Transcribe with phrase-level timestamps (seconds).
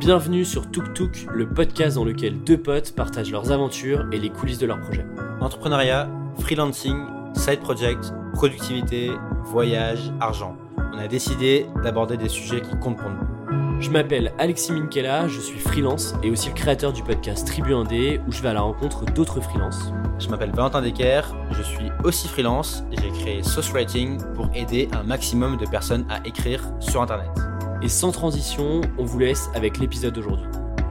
[0.00, 4.30] Bienvenue sur Tuk Tuk, le podcast dans lequel deux potes partagent leurs aventures et les
[4.30, 5.04] coulisses de leurs projets.
[5.42, 7.04] Entrepreneuriat, freelancing,
[7.34, 9.10] side project, productivité,
[9.44, 10.56] voyage, argent.
[10.94, 13.82] On a décidé d'aborder des sujets qui comptent pour nous.
[13.82, 18.22] Je m'appelle Alexis Minkela, je suis freelance et aussi le créateur du podcast Tribu Indé
[18.26, 19.92] où je vais à la rencontre d'autres freelances.
[20.18, 21.20] Je m'appelle Valentin Decker,
[21.50, 26.06] je suis aussi freelance et j'ai créé Sauce Writing pour aider un maximum de personnes
[26.08, 27.49] à écrire sur Internet.
[27.82, 30.46] Et sans transition, on vous laisse avec l'épisode d'aujourd'hui.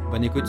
[0.09, 0.47] Bonne écoute.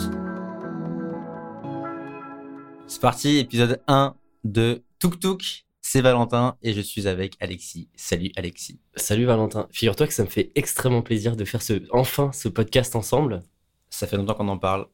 [2.87, 5.67] C'est parti, épisode 1 de Tuk Tuk.
[5.81, 7.89] C'est Valentin et je suis avec Alexis.
[7.95, 8.79] Salut Alexis.
[8.95, 9.67] Salut Valentin.
[9.69, 13.43] Figure-toi que ça me fait extrêmement plaisir de faire ce, enfin ce podcast ensemble.
[13.91, 14.87] Ça fait longtemps qu'on en parle.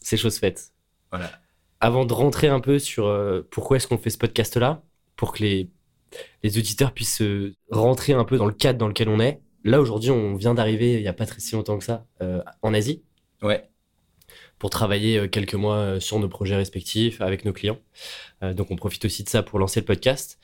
[0.00, 0.72] C'est chose faite.
[1.10, 1.32] Voilà.
[1.80, 4.84] Avant de rentrer un peu sur euh, pourquoi est-ce qu'on fait ce podcast-là,
[5.16, 5.68] pour que les,
[6.44, 9.80] les auditeurs puissent euh, rentrer un peu dans le cadre dans lequel on est, Là,
[9.80, 12.72] aujourd'hui, on vient d'arriver, il n'y a pas très si longtemps que ça, euh, en
[12.72, 13.02] Asie.
[13.42, 13.68] Ouais.
[14.60, 17.80] Pour travailler euh, quelques mois euh, sur nos projets respectifs avec nos clients.
[18.42, 20.38] donc, on profite aussi de ça pour lancer le podcast.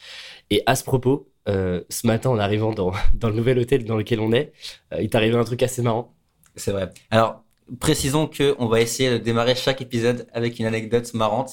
[0.51, 4.19] Et à ce propos, ce matin, en arrivant dans, dans, le nouvel hôtel dans lequel
[4.19, 4.53] on est,
[4.99, 6.17] il t'est arrivé un truc assez marrant.
[6.57, 6.91] C'est vrai.
[7.13, 7.45] Alors,
[7.79, 11.53] précisons qu'on va essayer de démarrer chaque épisode avec une anecdote marrante.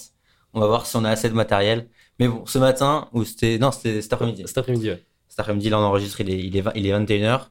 [0.54, 1.88] On va voir si on a assez de matériel.
[2.18, 3.60] Mais bon, ce matin, ou c'était.
[3.60, 4.44] Non, c'était cet après-midi.
[4.48, 5.04] Cet après-midi, ouais.
[5.28, 7.50] Cet après-midi, là, on enregistre, il est, il est, il est 21h.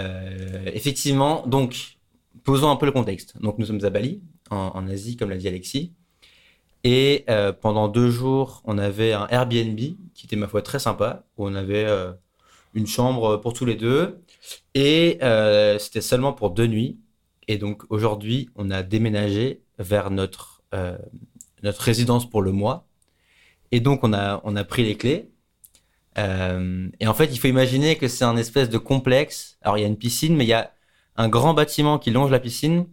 [0.00, 1.98] Euh, effectivement, donc,
[2.44, 3.40] posons un peu le contexte.
[3.40, 5.92] Donc, nous sommes à Bali, en, Asie, comme l'a dit Alexis.
[6.84, 9.78] Et euh, pendant deux jours, on avait un Airbnb
[10.14, 12.12] qui était, ma foi, très sympa, où on avait euh,
[12.74, 14.20] une chambre pour tous les deux.
[14.74, 15.18] Et
[15.78, 16.98] c'était seulement pour deux nuits.
[17.48, 20.62] Et donc, aujourd'hui, on a déménagé vers notre,
[21.62, 22.86] notre résidence pour le mois.
[23.72, 25.30] Et donc, on a, on a pris les clés.
[26.18, 29.58] Euh, et en fait, il faut imaginer que c'est un espèce de complexe.
[29.62, 30.72] Alors, il y a une piscine, mais il y a
[31.16, 32.86] un grand bâtiment qui longe la piscine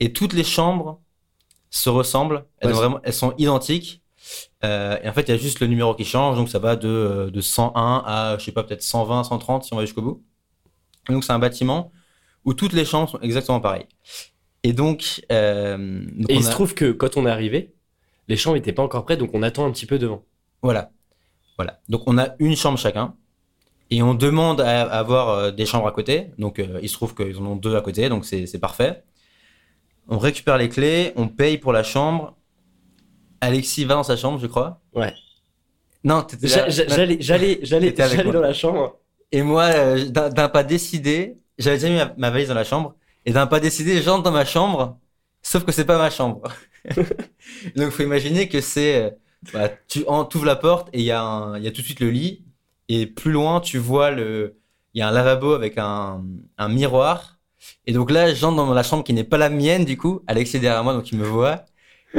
[0.00, 1.00] et toutes les chambres
[1.70, 2.46] se ressemblent.
[2.60, 4.02] Elles, vraiment, elles sont identiques.
[4.64, 6.36] Euh, et en fait, il y a juste le numéro qui change.
[6.36, 9.76] Donc, ça va de, de 101 à, je sais pas, peut-être 120, 130 si on
[9.76, 10.24] va jusqu'au bout.
[11.08, 11.92] donc, c'est un bâtiment
[12.44, 13.86] où toutes les chambres sont exactement pareilles.
[14.62, 17.74] Et donc, euh, et il se trouve que quand on est arrivé,
[18.28, 20.24] les chambres n'étaient pas encore prêtes, donc on attend un petit peu devant.
[20.62, 20.90] Voilà.
[21.56, 21.80] Voilà.
[21.88, 23.14] Donc on a une chambre chacun
[23.90, 26.30] et on demande à avoir euh, des chambres à côté.
[26.38, 29.04] Donc euh, il se trouve qu'ils en ont deux à côté, donc c'est parfait.
[30.08, 32.36] On récupère les clés, on paye pour la chambre.
[33.40, 34.80] Alexis va dans sa chambre, je crois.
[34.94, 35.14] Ouais.
[36.02, 38.98] Non, j'allais j'allais j'allais dans la chambre.
[39.32, 42.94] Et moi, euh, d'un pas décidé, j'avais déjà mis ma, ma, valise dans la chambre
[43.24, 44.98] et d'un pas décidé, j'entre dans ma chambre.
[45.42, 46.42] Sauf que c'est pas ma chambre.
[47.76, 49.16] donc faut imaginer que c'est
[49.52, 52.10] bah, tu ouvres la porte et il y, a y a tout de suite le
[52.10, 52.44] lit.
[52.88, 54.58] Et plus loin, tu vois le.
[54.94, 56.24] Il y a un lavabo avec un,
[56.58, 57.38] un miroir.
[57.86, 60.20] Et donc là, j'entre dans la chambre qui n'est pas la mienne, du coup.
[60.26, 61.64] Alexis est derrière moi, donc il me voit.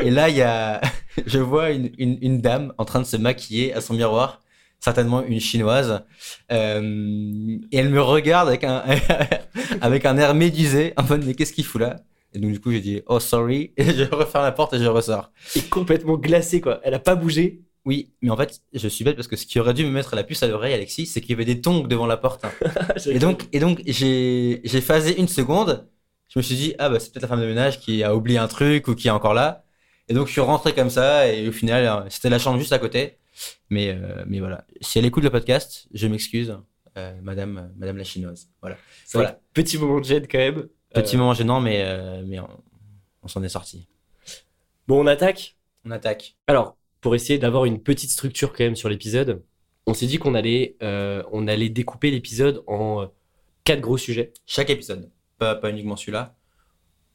[0.02, 0.81] Et là, il y a,
[1.25, 4.42] je vois une, une, une, dame en train de se maquiller à son miroir,
[4.80, 6.03] certainement une chinoise.
[6.52, 8.84] Euh, et elle me regarde avec un,
[9.81, 11.97] avec un air médusé, en mode, mais qu'est-ce qu'il fout là?
[12.35, 13.72] Et donc, du coup, j'ai dit, oh, sorry.
[13.78, 15.31] Et je referme la porte et je ressors.
[15.56, 16.81] Et complètement glacé, quoi.
[16.84, 17.62] Elle a pas bougé.
[17.85, 20.16] Oui, mais en fait, je suis bête parce que ce qui aurait dû me mettre
[20.16, 22.44] la puce à l'oreille, Alexis, c'est qu'il y avait des tongs devant la porte.
[23.06, 25.88] et donc, et donc, j'ai, j'ai phasé une seconde.
[26.28, 28.38] Je me suis dit, ah, bah, c'est peut-être la femme de ménage qui a oublié
[28.38, 29.63] un truc ou qui est encore là.
[30.09, 32.74] Et donc, je suis rentré comme ça et au final, euh, c'était la chambre juste
[32.74, 33.18] à côté.
[33.69, 34.66] Mais, euh, mais voilà.
[34.81, 36.57] Si elle écoute le podcast, je m'excuse,
[36.97, 38.50] euh, madame, madame la chinoise.
[38.62, 38.78] Voilà.
[39.13, 39.40] voilà.
[39.53, 40.68] Petit moment de gêne quand même.
[40.95, 43.88] Petit euh, moment gênant, mais, euh, mais on, s'en est sorti.
[44.88, 45.57] Bon, on attaque?
[45.83, 46.38] On attaque.
[46.47, 49.44] Alors, pour essayer d'avoir une petite structure quand même sur l'épisode,
[49.88, 53.11] on s'est dit qu'on allait, euh, on allait découper l'épisode en
[53.66, 54.31] quatre gros sujets.
[54.45, 56.35] Chaque épisode, pas, pas uniquement celui-là.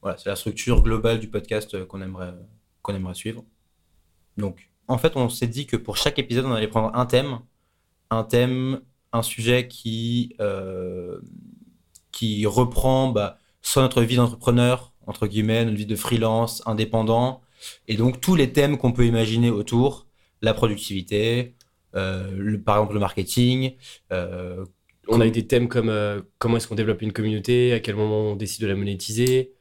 [0.02, 2.34] Voilà, c'est la structure globale du podcast qu'on aimerait,
[2.82, 3.44] qu'on aimerait suivre.
[4.36, 7.40] Donc, en fait, on s'est dit que pour chaque épisode, on allait prendre un thème,
[8.10, 10.36] un thème, un sujet qui,
[12.12, 17.42] qui reprend bah, soit notre vie d'entrepreneur, entre guillemets, notre vie de freelance, indépendant,
[17.88, 20.06] et donc tous les thèmes qu'on peut imaginer autour,
[20.42, 21.54] la productivité,
[21.96, 23.72] euh, le, par exemple le marketing.
[24.12, 24.64] Euh,
[25.08, 27.96] on a eu des thèmes comme euh, comment est-ce qu'on développe une communauté, à quel
[27.96, 29.52] moment on décide de la monétiser.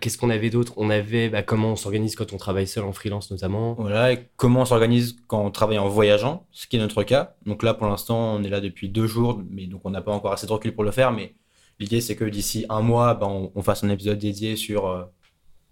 [0.00, 2.92] Qu'est-ce qu'on avait d'autre On avait bah, comment on s'organise quand on travaille seul en
[2.92, 3.74] freelance notamment.
[3.74, 7.36] Voilà, et comment on s'organise quand on travaille en voyageant, ce qui est notre cas.
[7.46, 10.12] Donc là, pour l'instant, on est là depuis deux jours, mais donc on n'a pas
[10.12, 11.36] encore assez de recul pour le faire, mais
[11.78, 15.04] L'idée, c'est que d'ici un mois, ben, on, fasse un épisode dédié sur euh,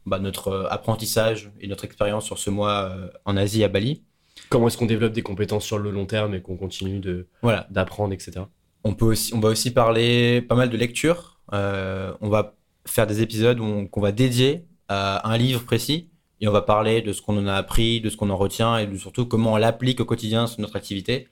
[0.07, 4.03] ben, notre euh, apprentissage et notre expérience sur ce mois euh, en Asie, à Bali.
[4.51, 7.27] Comment est-ce qu'on développe des compétences sur le long terme et qu'on continue de
[7.71, 8.43] d'apprendre, etc.
[8.83, 11.41] On, peut aussi, on va aussi parler pas mal de lecture.
[11.53, 12.55] on va
[12.85, 13.59] faire des épisodes
[13.91, 16.11] qu'on va dédier à un livre précis
[16.41, 18.77] et on va parler de ce qu'on en a appris, de ce qu'on en retient
[18.79, 21.29] et de surtout comment on l'applique au quotidien sur notre activité.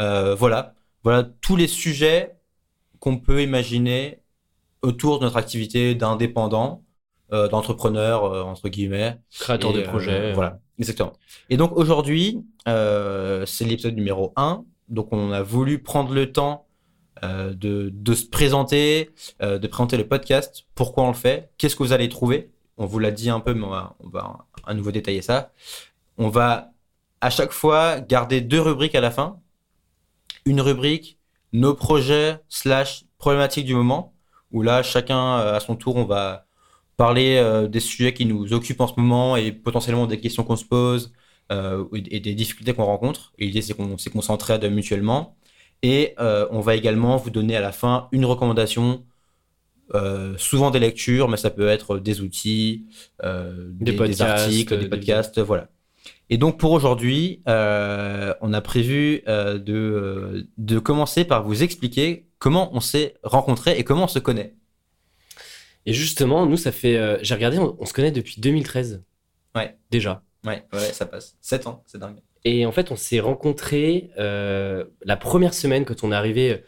[0.00, 0.74] Euh, voilà,
[1.04, 2.34] voilà tous les sujets
[3.00, 4.20] qu'on peut imaginer
[4.82, 6.84] autour de notre activité d'indépendant,
[7.32, 10.32] euh, d'entrepreneur euh, entre guillemets, créateur de projet.
[10.32, 11.12] voilà, exactement.
[11.50, 14.64] Et donc aujourd'hui, c'est l'épisode numéro 1.
[14.88, 16.66] Donc on a voulu prendre le temps
[17.22, 19.10] de, de, se présenter,
[19.40, 22.50] de présenter le podcast, pourquoi on le fait, qu'est-ce que vous allez trouver?
[22.78, 25.52] On vous l'a dit un peu, mais on va, à nouveau détailler ça.
[26.16, 26.72] On va
[27.20, 29.40] à chaque fois garder deux rubriques à la fin.
[30.44, 31.17] Une rubrique,
[31.52, 34.14] nos projets slash problématiques du moment,
[34.52, 36.46] où là, chacun euh, à son tour, on va
[36.96, 40.56] parler euh, des sujets qui nous occupent en ce moment et potentiellement des questions qu'on
[40.56, 41.12] se pose
[41.52, 43.32] euh, et des difficultés qu'on rencontre.
[43.38, 45.36] l'idée, c'est qu'on s'entraide mutuellement.
[45.82, 49.04] Et on va également vous donner à la fin une recommandation
[49.94, 52.84] euh, souvent des lectures, mais ça peut être des outils,
[53.24, 55.68] euh, des, articles, des podcasts, voilà.
[56.30, 62.70] Et donc pour aujourd'hui, euh, on a prévu de, de commencer par vous expliquer comment
[62.74, 64.54] on s'est rencontrés et comment on se connaît.
[65.86, 67.18] Et justement, nous, ça fait.
[67.22, 69.02] J'ai regardé, on, se connaît depuis 2013.
[69.54, 69.76] Ouais.
[69.90, 70.22] Déjà.
[70.44, 71.36] Ouais, ouais, ça passe.
[71.40, 72.18] 7 ans, c'est dingue.
[72.44, 76.62] Et en fait, on s'est rencontrés la première semaine quand on est arrivé.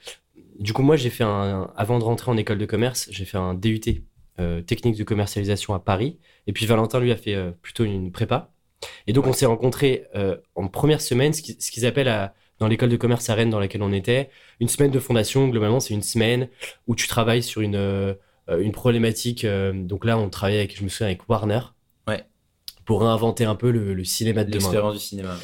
[0.59, 3.39] Du coup, moi, j'ai fait un, avant de rentrer en école de commerce, j'ai fait
[3.39, 4.05] un DUT
[4.41, 6.19] euh, technique de commercialisation à Paris.
[6.47, 8.53] Et puis Valentin, lui, a fait euh, plutôt une prépa.
[9.07, 12.97] Et donc, on s'est rencontrés euh, en première semaine, ce qu'ils appellent dans l'école de
[12.97, 14.31] commerce à Rennes dans laquelle on était,
[14.61, 15.49] une semaine de fondation.
[15.49, 16.49] Globalement, c'est une semaine
[16.87, 18.17] où tu travailles sur une,
[18.49, 19.47] une problématique.
[19.75, 21.61] donc là, on travaillait avec, je me souviens, avec Warner.
[22.07, 22.25] Ouais.
[22.85, 24.61] Pour réinventer un peu le, cinéma de demain.
[24.61, 25.37] L'expérience du cinéma.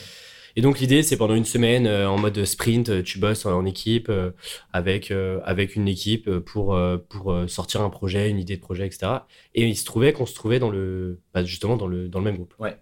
[0.56, 3.66] Et donc l'idée, c'est pendant une semaine euh, en mode sprint, euh, tu bosses en,
[3.66, 4.30] équipe euh,
[4.72, 5.12] avec
[5.44, 6.78] avec une équipe pour
[7.08, 9.12] pour sortir un projet, une idée de projet, etc.
[9.54, 12.24] Et il se trouvait qu'on se trouvait dans le bah, justement dans le dans le
[12.24, 12.54] même groupe.
[12.58, 12.76] Ouais.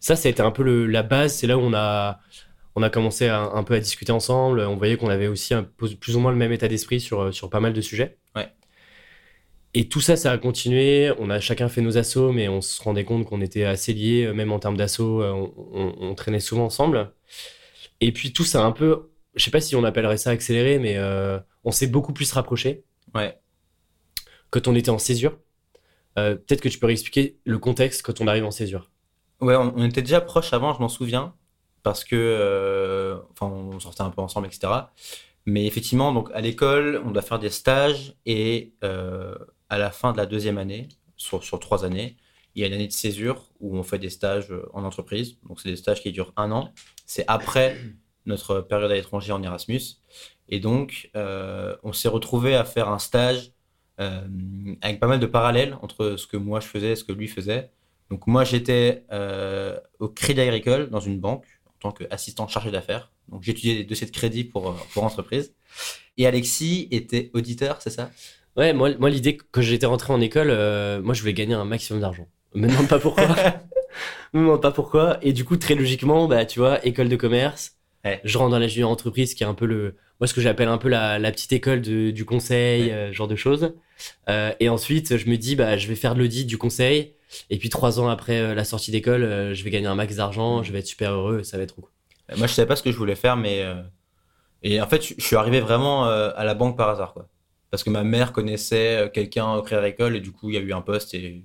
[0.00, 1.34] Ça, ça a été un peu le, la base.
[1.34, 2.18] C'est là où on a
[2.76, 4.60] on a commencé un peu à discuter ensemble.
[4.60, 7.50] On voyait qu'on avait aussi un, plus ou moins le même état d'esprit sur sur
[7.50, 8.18] pas mal de sujets.
[8.36, 8.48] Ouais.
[9.72, 11.12] Et tout ça, ça a continué.
[11.18, 14.24] On a chacun fait nos assauts, mais on se rendait compte qu'on était assez liés,
[14.26, 17.12] euh, même en termes d'assauts, euh, on, traînait souvent ensemble.
[18.00, 20.78] Et puis tout ça a un peu, je sais pas si on appellerait ça accéléré,
[20.78, 22.84] mais euh, on s'est beaucoup plus rapproché.
[23.14, 23.38] Ouais.
[24.50, 25.38] Quand on était en césure.
[26.16, 28.90] Peut-être que tu peux expliquer le contexte quand on arrive en césure.
[29.40, 31.34] Ouais, on, était déjà proches avant, je m'en souviens,
[31.82, 34.72] parce que, enfin, on sortait un peu ensemble, etc.
[35.46, 40.18] Mais effectivement, donc à l'école, on doit faire des stages et à la fin de
[40.18, 42.16] la deuxième année, sur, sur trois années,
[42.54, 45.38] il y a une année de césure où on fait des stages euh, en entreprise.
[45.48, 46.72] Donc, c'est des stages qui durent un an.
[47.06, 47.76] C'est après
[48.26, 49.80] notre période à l'étranger en Erasmus.
[50.48, 53.52] Et donc, euh, on s'est retrouvé à faire un stage
[54.00, 54.26] euh,
[54.80, 57.28] avec pas mal de parallèles entre ce que moi je faisais et ce que lui
[57.28, 57.70] faisait.
[58.10, 59.04] Donc, moi, j'étais
[59.98, 63.12] au Crédit Agricole dans une banque en tant qu'assistant chargé d'affaires.
[63.28, 65.54] Donc, j'étudiais des dossiers de crédit pour, pour entreprise.
[66.16, 68.10] Et Alexis était auditeur, c'est ça?
[68.56, 71.64] Ouais, moi, moi l'idée que j'étais rentré en école, euh, moi je voulais gagner un
[71.64, 72.26] maximum d'argent.
[72.54, 73.26] Me demande pas pourquoi.
[74.32, 75.18] me demande pas pourquoi.
[75.22, 77.76] Et du coup, très logiquement, bah tu vois, école de commerce.
[78.24, 80.68] Je rentre dans la junior entreprise, qui est un peu le, moi ce que j'appelle
[80.68, 83.74] un peu la, la petite école de, du conseil, euh, genre de choses.
[84.28, 87.14] Euh, et ensuite, je me dis, bah je vais faire de l'audit du conseil.
[87.48, 90.72] Et puis trois ans après la sortie d'école, je vais gagner un max d'argent, je
[90.72, 91.90] vais être super heureux, ça va être trop cool.
[92.36, 93.64] Moi, je savais pas ce que je voulais faire, mais
[94.62, 97.28] et en fait, je suis arrivé vraiment à la banque par hasard, quoi
[97.70, 100.58] parce que ma mère connaissait euh, quelqu'un au Crédit Agricole et du coup il y
[100.58, 101.44] a eu un poste et,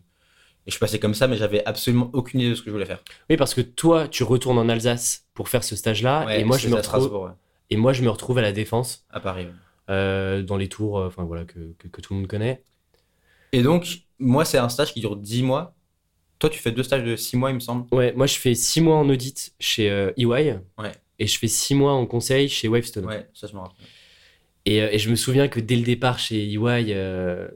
[0.66, 2.88] je suis passé comme ça mais j'avais absolument aucune idée de ce que je voulais
[2.88, 3.04] faire.
[3.30, 6.58] Oui parce que toi tu retournes en Alsace pour faire ce stage là et moi
[6.58, 7.32] je me retrouve
[7.70, 9.48] et moi je me retrouve à la défense à Paris
[9.92, 12.64] euh, dans les tours euh, enfin voilà que, que, tout le monde connaît.
[13.52, 15.76] Et donc moi c'est un stage qui dure 10 mois.
[16.40, 17.86] Toi tu fais deux stages de 6 mois il me semble.
[17.92, 20.26] Ouais moi je fais 6 mois en audit chez EY.
[20.26, 20.92] Ouais.
[21.20, 23.06] Et je fais 6 mois en conseil chez Wavestone.
[23.06, 23.86] Ouais, ça je me rappelle.
[24.68, 27.48] Euh, et, je me souviens que dès le départ chez EY, euh,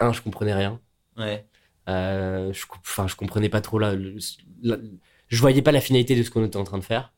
[0.00, 0.80] un, je comprenais rien.
[1.16, 1.44] Ouais.
[1.88, 3.94] Euh, je, enfin, je comprenais pas trop là.
[3.96, 7.12] je voyais pas la finalité de ce qu'on était en train de faire.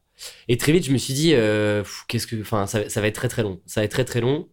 [0.49, 1.31] Et très vite, je me suis dit,
[2.09, 3.61] qu'est-ce que, enfin, ça, va être très très long.
[3.67, 4.49] Ça va être très très long.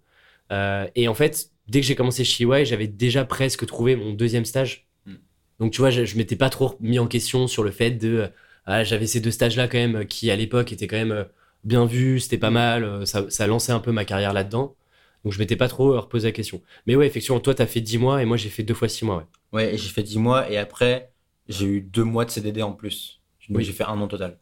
[0.52, 4.46] et en fait, dès que j'ai commencé chez EY, j'avais déjà presque trouvé mon deuxième
[4.46, 4.88] stage.
[5.06, 5.16] Hmm.
[5.60, 8.30] Donc tu vois, je, je m'étais pas trop mis en question sur le fait de,
[8.66, 11.26] ah, j'avais ces deux stages là quand même qui à l'époque étaient quand même
[11.64, 14.76] bien vu, c'était pas mal, euh, ça, ça lançait un peu ma carrière là-dedans.
[15.24, 16.62] Donc je m'étais pas trop reposé la question.
[16.86, 18.90] Mais ouais, effectivement, toi, tu as fait 10 mois et moi, j'ai fait deux fois
[18.90, 19.28] 6 mois.
[19.54, 21.12] Ouais, ouais j'ai fait 10 mois et après,
[21.48, 23.22] j'ai eu deux mois de CDD en plus.
[23.50, 23.64] Oui.
[23.64, 24.38] J'ai fait un an total.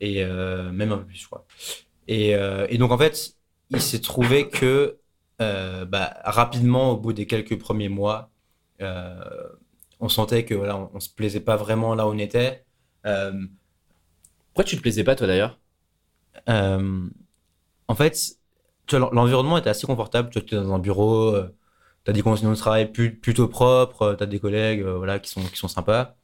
[0.00, 1.46] Et euh, même un peu plus, je crois.
[2.08, 3.34] Et, euh, et donc, en fait,
[3.70, 4.98] il s'est trouvé que
[5.86, 8.30] bah, rapidement, au bout des quelques premiers mois,
[10.00, 12.64] on sentait que voilà, on, se plaisait pas vraiment là où on était.
[13.02, 15.58] Pourquoi tu te plaisais pas toi d'ailleurs?
[16.46, 18.38] En fait,
[18.92, 20.30] l'environnement était assez confortable.
[20.30, 21.34] Tu es dans un bureau,
[22.04, 25.42] tu as des conditions de travail plutôt propres, tu as des collègues voilà, qui, sont,
[25.42, 26.16] qui sont sympas.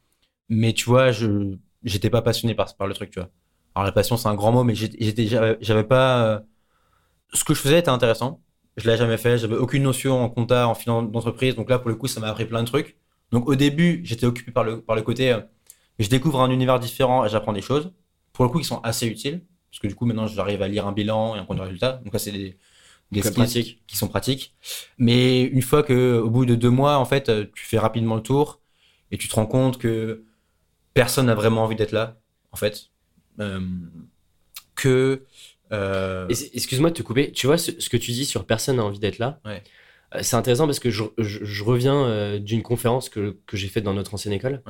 [0.48, 3.30] Mais tu vois, je j'étais pas passionné par, par le truc, tu vois.
[3.74, 5.26] Alors la passion, c'est un grand mot, mais j'étais,
[5.60, 6.24] j'avais pas.
[6.24, 6.40] Euh,
[7.32, 8.40] ce que je faisais était intéressant.
[8.78, 9.38] Je l'avais jamais fait.
[9.38, 11.54] J'avais aucune notion en compta, en finance d'entreprise.
[11.56, 12.96] Donc là, pour le coup, ça m'a appris plein de trucs.
[13.32, 15.32] Donc au début, j'étais occupé par le, par le côté.
[15.32, 15.40] Euh,
[15.98, 17.92] je découvre un univers différent et j'apprends des choses.
[18.32, 19.44] Pour le coup, qui sont assez utiles.
[19.70, 22.00] Parce que du coup, maintenant, j'arrive à lire un bilan et un compte de résultats.
[22.04, 22.56] Donc là, c'est des,
[23.10, 24.54] des skills qui sont pratiques.
[24.96, 28.14] Mais une fois que, au bout de deux mois, en fait, euh, tu fais rapidement
[28.14, 28.60] le tour
[29.10, 30.24] et tu te rends compte que
[30.94, 32.16] personne n'a vraiment envie d'être là,
[32.52, 32.90] en fait.
[33.40, 33.60] Euh,
[34.74, 35.24] que.
[35.72, 37.32] Euh, excuse-moi de te couper.
[37.32, 39.58] Tu vois, ce, que tu dis sur personne n'a envie d'être là, euh,
[40.22, 44.62] c'est intéressant parce que je, reviens d'une conférence que, j'ai faite dans notre ancienne école.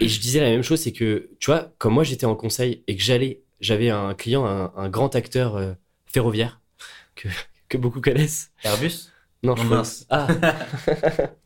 [0.00, 2.82] Et je disais la même chose, c'est que, tu vois, comme moi j'étais en conseil
[2.86, 6.60] et que j'allais, j'avais un client, un, grand acteur ferroviaire
[7.14, 7.28] que,
[7.68, 8.50] que beaucoup connaissent.
[8.62, 9.10] Airbus?
[9.42, 10.06] Non, je pense.
[10.08, 10.26] Ah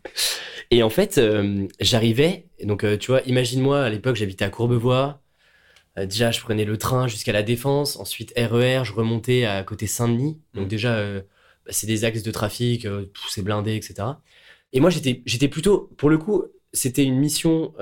[0.71, 5.23] Et en fait, euh, j'arrivais, donc euh, tu vois, imagine-moi, à l'époque, j'habitais à Courbevoie.
[5.99, 7.97] Euh, déjà, je prenais le train jusqu'à la Défense.
[7.97, 10.39] Ensuite, RER, e je remontais à côté Saint-Denis.
[10.55, 10.69] Donc mmh.
[10.69, 11.23] déjà, bah,
[11.71, 14.09] c'est des axes de trafic, tout c'est blindé, etc.
[14.73, 17.75] Et moi, j'étais, j'étais plutôt, pour le coup, c'était une mission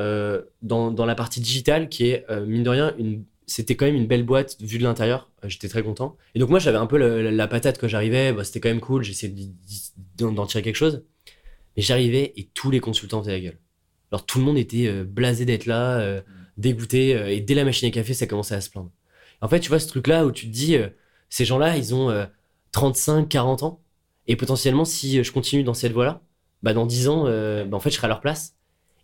[0.63, 4.07] dans, dans, la partie digitale qui est, mine de rien, une, c'était quand même une
[4.07, 5.31] belle boîte vue de l'intérieur.
[5.45, 6.17] J'étais très content.
[6.35, 8.33] Et donc moi, j'avais un peu la, patate quand j'arrivais.
[8.33, 9.03] Bah, c'était quand même cool.
[9.03, 9.35] J'essayais
[10.17, 11.05] d'en tirer quelque chose.
[11.77, 13.59] Mais j'arrivais et tous les consultants faisaient la gueule.
[14.11, 16.46] Alors tout le monde était euh, blasé d'être là, euh, mm.
[16.57, 18.91] Dégoûté, euh, et dès la machine à café, ça commençait à se plaindre.
[19.41, 20.77] En fait, tu vois ce truc-là où tu te dis,
[21.29, 22.27] ces gens-là, ils ont
[22.73, 23.83] 35, 40 ans,
[24.27, 26.23] et potentiellement, si je continue dans cette voie-là,
[26.63, 28.57] bah dans 10 ans, bah, en fait, je serai à leur place.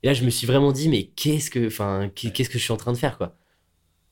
[0.02, 2.73] Et là, je me suis vraiment dit, mais qu'est-ce que, enfin, qu'est-ce que je suis
[2.73, 3.37] en train de faire, quoi?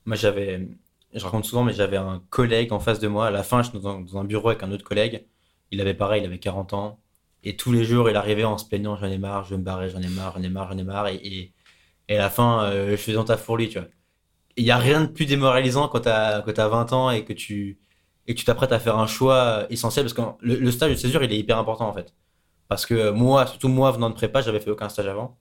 [0.05, 0.67] Moi, j'avais,
[1.13, 3.27] je raconte souvent, mais j'avais un collègue en face de moi.
[3.27, 5.25] À la fin, je suis dans un bureau avec un autre collègue.
[5.71, 6.99] Il avait pareil, il avait 40 ans.
[7.43, 9.63] Et tous les jours, il arrivait en se plaignant j'en ai marre, je vais me
[9.63, 11.07] barrer, j'en ai marre, j'en ai marre, j'en ai marre.
[11.07, 11.53] Et, et,
[12.17, 13.87] à la fin, euh, je faisais en taf pour lui, tu vois.
[14.57, 17.33] Il n'y a rien de plus démoralisant quand tu as, as 20 ans et que
[17.33, 17.79] tu
[18.27, 21.23] et que tu t'apprêtes à faire un choix essentiel parce que le, stage de césure,
[21.23, 22.13] il est hyper important en fait.
[22.67, 25.39] Parce que moi, surtout moi, venant de prépa, j'avais fait aucun stage avant.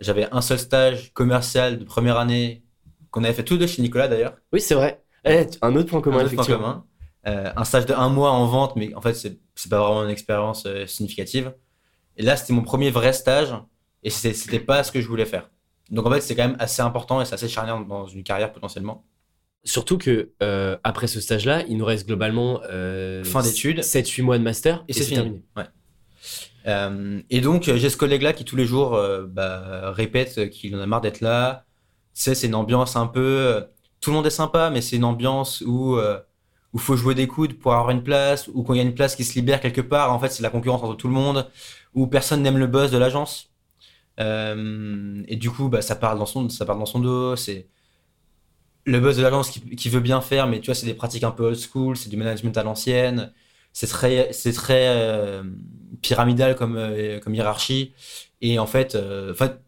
[0.00, 2.64] J'avais un seul stage commercial de première année
[3.10, 4.36] qu'on avait fait tous deux chez Nicolas d'ailleurs.
[4.52, 5.04] Oui, c'est vrai.
[5.24, 6.86] Eh, un autre point commun, un autre point commun.
[7.28, 10.02] Euh, un stage de un mois en vente, mais en fait, c'est, c'est pas vraiment
[10.02, 11.54] une expérience euh, significative.
[12.16, 13.54] Et là, c'était mon premier vrai stage,
[14.02, 15.48] et c'était pas ce que je voulais faire.
[15.92, 18.52] Donc en fait, c'est quand même assez important et c'est assez charnière dans une carrière
[18.52, 19.04] potentiellement.
[19.64, 24.42] Surtout que euh, après ce stage-là, il nous reste globalement fin d'études, 7-8 mois de
[24.42, 25.42] master, et, c'est terminé.
[25.56, 27.24] Ouais.
[27.30, 31.00] et donc j'ai ce collègue-là qui tous les jours bah, répète qu'il en a marre
[31.00, 31.64] d'être là.
[32.12, 33.64] Sais, c'est une ambiance un peu.
[34.00, 35.96] Tout le monde est sympa, mais c'est une ambiance où
[36.72, 38.94] où faut jouer des coudes pour avoir une place, ou quand il y a une
[38.94, 41.46] place qui se libère quelque part, en fait, c'est la concurrence entre tout le monde,
[41.94, 43.51] où personne n'aime le buzz de l'agence.
[44.20, 47.36] Euh, et du coup, bah, ça parle dans son, ça parle dans son dos.
[47.36, 47.68] C'est
[48.84, 51.30] le buzz de l'agence qui, veut bien faire, mais tu vois, c'est des pratiques un
[51.30, 53.32] peu old school, c'est du management à l'ancienne.
[53.72, 55.44] C'est très, c'est très euh,
[56.02, 57.94] pyramidal comme, euh, comme hiérarchie.
[58.40, 59.60] Et en fait, en fait,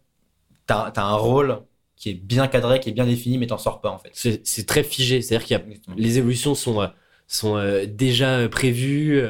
[0.66, 1.62] t'as as un rôle
[1.96, 4.10] qui est bien cadré, qui est bien défini, mais t'en sors pas en fait.
[4.44, 6.90] C'est très figé, c'est-à-dire qu'il les évolutions sont
[7.26, 9.22] sont euh, déjà prévues.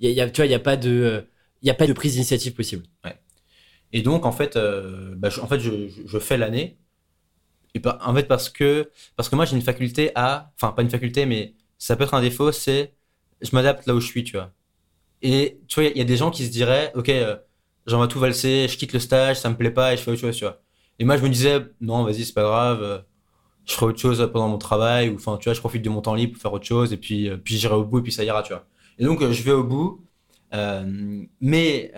[0.00, 1.26] Il y a, tu vois, il y a pas de
[1.62, 2.84] il a pas de prise d'initiative possible.
[3.04, 3.16] Ouais.
[3.92, 4.58] Et donc en fait,
[5.16, 6.78] bah, je, en fait, je, je fais l'année.
[7.74, 10.90] Et en fait parce que parce que moi j'ai une faculté à, enfin pas une
[10.90, 12.94] faculté, mais ça peut être un défaut, c'est
[13.42, 14.52] je m'adapte là où je suis, tu vois.
[15.22, 17.10] Et tu vois, il y, a des gens qui se diraient, ok,
[17.86, 20.10] j'en vais tout valser, je quitte le stage, ça me plaît pas et je fais
[20.10, 20.60] autre chose, tu vois.
[20.98, 22.98] Et moi, je me disais, non, vas-y, c'est pas grave, euh,
[23.66, 26.00] je ferai autre chose pendant mon travail, ou enfin, tu vois, je profite de mon
[26.00, 28.12] temps libre pour faire autre chose, et puis, euh, puis j'irai au bout, et puis
[28.12, 28.66] ça ira, tu vois.
[28.98, 30.05] Et donc, euh, je vais au bout,
[30.52, 31.92] mais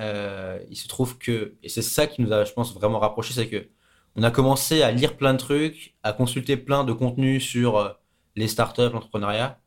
[0.70, 3.48] il se trouve que, et c'est ça qui nous a, je pense, vraiment rapprochés, c'est
[3.48, 3.68] que
[4.16, 7.96] on a commencé à lire plein de trucs, à consulter plein de contenus sur
[8.34, 9.60] les startups, l'entrepreneuriat,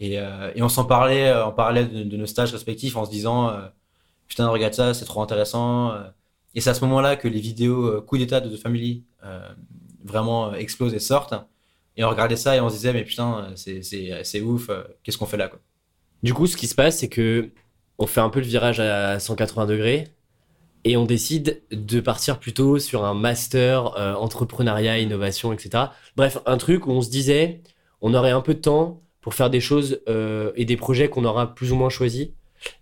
[0.00, 0.20] et,
[0.60, 3.52] on s'en parlait, on parlait de, nos stages respectifs en se disant,
[4.28, 5.92] putain, regarde ça, c'est trop intéressant
[6.54, 9.48] et c'est à ce moment-là que les vidéos euh, coup d'état de The Family euh,
[10.02, 11.34] vraiment euh, explosent et sortent.
[11.96, 14.70] Et on regardait ça et on se disait, mais putain, c'est ouf,
[15.02, 15.60] qu'est-ce qu'on fait là quoi.
[16.22, 17.50] Du coup, ce qui se passe, c'est que
[17.98, 20.08] on fait un peu le virage à 180 degrés
[20.84, 25.84] et on décide de partir plutôt sur un master entrepreneuriat, innovation, etc.
[26.16, 27.62] Bref, un truc où on se disait,
[28.00, 30.00] on aurait un peu de temps pour faire des choses
[30.56, 32.28] et des projets qu'on aura plus ou moins choisis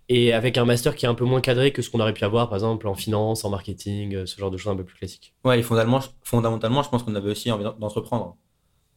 [0.09, 2.23] et avec un master qui est un peu moins cadré que ce qu'on aurait pu
[2.23, 4.95] avoir, par exemple, en finance, en marketing, euh, ce genre de choses un peu plus
[4.95, 5.35] classiques.
[5.45, 8.37] Ouais, et fondamentalement, je- fondamentalement je pense qu'on avait aussi envie d'en- d'entreprendre.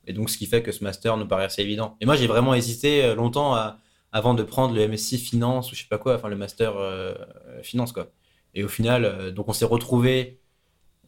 [0.07, 1.97] Et donc, ce qui fait que ce master nous paraît assez évident.
[2.01, 3.77] Et moi, j'ai vraiment hésité euh, longtemps à-
[4.13, 7.15] avant de prendre le MSc Finance ou je sais pas quoi, enfin le master euh,
[7.63, 8.11] Finance, quoi.
[8.55, 10.41] Et au final, euh, donc on s'est retrouvés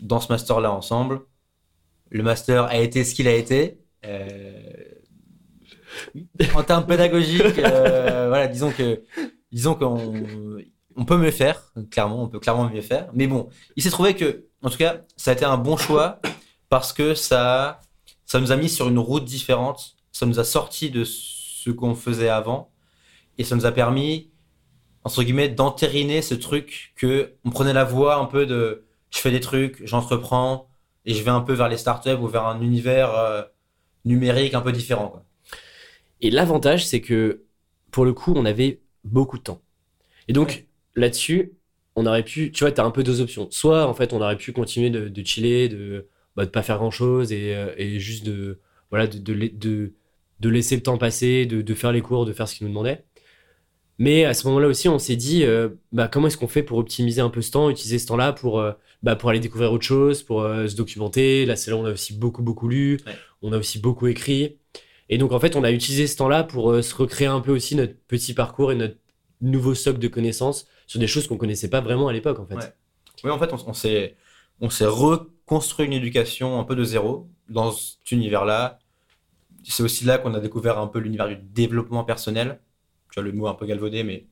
[0.01, 1.21] dans ce master-là ensemble.
[2.11, 3.81] Le master a été ce qu'il a été.
[4.05, 4.61] Euh,
[6.55, 9.03] en termes pédagogiques, voilà, disons que,
[9.51, 10.15] disons qu'on
[10.97, 13.09] on peut mieux faire, clairement, on peut clairement mieux faire.
[13.15, 16.21] Mais bon, il s'est trouvé que, en tout cas, ça a été un bon choix
[16.69, 17.81] parce que ça,
[18.27, 19.97] ça nous a mis sur une route différente.
[20.13, 22.72] Ça nous a sorti de ce qu'on faisait avant
[23.39, 24.31] et ça nous a permis,
[25.05, 29.31] entre guillemets, d'entériner ce truc que on prenait la voie un peu de, je fais
[29.31, 30.69] des trucs, j'entreprends
[31.07, 33.43] et je vais un peu vers les startups ou vers un univers euh,
[34.05, 35.09] numérique un peu différent.
[35.11, 35.25] Quoi.
[36.21, 37.45] Et l'avantage, c'est que
[37.91, 39.63] pour le coup, on avait beaucoup de temps.
[40.29, 40.69] Et donc, Ouais.
[40.97, 41.55] là-dessus,
[41.97, 43.49] on aurait pu, tu vois, tu as un peu deux options.
[43.51, 46.79] Soit, en fait, on aurait pu continuer de, de chiller, de bah, de pas faire
[46.79, 48.61] grand-chose et, euh, et juste de,
[48.91, 49.95] voilà, de, de,
[50.41, 52.73] de laisser le temps passer, de, de faire les cours, de faire ce qu'ils nous
[52.73, 53.05] demandaient.
[54.03, 56.79] Mais à ce moment-là aussi, on s'est dit, euh, bah, comment est-ce qu'on fait pour
[56.79, 58.73] optimiser un peu ce temps, utiliser ce temps-là pour, euh,
[59.05, 61.47] bah, pour aller découvrir autre chose, pour euh, se documenter.
[61.47, 63.13] Là, c'est là où on a aussi beaucoup, beaucoup lu, Ouais.
[63.43, 64.57] on a aussi beaucoup écrit.
[65.09, 67.77] Et donc, en fait, on a utilisé ce temps-là pour se recréer un peu aussi
[67.77, 68.97] notre petit parcours et notre
[69.41, 72.57] nouveau socle de connaissances sur des choses qu'on connaissait pas vraiment à l'époque, en fait.
[72.57, 72.73] Ouais.
[73.23, 74.17] Oui, en fait, on, on s'est
[74.61, 78.81] on s'est reconstruit une éducation un peu de zéro dans cet univers-là.
[79.63, 82.59] C'est aussi là qu'on a découvert un peu l'univers du développement personnel.
[83.13, 84.27] Tu vois le mot un peu galvaudé, mais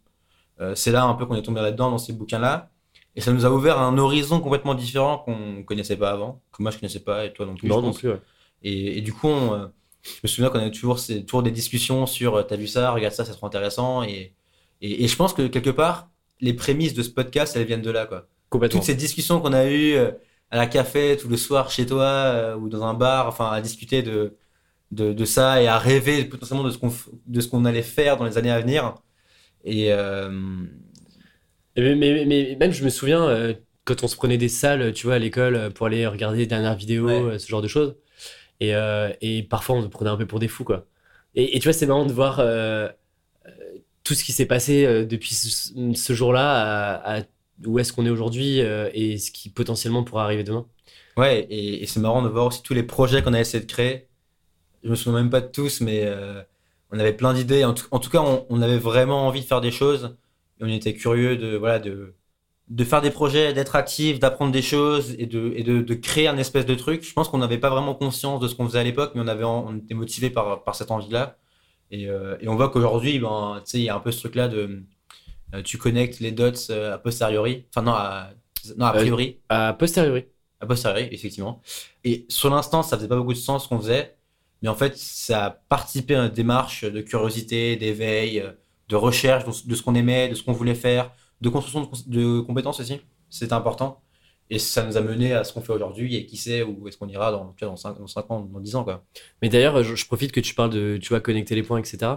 [0.61, 2.71] euh, c'est là un peu qu'on est tombé là-dedans dans ces bouquins-là.
[3.15, 6.73] Et ça nous a ouvert un horizon complètement différent qu'on connaissait pas avant, que moi
[6.73, 7.69] je connaissais pas et toi non plus.
[7.69, 8.21] Non, non plus, ouais.
[8.63, 9.67] Et, et du coup, on, euh,
[10.03, 12.91] je me souviens qu'on avait toujours, ces, toujours des discussions sur euh, t'as vu ça,
[12.91, 14.03] regarde ça, c'est trop intéressant.
[14.03, 14.35] Et,
[14.81, 16.11] et, et je pense que quelque part,
[16.41, 18.07] les prémices de ce podcast, elles viennent de là.
[18.07, 18.27] Quoi.
[18.49, 18.81] Complètement.
[18.81, 19.97] Toutes ces discussions qu'on a eues
[20.51, 23.61] à la café, tout le soir chez toi euh, ou dans un bar, enfin à
[23.61, 24.35] discuter de,
[24.90, 26.92] de, de ça et à rêver potentiellement de ce qu'on
[27.26, 28.94] de ce qu'on allait faire dans les années à venir.
[29.64, 30.31] Et euh,
[31.76, 35.07] Mais, mais, mais même, je me souviens, euh, quand on se prenait des salles, tu
[35.07, 37.38] vois, à l'école, euh, pour aller regarder les dernières vidéos, Ouais.
[37.38, 37.96] ce genre de choses.
[38.61, 40.87] Et, euh, et parfois, on se prenait un peu pour des fous, quoi.
[41.35, 42.88] Et, et tu vois, c'est marrant de voir euh,
[44.05, 47.22] tout ce qui s'est passé depuis ce, ce jour-là à, à
[47.66, 50.66] où est-ce qu'on est aujourd'hui euh, et ce qui potentiellement pourra arriver demain.
[51.16, 53.70] Ouais, et, et c'est marrant de voir aussi tous les projets qu'on a essayé de
[53.70, 54.09] créer.
[54.85, 56.43] Je me souviens même pas de tous, mais euh,
[56.90, 57.64] on avait plein d'idées.
[57.64, 60.16] En, tout- en tout cas, on, on avait vraiment envie de faire des choses.
[60.61, 62.14] Et on était curieux de, voilà, de,
[62.69, 66.29] de faire des projets, d'être actifs, d'apprendre des choses et, de, et de, de créer
[66.29, 67.03] un espèce de truc.
[67.05, 69.29] Je pense qu'on n'avait pas vraiment conscience de ce qu'on faisait à l'époque, mais on,
[69.29, 71.37] avait, on était motivé par, par cette envie-là.
[71.90, 74.83] Et, euh, et on voit qu'aujourd'hui, ben, il y a un peu ce truc-là de
[75.55, 77.66] euh, tu connectes les dots a posteriori.
[77.71, 78.31] Enfin, non, à,
[78.77, 79.40] non, a priori.
[79.49, 80.27] A posteriori.
[80.61, 81.62] A posteriori, effectivement.
[82.05, 84.16] Et sur l'instant, ça faisait pas beaucoup de sens ce qu'on faisait,
[84.62, 88.44] mais en fait, ça a participé à une démarche de curiosité, d'éveil,
[88.88, 92.81] de recherche de ce qu'on aimait, de ce qu'on voulait faire, de construction de, compétences
[92.81, 93.01] aussi.
[93.31, 94.03] C'était important.
[94.51, 96.99] Et ça nous a mené à ce qu'on fait aujourd'hui, et qui sait où est-ce
[96.99, 99.05] qu'on ira dans, dans 5, dans 5 ans, dans 10 ans, quoi.
[99.42, 102.14] Mais d'ailleurs, je, je profite que tu parles de, tu vois, connecter les points, etc.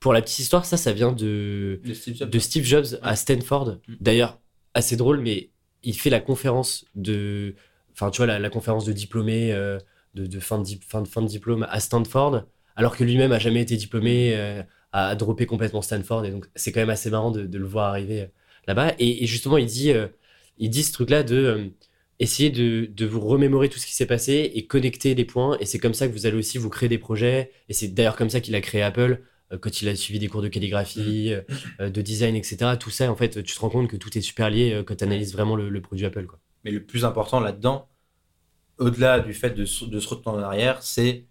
[0.00, 2.30] Pour la petite histoire, ça, ça vient de, De Steve Jobs.
[2.30, 3.78] de Steve Jobs à Stanford.
[3.86, 3.94] Mm.
[4.00, 4.38] D'ailleurs,
[4.72, 5.50] assez drôle, mais
[5.82, 7.54] il fait la conférence de,
[7.92, 9.78] enfin, tu vois, la, la conférence de diplômé, euh,
[10.14, 12.44] de, de fin, de, di- fin, de, fin de diplôme à Stanford,
[12.76, 16.46] alors que lui-même a jamais été diplômé, euh, a, a droppé complètement Stanford, et donc
[16.54, 18.26] c'est quand même assez marrant de, de le voir arriver euh,
[18.66, 18.94] là-bas.
[18.98, 20.08] Et, et justement, il dit, euh,
[20.58, 21.64] il dit ce truc-là de euh,
[22.20, 25.66] essayer de, de vous remémorer tout ce qui s'est passé et connecter les points, et
[25.66, 27.50] c'est comme ça que vous allez aussi vous créer des projets.
[27.68, 29.22] Et c'est d'ailleurs comme ça qu'il a créé Apple
[29.52, 31.34] euh, quand il a suivi des cours de calligraphie,
[31.80, 32.56] euh, de design, etc.
[32.78, 35.04] Tout ça, en fait, tu te rends compte que tout est super lié quand tu
[35.04, 36.26] analyses vraiment le, le produit Apple.
[36.26, 36.38] Quoi.
[36.64, 37.88] Mais le plus important là-dedans,
[38.78, 41.26] au-delà du fait de, se- retourner en arrière, c'est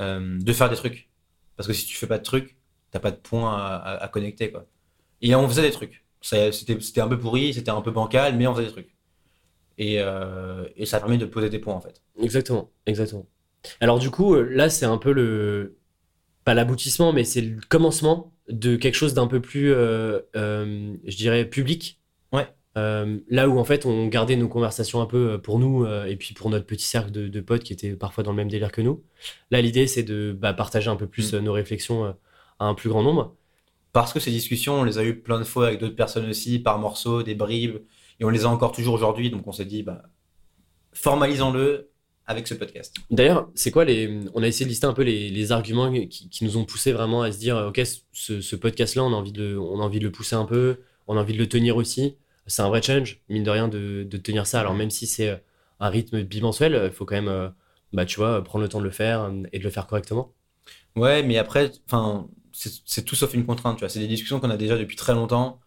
[0.00, 1.08] euh, de faire des trucs.
[1.56, 2.56] Parce que si tu fais pas de trucs,
[2.90, 4.52] t'as pas de points à, connecter.
[5.20, 6.04] Et on faisait des trucs.
[6.20, 8.96] C'était un peu pourri, c'était un peu bancal, mais on faisait des trucs.
[9.76, 12.02] Et, euh, et ça permet de poser des points, en fait.
[12.20, 13.26] Exactement, exactement.
[13.80, 15.78] Alors du coup, là, c'est un peu le...
[16.44, 21.44] Pas l'aboutissement, mais c'est le commencement de quelque chose d'un peu plus, euh, je dirais,
[21.44, 22.00] public.
[22.78, 26.04] Euh, là où en fait on gardait nos conversations un peu euh, pour nous euh,
[26.04, 28.48] et puis pour notre petit cercle de, de potes qui étaient parfois dans le même
[28.48, 29.02] délire que nous.
[29.50, 31.44] Là l'idée c'est de bah, partager un peu plus Mm.
[31.44, 32.12] nos réflexions euh,
[32.58, 33.36] à un plus grand nombre.
[33.92, 36.58] Parce que ces discussions, on les a eues plein de fois avec d'autres personnes aussi,
[36.58, 37.78] par morceaux, des bribes,
[38.20, 40.02] et on les a encore toujours aujourd'hui, donc on s'est dit, bah,
[40.92, 41.90] formalisons-le,
[42.26, 42.94] avec ce podcast.
[43.10, 44.20] D'ailleurs, c'est quoi les.
[44.34, 46.92] On a essayé de lister un peu les, les arguments qui, qui, nous ont poussé
[46.92, 47.80] vraiment à se dire ok,
[48.12, 50.76] ce, ce podcast-là, on, a envie de, on a envie de le pousser un peu,
[51.06, 52.16] on a envie de le tenir aussi.
[52.48, 54.58] C'est un vrai challenge, mine de rien, de, de tenir ça.
[54.60, 55.40] Alors, même si c'est
[55.78, 57.52] un rythme bimensuel, il faut quand même,
[57.92, 60.34] bah, tu vois, prendre le temps de le faire et de le faire correctement.
[60.96, 61.70] Ouais, mais après,
[62.52, 63.88] c'est tout sauf une contrainte, tu vois.
[63.88, 65.60] C'est des discussions qu'on a déjà depuis très longtemps.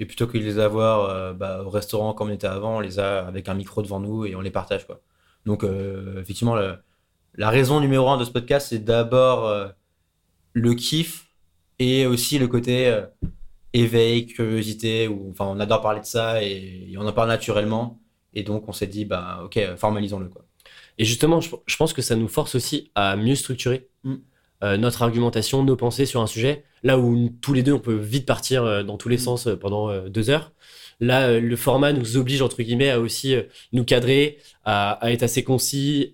[0.00, 2.80] Et plutôt que de les avoir euh, bah, au restaurant comme on était avant, on
[2.80, 5.00] les a avec un micro devant nous et on les partage, quoi.
[5.46, 6.56] Donc, euh, effectivement,
[7.36, 9.68] la raison numéro un de ce podcast, c'est d'abord euh,
[10.52, 11.28] le kiff
[11.78, 13.04] et aussi le côté
[13.74, 18.00] éveil, curiosité, où enfin, on adore parler de ça et, on en parle naturellement.
[18.32, 20.44] Et donc, on s'est dit, bah, ok, formalisons-le, quoi.
[20.96, 23.88] Et justement, je, pense que ça nous force aussi à mieux structurer.
[24.04, 24.14] Mm.
[24.62, 27.96] Euh, notre argumentation, nos pensées sur un sujet, là où tous les deux, on peut
[27.96, 29.20] vite partir euh, dans tous les mm.
[29.20, 30.52] sens euh, pendant deux heures.
[31.00, 33.34] Là, le format nous oblige, entre guillemets, à aussi
[33.72, 36.12] nous cadrer, à, être assez concis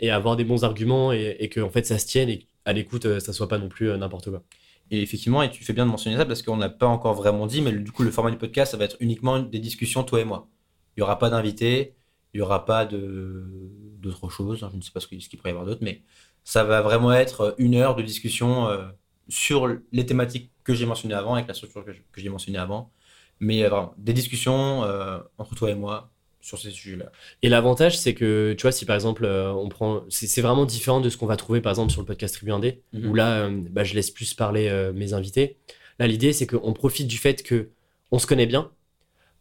[0.00, 2.44] et à avoir des bons arguments et, et que, en fait, ça se tienne et
[2.64, 4.42] à l'écoute, ça soit pas non plus n'importe quoi.
[4.90, 7.46] Et effectivement, et tu fais bien de mentionner ça parce qu'on n'a pas encore vraiment
[7.46, 10.20] dit, mais du coup, le format du podcast, ça va être uniquement des discussions, toi
[10.20, 10.48] et moi.
[10.96, 11.96] Il n'y aura pas d'invités,
[12.32, 14.62] il n'y aura pas d'autres choses.
[14.62, 16.02] Hein, je ne sais pas ce qu'il pourrait y avoir d'autre, mais
[16.44, 18.86] ça va vraiment être une heure de discussion euh,
[19.28, 22.92] sur les thématiques que j'ai mentionnées avant, avec la structure que j'ai mentionnée avant.
[23.40, 26.12] Mais euh, vraiment, des discussions euh, entre toi et moi
[26.46, 27.10] sur ces sujets-là.
[27.42, 30.04] Et l'avantage, c'est que, tu vois, si par exemple, on prend.
[30.08, 32.78] C'est vraiment différent de ce qu'on va trouver, par exemple, sur le podcast Tribu 1D,
[32.92, 33.10] mhm.
[33.10, 35.56] où là, bah, je laisse plus parler mes invités.
[35.98, 37.70] Là, l'idée, c'est qu'on profite du fait que
[38.12, 38.70] on se connaît bien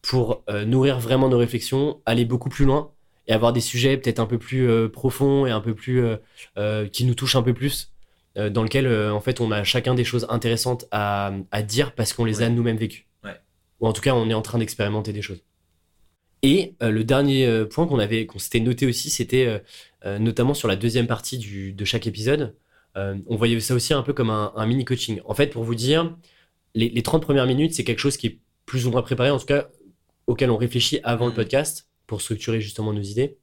[0.02, 2.92] pour nourrir vraiment nos réflexions, aller beaucoup plus loin
[3.28, 6.18] et avoir des sujets peut-être un peu plus euh, profonds et un peu plus euh,
[6.58, 7.92] euh, qui nous touchent un peu plus
[8.52, 12.26] dans lequel en fait on a chacun des choses intéressantes à, à dire parce qu'on
[12.26, 13.08] les a nous-mêmes vécues
[13.80, 15.42] ou en tout cas on est en train d'expérimenter des choses
[16.46, 19.62] et le dernier point qu'on avait qu'on s'était noté aussi c'était
[20.06, 22.56] notamment sur la deuxième partie du, de chaque épisode
[22.96, 26.16] on voyait ça aussi un peu comme un, mini coaching en fait pour vous dire
[26.76, 29.40] les, les 30 premières minutes c'est quelque chose qui est plus ou moins préparé en
[29.40, 29.70] tout cas
[30.28, 31.36] auquel on réfléchit avant le mmh.
[31.36, 33.38] podcast pour structurer justement nos idées.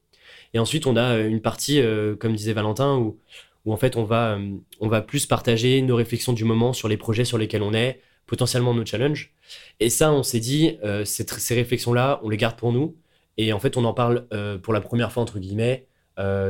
[0.55, 3.21] Et ensuite, on a euh, une partie, euh, comme disait Valentin, où,
[3.65, 6.89] où en fait, on va, euh, on va plus partager nos réflexions du moment sur
[6.89, 9.35] les projets sur lesquels on est, potentiellement nos challenges.
[9.81, 12.97] Et ça, on s'est dit, ces, ces réflexions-là, on les garde pour nous.
[13.37, 14.27] Et en fait, on en parle
[14.63, 15.87] pour la première fois, entre guillemets,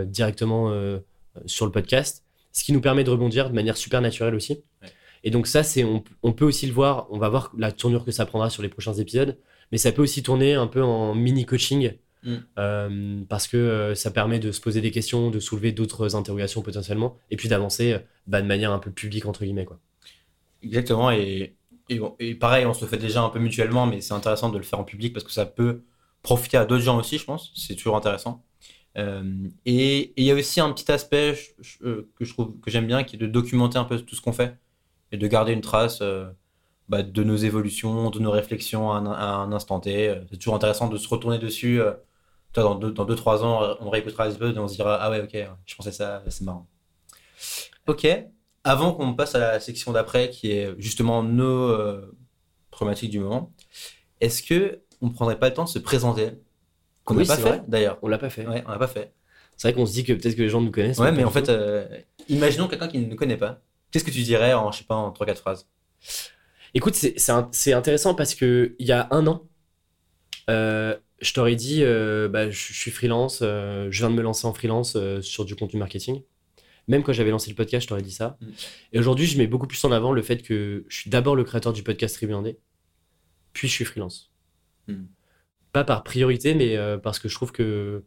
[0.07, 0.73] directement
[1.47, 4.63] sur le podcast, ce qui nous permet de rebondir de manière super naturelle aussi.
[5.25, 8.05] Et donc ça, c'est on, on, peut aussi le voir, on va voir la tournure
[8.05, 9.39] que ça prendra sur les prochains épisodes,
[9.71, 12.37] mais ça peut aussi tourner un peu en mini coaching Mm.
[12.59, 16.63] Euh, parce que euh, ça permet de se poser des questions, de soulever d'autres interrogations
[16.63, 19.65] potentiellement, et puis d'avancer euh, bah, de manière un peu publique, entre guillemets.
[19.65, 19.81] Quoi.
[20.63, 21.55] Exactement, et,
[22.19, 24.65] et, pareil, on se le fait déjà un peu mutuellement, mais c'est intéressant de le
[24.65, 25.83] faire en public parce que ça peut
[26.23, 28.45] profiter à d'autres gens aussi, je pense, c'est toujours intéressant.
[28.97, 31.37] et il y a aussi un petit aspect
[31.83, 34.33] que je trouve que j'aime bien, qui est de documenter un peu tout ce qu'on
[34.33, 34.57] fait
[35.13, 36.03] et de garder une trace
[36.89, 40.15] bah, de nos évolutions, de nos réflexions à un, instant T.
[40.31, 41.81] C'est toujours intéressant de se retourner dessus
[42.55, 45.23] dans 2-3 dans deux, trois ans, on réécoutera l'épisode et on se dira Ah ouais,
[45.23, 46.69] ok, je pensais ça, c'est marrant.
[47.87, 48.07] Ok,
[48.65, 52.15] avant qu'on passe à la section d'après, qui est justement nos euh,
[52.71, 53.53] problématiques du moment,
[54.21, 56.31] est-ce que on prendrait pas le temps de se présenter?
[57.05, 57.99] Qu'on n'a pas fait d'ailleurs.
[58.03, 58.47] On l'a pas fait.
[58.47, 59.13] On l'a pas fait.
[59.57, 60.99] C'est vrai qu'on se dit que peut-être que les gens nous connaissent.
[60.99, 61.87] Ouais, mais en fait, euh,
[62.29, 63.61] imaginons quelqu'un qui ne nous connaît pas.
[63.91, 65.69] Qu'est-ce que tu dirais en, je sais pas, en 3-4 phrases?
[66.75, 69.47] Écoute, c'est intéressant parce que il y a un an,
[70.49, 74.55] euh, je t'aurais dit, euh, bah, je, suis freelance, je viens de me lancer en
[74.55, 76.23] freelance sur du contenu marketing.
[76.89, 78.37] Même quand j'avais lancé le podcast, je t'aurais dit ça.
[78.41, 78.47] Mm.
[78.93, 81.45] Et aujourd'hui, je mets beaucoup plus en avant le fait que je suis d'abord le
[81.45, 82.35] créateur du podcast Tribu
[83.53, 84.33] puis je suis freelance.
[84.89, 85.05] Mm.
[85.73, 88.05] Pas par priorité, mais parce que je trouve que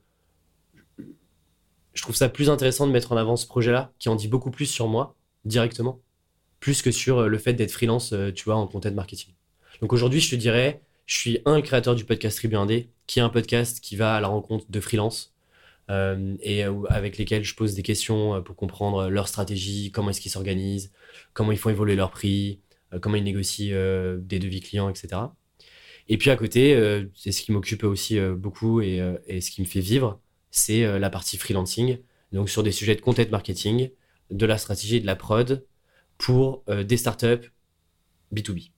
[1.93, 4.51] je trouve ça plus intéressant de mettre en avant ce projet-là, qui en dit beaucoup
[4.51, 6.01] plus sur moi directement,
[6.59, 9.33] plus que sur le fait d'être freelance, tu vois, en content marketing.
[9.81, 13.21] Donc aujourd'hui, je te dirais, je suis un créateur du podcast Tribu Indé, qui est
[13.21, 15.34] un podcast qui va à la rencontre de freelance
[15.89, 20.21] euh, et avec lesquels je pose des questions euh, pour comprendre leur stratégie, comment est-ce
[20.21, 20.91] qu'ils s'organisent,
[21.33, 22.61] comment ils font évoluer leur prix,
[22.93, 23.75] euh, comment ils négocient
[24.19, 25.21] des devis clients, etc.
[26.07, 26.75] Et puis à côté,
[27.15, 30.21] c'est ce qui m'occupe aussi beaucoup et, et, ce qui me fait vivre,
[30.51, 31.97] c'est la partie freelancing,
[32.31, 33.89] donc sur des sujets de content marketing,
[34.29, 35.65] de la stratégie et de la prod
[36.19, 37.51] pour des startups
[38.31, 38.69] B2B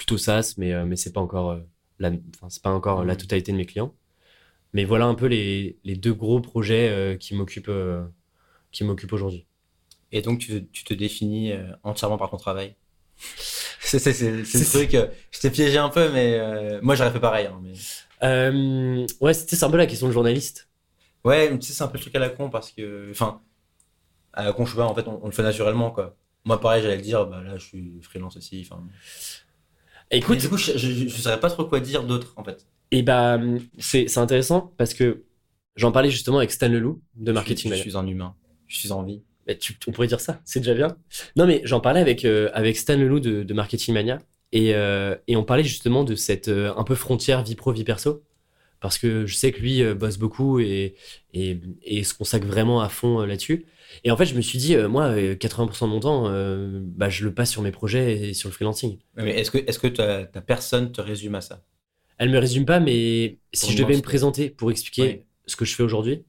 [0.00, 1.60] plutôt SaaS, mais, euh, mais c'est pas encore, euh,
[1.98, 2.10] la,
[2.48, 3.94] c'est pas encore la totalité de mes clients.
[4.72, 7.70] Mais voilà un peu les, les deux gros projets euh, qui m'occupent
[8.72, 9.46] qui m'occupent aujourd'hui.
[10.12, 11.52] Et donc, tu, tu te définis
[11.82, 12.74] entièrement par ton travail
[13.80, 14.96] C'est le truc.
[15.30, 17.46] je t'ai piégé un peu, mais moi, j'aurais fait pareil.
[17.46, 19.06] Hein, mais...
[19.20, 20.68] ouais, c'était un peu la question de journaliste.
[21.24, 23.08] Ouais, tu sais, c'est un peu le truc à la con parce que.
[23.10, 23.40] Enfin,
[24.32, 26.16] à la con, je sais pas, en fait, on, on le fait naturellement, quoi.
[26.44, 28.66] Moi, pareil, j'allais le dire, bah là, je suis freelance aussi.
[28.66, 28.82] Enfin.
[30.10, 32.66] Écoute, Mais du coup, je, je saurais pas trop quoi dire d'autre, en fait.
[32.90, 33.40] Et bah,
[33.78, 35.24] c'est intéressant parce que
[35.76, 37.82] j'en parlais justement avec Stan Leloup de Marketing je, Mania.
[37.82, 38.34] suis un humain.
[38.66, 39.22] Je suis en vie.
[39.58, 40.96] Tu, on pourrait dire ça, c'est déjà bien.
[41.36, 44.18] Non, mais j'en parlais avec, euh, avec Stan Leloup de, de Marketing Mania
[44.52, 47.84] et, euh, et on parlait justement de cette euh, un peu frontière vie pro, vie
[47.84, 48.22] perso.
[48.80, 50.94] Parce que je sais que lui bosse beaucoup et,
[51.34, 53.66] et, et se consacre vraiment à fond là-dessus.
[54.04, 56.30] Et en fait, je me suis dit, moi, euh, 80% de mon temps,
[56.96, 58.96] bah, je le passe sur mes projets et sur le freelancing.
[59.16, 61.62] Mais est-ce que, est-ce que ta, ta personne te résume à ça?
[62.20, 65.24] Elle me résume pas, mais si Pour je devais me présenter pour expliquer Ouais.
[65.46, 66.22] ce que je fais aujourd'hui.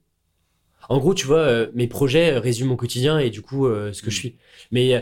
[0.88, 4.02] En gros, tu vois, euh, mes projets résument mon quotidien et du coup, euh, ce
[4.02, 4.12] que Mm.
[4.12, 4.36] je suis.
[4.72, 5.02] Mais euh,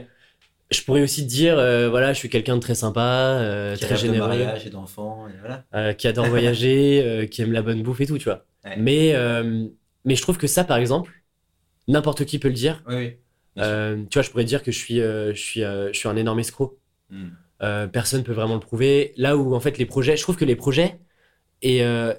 [0.72, 1.56] je pourrais aussi te dire,
[1.92, 5.28] voilà, je suis quelqu'un de très sympa, Qui très de généreux, mariage et d'enfants,
[5.72, 5.94] voilà.
[5.94, 8.46] qui adore voyager, qui aime la bonne bouffe et tout, tu vois.
[8.66, 8.76] Ouais.
[8.78, 9.14] Mais,
[10.06, 11.12] mais je trouve que ça, par exemple,
[11.88, 12.84] n'importe qui peut le dire.
[12.88, 13.14] Oui, oui.
[13.56, 13.64] Tu
[14.14, 16.78] vois, je pourrais dire que je suis, je suis, je suis un énorme escroc.
[17.12, 17.30] Hmm.
[17.62, 19.14] Euh, personne peut vraiment le prouver.
[19.18, 21.00] Là où en fait les projets, je trouve que les projets
[21.62, 22.14] et euh,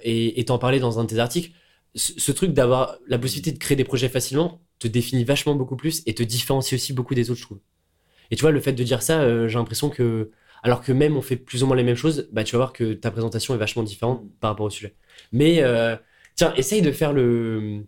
[0.46, 1.52] t'en parlais dans un de tes articles,
[1.94, 5.76] ce, ce truc d'avoir la possibilité de créer des projets facilement te définit vachement beaucoup
[5.76, 7.60] plus et te différencie aussi beaucoup des autres, je trouve.
[8.30, 10.30] Et tu vois, le fait de dire ça, euh, j'ai l'impression que
[10.62, 12.72] alors que même on fait plus ou moins les mêmes choses, bah tu vas voir
[12.72, 14.94] que ta présentation est vachement différente par rapport au sujet.
[15.32, 15.96] Mais euh,
[16.36, 17.86] tiens, essaye de faire le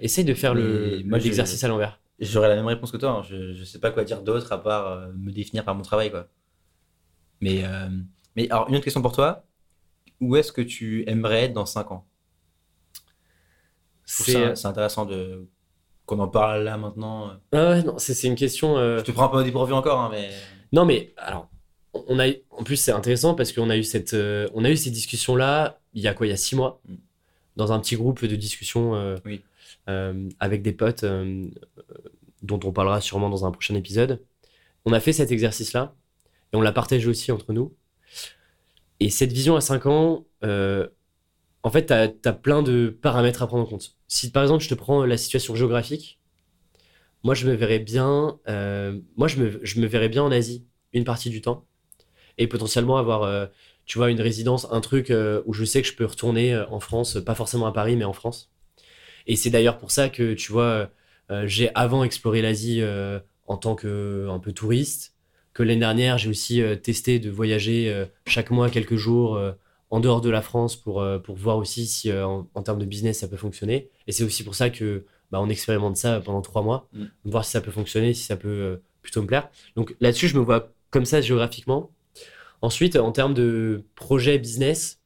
[0.00, 2.00] essaye de faire Mais l'exercice à l'envers.
[2.20, 3.10] J'aurais la même réponse que toi.
[3.10, 3.22] hein.
[3.22, 6.28] Je, je sais pas quoi dire d'autre à part me définir par mon travail, quoi.
[7.40, 7.88] Mais, euh,
[8.36, 9.44] mais alors, une autre question pour toi.
[10.20, 12.06] Où est-ce que tu aimerais être dans 5 ans?
[14.06, 15.46] Trouve C'est intéressant de
[16.06, 17.32] qu'on en parle là maintenant.
[17.52, 18.78] ah ouais, non, c'est une question.
[18.78, 20.30] euh, Je te prends un peu dépourvu encore, hein, mais
[20.72, 21.48] Non, mais alors,
[21.92, 24.76] on a, en plus, c'est intéressant parce qu'on a eu cette, euh, on a eu
[24.76, 26.94] ces discussions-là il y a quoi, il y a six mois, Mm.
[27.56, 29.42] dans un petit groupe de discussion euh, Oui.
[29.90, 31.46] euh, avec des potes euh,
[31.78, 31.82] euh,
[32.42, 34.22] dont on parlera sûrement dans un prochain épisode.
[34.86, 35.94] On a fait cet exercice-là
[36.52, 37.74] et on l'a partagé aussi entre nous.
[39.00, 40.88] Et cette vision à 5 ans, euh,
[41.62, 41.92] en fait, tu
[42.28, 43.96] as, plein de paramètres à prendre en compte.
[44.08, 46.18] Si par exemple, je te prends la situation géographique,
[47.24, 50.66] moi, je me verrais bien, euh, moi, je me, je me verrais bien en Asie
[50.92, 51.66] une partie du temps
[52.38, 53.46] et potentiellement avoir, euh,
[53.84, 55.12] tu vois, une résidence, un truc
[55.46, 58.12] où je sais que je peux retourner en France, pas forcément à Paris, mais en
[58.12, 58.50] France.
[59.26, 60.90] Et c'est d'ailleurs pour ça que, tu vois,
[61.44, 62.82] j'ai avant exploré l'Asie
[63.46, 65.14] en tant que un peu touriste,
[65.58, 69.52] que l'année dernière, j'ai aussi euh, testé de voyager euh, chaque mois quelques jours euh,
[69.90, 73.20] en dehors de la France pour, pour voir aussi si en, en termes de business
[73.20, 73.90] ça peut fonctionner.
[74.06, 77.04] Et c'est aussi pour ça que bah, on expérimente ça pendant trois mois, Mm.
[77.24, 79.48] voir si ça peut fonctionner, si ça peut plutôt me plaire.
[79.76, 81.90] Donc là-dessus, je me vois comme ça géographiquement.
[82.60, 85.00] Ensuite, en termes de projet business,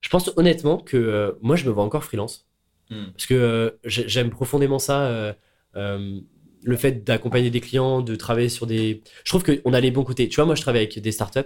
[0.00, 2.46] je pense honnêtement que euh, moi, je me vois encore freelance.
[2.90, 3.06] Hmm.
[3.14, 5.06] Parce que euh, j'ai- j'aime profondément ça.
[5.06, 6.20] euh,
[6.62, 9.02] le fait d'accompagner des clients, de travailler sur des.
[9.24, 10.28] Je trouve qu'on a les bons côtés.
[10.28, 11.40] Tu vois, moi, je travaille avec des startups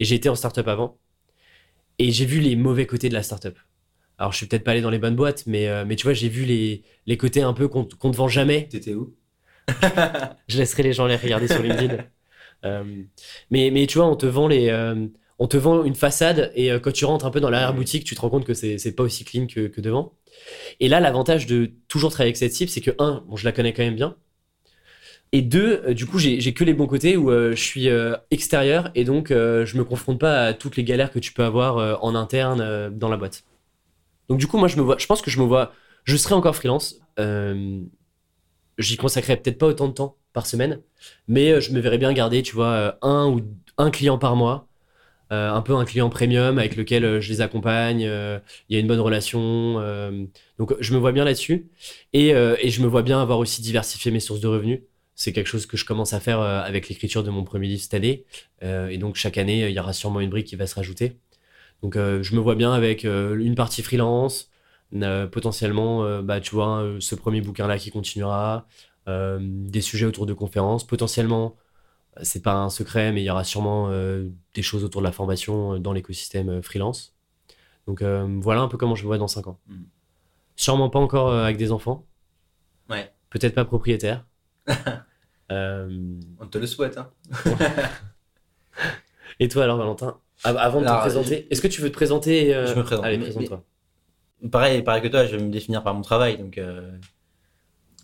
[0.00, 0.98] et j'ai été en startup avant
[1.98, 3.58] et j'ai vu les mauvais côtés de la startup.
[4.18, 6.12] Alors, je suis peut-être pas allé dans les bonnes boîtes, mais, euh, mais tu vois,
[6.14, 8.68] j'ai vu les, les côtés un peu qu'on qu'on te vend jamais.
[8.68, 9.16] T'étais où?
[10.48, 11.96] Je laisserai les gens les regarder sur LinkedIn.
[12.64, 13.04] Euh,
[13.50, 14.68] mais, mais tu vois, on te vend les.
[14.68, 15.06] euh,
[15.38, 18.16] on te vend une façade et euh, quand tu rentres un peu dans l'arrière-boutique, tu
[18.16, 20.14] te rends compte que c'est c'est pas aussi clean que, que devant.
[20.80, 23.52] Et là, l'avantage de toujours travailler avec cette cible, c'est que, un, bon, je la
[23.52, 24.16] connais quand même bien.
[25.32, 28.16] Et deux, euh, du coup, j'ai que les bons côtés où euh, je suis euh,
[28.30, 32.02] extérieur et donc je me confronte pas à toutes les galères que tu peux avoir
[32.04, 33.44] en interne dans la boîte.
[34.28, 35.72] Donc, du coup, moi, je me vois, je pense que je me vois,
[36.04, 37.00] je serai encore freelance.
[38.78, 40.80] J'y consacrerai peut-être pas autant de temps par semaine,
[41.26, 43.40] mais je me verrais bien garder, tu vois, un ou
[43.76, 44.68] un client par mois,
[45.30, 48.00] un peu un client premium avec lequel je les accompagne.
[48.00, 49.74] Il y a une bonne relation,
[50.58, 51.68] donc je me vois bien là-dessus,
[52.12, 54.80] et je me vois bien avoir aussi diversifié mes sources de revenus.
[55.18, 57.82] C'est quelque chose que je commence à faire euh, avec l'écriture de mon premier livre
[57.82, 58.24] cette année,
[58.62, 61.18] euh, et donc chaque année il y aura sûrement une brique qui va se rajouter.
[61.82, 64.50] Donc euh, je me vois bien avec euh, une partie freelance,
[64.94, 68.66] euh, potentiellement, euh, bah, tu vois, euh, ce premier bouquin-là qui continuera,
[69.08, 71.56] euh, des sujets autour de conférences, potentiellement,
[72.18, 75.06] euh, c'est pas un secret, mais il y aura sûrement euh, des choses autour de
[75.06, 77.16] la formation euh, dans l'écosystème euh, freelance.
[77.88, 79.58] Donc euh, voilà un peu comment je me vois dans 5 ans.
[79.68, 79.82] Mm.
[80.56, 82.06] Sûrement pas encore euh, avec des enfants,
[82.90, 84.24] Ouais, peut-être pas propriétaire.
[85.50, 85.88] Euh,
[86.40, 86.98] on te le souhaite.
[86.98, 87.10] Hein.
[89.40, 91.94] et toi alors, Valentin Av- Avant de Alors, te présenter, est-ce que tu veux te
[91.94, 93.04] présenter euh, Je me présente.
[93.06, 93.64] Allez, présente-toi.
[94.52, 96.36] Pareil, pareil que toi, je vais me définir par mon travail.
[96.36, 96.92] Donc, euh,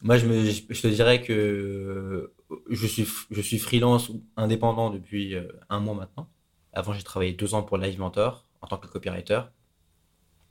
[0.02, 2.32] moi, je, me, je, je te dirais que
[2.70, 5.36] je suis, je suis freelance ou indépendant depuis
[5.68, 6.30] un mois maintenant.
[6.72, 9.40] Avant, j'ai travaillé deux ans pour Live Mentor en tant que copywriter.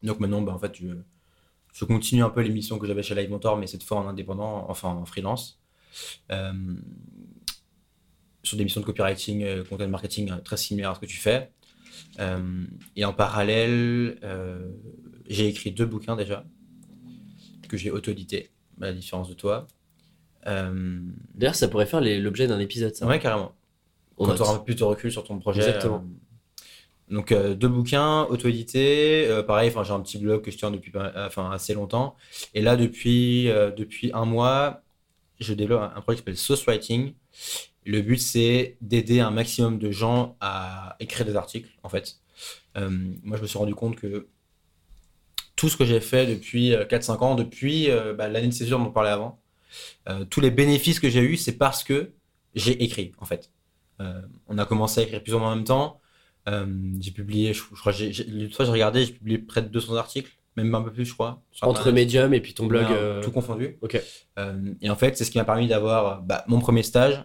[0.04, 0.88] Donc maintenant, bah, en fait, je,
[1.74, 4.68] je continue un peu l'émission que j'avais chez Live Mentor, mais cette fois en indépendant,
[4.70, 5.60] enfin en freelance.
[6.32, 6.54] Euh,
[8.44, 11.18] sur des missions de copywriting, euh, content marketing euh, très similaires à ce que tu
[11.18, 11.52] fais.
[12.96, 14.18] Et en parallèle,
[15.28, 16.46] j'ai écrit deux bouquins déjà,
[17.70, 18.52] que j'ai auto-édité,
[18.82, 19.68] à la différence de toi.
[20.48, 21.00] Euh,
[21.34, 23.06] D'ailleurs, ça pourrait faire l'objet d'un épisode, ça.
[23.08, 23.56] ouais, carrément.
[24.18, 25.62] On Quand peu plus de recul sur ton projet.
[25.62, 26.04] Exactement.
[26.06, 29.28] euh, donc, euh, deux bouquins, auto-édités.
[29.48, 32.16] Pareil, j'ai un petit blog que je tiens depuis enfin, assez longtemps.
[32.54, 34.84] Et là, depuis, depuis un mois,
[35.40, 37.14] je développe un, projet qui s'appelle Sauce Writing.
[37.86, 42.18] Le but, c'est d'aider un maximum de gens à écrire des articles, en fait.
[42.78, 42.90] Euh,
[43.24, 44.28] moi, je me suis rendu compte que
[45.56, 48.80] tout ce que j'ai fait depuis euh, 4-5 ans, depuis euh, bah, l'année de césure
[48.80, 49.40] dont on parlait avant,
[50.10, 52.12] euh, tous les bénéfices que j'ai eus, c'est parce que
[52.56, 53.52] j'ai écrit, en fait.
[54.02, 56.00] Euh, on a commencé à écrire plus ou moins en même temps.
[56.48, 56.66] Euh,
[57.00, 60.74] j'ai publié, je, je crois, j'ai, j'ai regardé, j'ai publié près de 200 articles, même
[60.76, 61.42] un peu plus, je crois.
[61.62, 61.92] Entre.
[61.92, 62.86] Medium et puis ton blog.
[62.90, 63.78] Euh, Tout confondu.
[63.82, 64.02] Ok.
[64.40, 67.24] Euh, et en fait, c'est ce qui m'a permis d'avoir bah, mon premier stage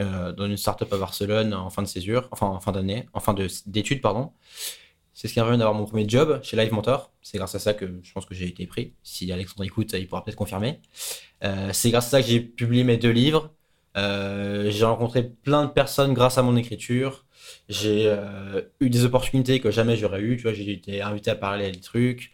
[0.00, 3.20] euh, dans une startup à Barcelone en fin de césure, enfin en fin d'année, en
[3.20, 4.32] fin de- d'études, pardon.
[5.14, 7.10] C'est ce qui m'a permis d'avoir mon premier job chez Live Mentor.
[7.22, 8.94] C'est grâce à ça que je pense que j'ai été pris.
[9.02, 10.80] Si Alexandre écoute, il pourra peut-être confirmer.
[11.72, 13.52] C'est grâce à ça que j'ai publié mes deux livres.
[13.96, 17.26] J'ai rencontré plein de personnes grâce à mon écriture.
[17.68, 20.36] J'ai euh, eu des opportunités que jamais j'aurais eu.
[20.36, 22.32] Tu vois, j'ai été invité à parler à des trucs.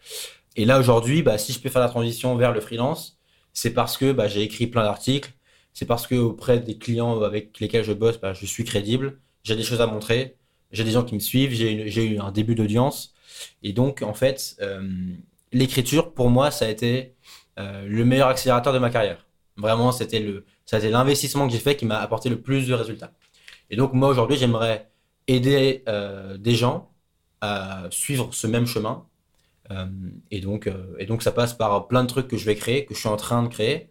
[0.57, 3.18] Et là aujourd'hui, bah, si je peux faire la transition vers le freelance,
[3.53, 5.33] c'est parce que bah, j'ai écrit plein d'articles.
[5.72, 9.18] C'est parce que auprès des clients avec lesquels je bosse, bah, je suis crédible.
[9.42, 10.37] J'ai des choses à montrer.
[10.70, 11.53] J'ai des gens qui me suivent.
[11.53, 13.14] J'ai eu un début d'audience.
[13.62, 14.88] Et donc, en fait, euh,
[15.53, 17.14] l'écriture, pour moi, ça a été
[17.59, 19.27] euh, le meilleur accélérateur de ma carrière.
[19.57, 22.66] Vraiment, c'était le, ça a été l'investissement que j'ai fait qui m'a apporté le plus
[22.66, 23.12] de résultats.
[23.70, 24.90] Et donc, moi, aujourd'hui, j'aimerais
[25.26, 26.90] aider euh, des gens
[27.40, 29.06] à suivre ce même chemin.
[29.70, 29.87] Euh,
[30.30, 32.84] et, donc, euh, et donc, ça passe par plein de trucs que je vais créer,
[32.84, 33.90] que je suis en train de créer.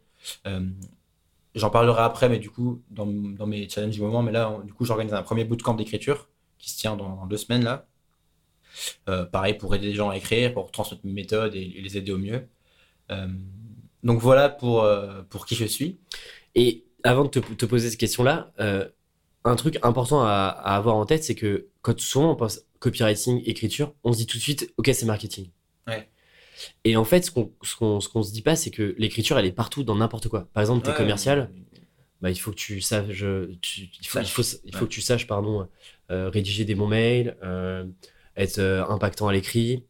[1.56, 4.24] J'en parlerai après, mais du coup, dans, dans mes challenges du moment.
[4.24, 7.64] Mais là, du coup, j'organise un premier bootcamp d'écriture qui se tient dans, deux semaines,
[7.64, 7.86] là.
[9.32, 12.18] Pareil, pour aider les gens à écrire, pour transmettre mes méthodes et, les aider au
[12.18, 12.48] mieux.
[14.04, 14.88] Donc voilà pour,
[15.30, 16.00] pour qui je suis.
[16.56, 18.52] Et avant de te, te poser cette question-là,
[19.46, 23.42] un truc important à, à avoir en tête, c'est que quand souvent on pense copywriting,
[23.46, 25.50] écriture, on se dit tout de suite, ok, c'est marketing.
[25.88, 26.10] Ouais.
[26.86, 27.76] Et en fait, ce qu'on ce
[28.10, 30.48] qu'on se dit pas, c'est que l'écriture, elle est partout dans n'importe quoi.
[30.54, 31.50] Par exemple, t'es Ouais, commercial,
[32.22, 33.26] bah, il faut que tu saches,
[33.62, 34.88] tu- il faut, il faut, il faut Ouais.
[34.88, 35.68] que tu saches, pardon,
[36.12, 37.84] euh, rédiger des bons mails, euh,
[38.38, 39.84] être euh, impactant à l'écrit.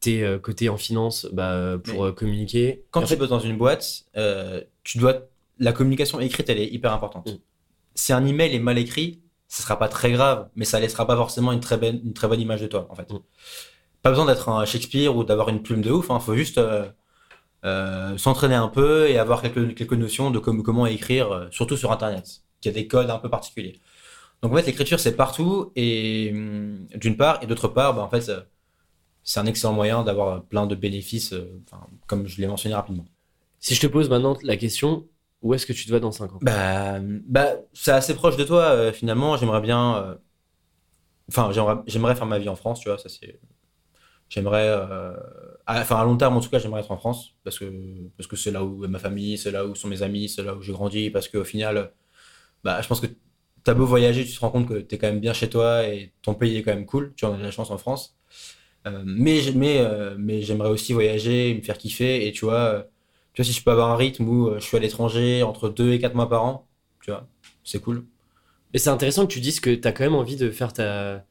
[0.00, 2.84] T'es euh, côté en finance bah, pour Mais communiquer.
[2.90, 4.04] Quand tu bosses dans une boîte,
[4.82, 5.26] tu dois
[5.58, 7.26] la communication écrite, elle est hyper importante.
[7.32, 7.38] Mm.
[7.94, 11.16] Si un email est mal écrit, ce sera pas très grave, mais ça laissera pas
[11.16, 13.10] forcément une très bonne, une très bonne image de toi, en fait.
[13.12, 13.18] Mm.
[14.02, 16.08] Pas besoin d'être un Shakespeare ou d'avoir une plume de ouf.
[16.10, 16.88] Il faut juste euh,
[17.64, 21.76] euh, s'entraîner un peu et avoir quelques, quelques notions de com- comment écrire, euh, surtout
[21.76, 23.80] sur Internet, qui a des codes un peu particuliers.
[24.42, 28.10] Donc en fait, l'écriture c'est partout et hum, d'une part et d'autre part, bah, en
[28.10, 28.30] fait,
[29.22, 31.34] c'est un excellent moyen d'avoir plein de bénéfices,
[32.06, 33.06] comme je l'ai mentionné rapidement.
[33.60, 35.08] si je te pose maintenant la question,
[35.44, 36.38] où est-ce que tu te vois dans 5 ans?
[36.40, 39.36] Bah, bah, c'est assez proche de toi euh, finalement.
[39.36, 40.14] J'aimerais bien, euh,
[41.28, 41.52] enfin,
[41.86, 42.96] j'aimerais, faire ma vie en France, tu vois.
[42.96, 43.38] Ça c'est,
[44.30, 45.14] j'aimerais, euh,
[45.66, 47.66] enfin à long terme en tout cas, j'aimerais être en France parce que
[48.16, 50.42] parce que c'est là où est ma famille, c'est là où sont mes amis, c'est
[50.42, 51.10] là où j'ai grandi.
[51.10, 51.92] Parce qu'au final,
[52.64, 53.06] bah, je pense que
[53.64, 56.14] t'as beau voyager, tu te rends compte que t'es quand même bien chez toi et
[56.22, 57.12] ton pays est quand même cool.
[57.16, 58.16] Tu en as de la chance en France.
[58.86, 59.86] Mais mais
[60.18, 62.88] mais j'aimerais aussi voyager, me faire kiffer et tu vois.
[63.34, 65.68] Tu vois, si je peux avoir un rythme où euh, je suis à l'étranger entre
[65.68, 66.68] 2 et 4 mois par an,
[67.02, 67.26] tu vois,
[67.64, 68.06] c'est cool.
[68.72, 71.24] Mais c'est intéressant que tu dises que tu as quand même envie de faire ta,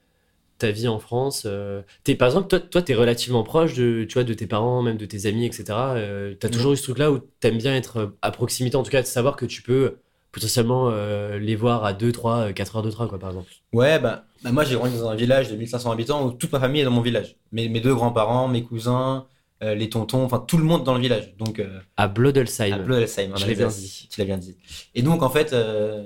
[0.59, 1.43] ta vie en France.
[1.45, 1.81] euh.
[2.03, 4.81] T'es, par exemple, toi, toi tu es relativement proche de, tu vois, de tes parents,
[4.81, 5.65] même de tes amis, etc.
[5.97, 8.75] Euh, tu as toujours eu ce truc-là où tu aimes bien être euh, à proximité,
[8.77, 9.97] en tout cas, de savoir que tu peux
[10.31, 13.51] potentiellement euh, les voir à 2, 3, 4 heures de train, quoi, par exemple.
[13.73, 16.59] Ouais, bah, bah, moi j'ai grandi dans un village de 1500 habitants où toute ma
[16.59, 17.35] famille est dans mon village.
[17.51, 19.27] Mes, mes deux grands-parents, mes cousins,
[19.63, 21.35] euh, les tontons, enfin tout le monde dans le village.
[21.37, 22.73] Donc, euh, À Blodelsheim.
[22.73, 23.81] à Blodelsheim, en Je l'ai bien Alsace.
[23.81, 24.07] dit.
[24.11, 24.55] Tu l'as bien dit.
[24.95, 26.05] Et donc en fait, euh,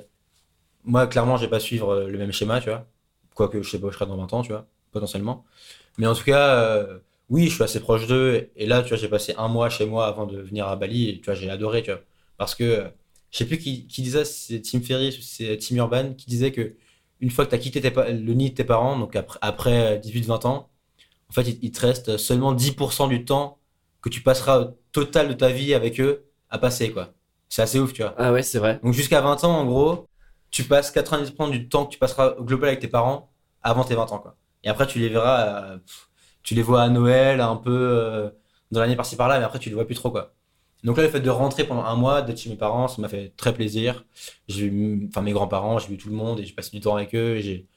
[0.84, 2.86] moi clairement je vais pas suivre le même schéma, tu vois.
[3.36, 5.46] Quoique je sais pas je serai dans 20 ans, tu vois, potentiellement.
[5.98, 6.88] Mais en tout cas,
[7.30, 8.50] oui, je suis assez proche d'eux.
[8.56, 11.10] Et là, tu vois, j'ai passé un mois chez moi avant de venir à Bali
[11.10, 12.02] et tu vois, j'ai adoré, tu vois.
[12.38, 12.86] Parce que,
[13.32, 16.52] je sais plus qui, qui disait, c'est Tim Ferriss ou c'est Tim Urban, qui disait
[16.52, 16.76] que
[17.20, 20.00] une fois que tu as quitté tes le nid de tes parents, donc après, après
[20.00, 20.70] 18-20 ans,
[21.30, 23.60] en fait, il, il te reste seulement 10% du temps
[24.02, 27.14] que tu passeras au total de ta vie avec eux à passer, quoi.
[27.50, 28.14] C'est assez ouf, tu vois.
[28.18, 28.80] Ah ouais, c'est vrai.
[28.84, 30.08] Donc jusqu'à 20 ans, en gros,
[30.52, 33.32] tu passes 90% du temps que tu passeras au global avec tes parents
[33.64, 34.36] avant tes 20 ans, quoi.
[34.64, 35.78] Et après, tu les verras, euh,
[36.44, 38.30] tu les vois à Noël, un peu euh,
[38.72, 40.34] dans l'année par-ci par-là, mais après, tu le vois plus trop, quoi.
[40.84, 43.10] Donc là, le fait de rentrer pendant un mois, d'être chez mes parents, ça m'a
[43.10, 44.06] fait très plaisir.
[44.48, 46.96] J'ai vu, enfin, mes grands-parents, j'ai vu tout le monde et j'ai passé du temps
[46.96, 47.38] avec eux.
[47.38, 47.68] Et, j'ai-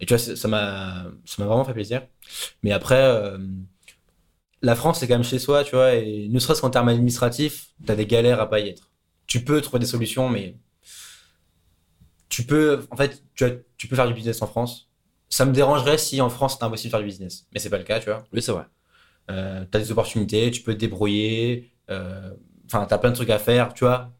[0.00, 2.06] et tu vois, ça m'a, ça m'a vraiment fait plaisir.
[2.62, 3.38] Mais après, euh,
[4.62, 7.68] la France, c'est quand même chez soi, tu vois, et ne serait-ce qu'en termes administratifs,
[7.86, 8.90] t'as des galères à pas y être.
[9.26, 10.56] Tu peux trouver des solutions, mais
[12.28, 14.88] tu peux, en fait, tu, as- tu peux faire du business en France.
[15.28, 17.78] Ça me dérangerait si en France c'était impossible de faire du business, mais c'est pas
[17.78, 18.24] le cas, tu vois.
[18.32, 18.64] Oui, c'est vrai.
[19.30, 22.32] Euh, t'as des opportunités, tu peux te débrouiller, euh,
[22.66, 24.12] enfin, t'as plein de trucs à faire, tu vois.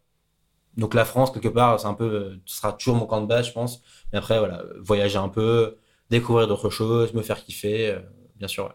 [0.76, 3.26] Donc la France, quelque part, c'est un peu, euh, ce sera toujours mon camp de
[3.26, 3.82] base, je pense.
[4.12, 5.76] Mais après, voilà, voyager un peu,
[6.10, 8.00] découvrir d'autres choses, me faire kiffer, euh,
[8.36, 8.74] bien sûr.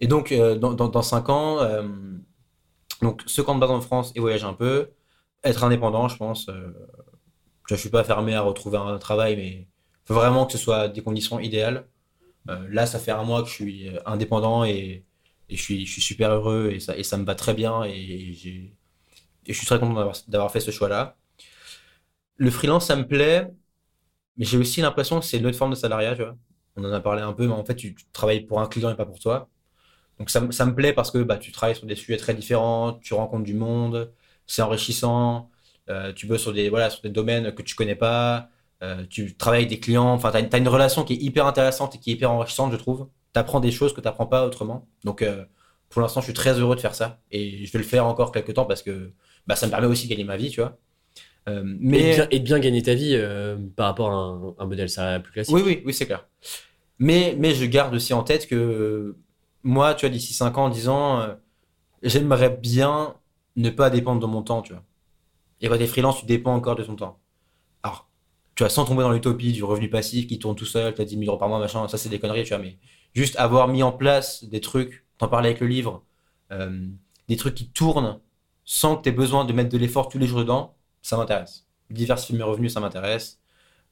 [0.00, 1.82] Et donc, euh, dans, dans, 5 ans, euh,
[3.02, 4.90] donc ce camp de base en France et voyager un peu,
[5.44, 6.48] être indépendant, je pense.
[6.48, 6.72] Euh,
[7.68, 9.68] je suis pas fermé à retrouver un travail, mais
[10.04, 11.88] faut vraiment que ce soit des conditions idéales.
[12.50, 15.04] Euh, là, ça fait un mois que je suis euh, indépendant et,
[15.48, 17.84] et je, suis, je suis super heureux et ça, et ça me va très bien
[17.84, 18.75] et
[19.48, 21.16] je suis très content d'avoir fait ce choix-là.
[22.36, 23.50] Le freelance, ça me plaît,
[24.36, 26.16] mais j'ai aussi l'impression que c'est une autre forme de salariat.
[26.76, 28.96] On en a parlé un peu, mais en fait, tu, travailles pour un client et
[28.96, 29.48] pas pour toi.
[30.18, 32.94] Donc ça, ça me plaît parce que bah, tu travailles sur des sujets très différents,
[32.94, 34.12] tu rencontres du monde,
[34.46, 35.50] c'est enrichissant,
[35.90, 38.48] euh, tu bosses sur des, voilà, sur des domaines que tu connais pas,
[38.82, 41.94] euh, tu travailles avec des clients, enfin, tu as, une relation qui est hyper intéressante
[41.94, 43.08] et qui est hyper enrichissante, je trouve.
[43.34, 44.88] Tu apprends des choses que tu n'apprends pas autrement.
[45.04, 45.44] Donc, euh,
[45.88, 48.32] pour l'instant, je suis très heureux de faire ça et je vais le faire encore
[48.32, 49.12] quelques temps parce que
[49.46, 50.78] bah, ça me permet aussi de gagner ma vie, tu vois.
[51.48, 54.54] Euh, Et, mais bien, et de bien gagner ta vie euh, par rapport à un,
[54.58, 55.54] un modèle salarial plus classique.
[55.54, 56.26] oui, oui, oui, c'est clair.
[56.98, 59.16] Mais, mais je garde aussi en tête que
[59.62, 61.34] moi, tu vois, d'ici 5 ans, 10 ans, euh,
[62.02, 63.16] j'aimerais bien
[63.56, 64.84] ne pas dépendre de mon temps, tu vois.
[65.60, 67.20] Et quand t'es freelance, tu dépends encore de ton temps.
[67.82, 68.08] Alors,
[68.54, 71.16] tu vois, sans tomber dans l'utopie du revenu passif qui tourne tout seul, t'as 10
[71.18, 72.78] 000 euros par mois, machin, ça c'est des conneries, tu vois, mais
[73.14, 76.04] juste avoir mis en place des trucs, t'en parlais avec le livre,
[76.52, 76.86] euh,
[77.28, 78.20] des trucs qui tournent
[78.66, 81.66] sans que t'aies besoin de mettre de l'effort tous les jours dedans, ça m'intéresse.
[81.88, 83.40] Diversifier mes revenus, ça m'intéresse.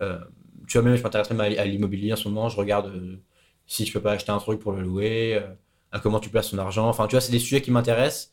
[0.02, 0.18] Euh,
[0.66, 3.22] tu vois, même je m'intéresse même à, l'immobilier en ce moment, je regarde euh,
[3.66, 5.46] si je peux pas acheter un truc pour le louer, euh,
[5.92, 6.88] à comment tu places ton argent.
[6.88, 8.32] Enfin, tu vois, c'est des sujets qui m'intéressent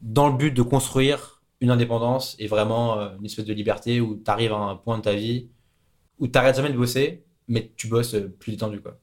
[0.00, 4.30] dans le but de construire une indépendance et vraiment une espèce de liberté où tu
[4.30, 5.50] arrives à un point de ta vie
[6.18, 8.98] où tu jamais de bosser, mais tu bosses plus détendu, quoi.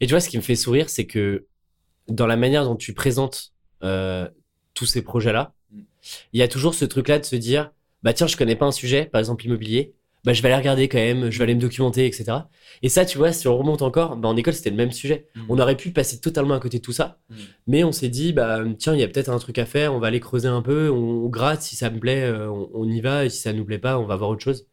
[0.00, 1.46] Et tu vois, ce qui me fait sourire, c'est que
[2.08, 3.54] dans la manière dont tu présentes
[4.74, 5.54] tous ces projets-là.
[6.32, 7.70] Il y a toujours ce truc-là de se dire,
[8.02, 9.94] bah tiens, je connais pas un sujet, par exemple l'immobilier,
[10.24, 12.24] bah je vais aller regarder quand même, je vais aller me documenter, etc.
[12.82, 15.26] Et ça, tu vois, si on remonte encore, bah en école c'était le même sujet.
[15.34, 15.40] Mm.
[15.50, 17.34] On aurait pu passer totalement à côté de tout ça, Mm.
[17.66, 19.98] mais on s'est dit, bah tiens, il y a peut-être un truc à faire, on
[19.98, 22.88] va aller creuser un peu, on, on gratte, si ça me plaît, euh, on, on
[22.88, 24.66] y va, et si ça nous plaît pas, on va voir autre chose.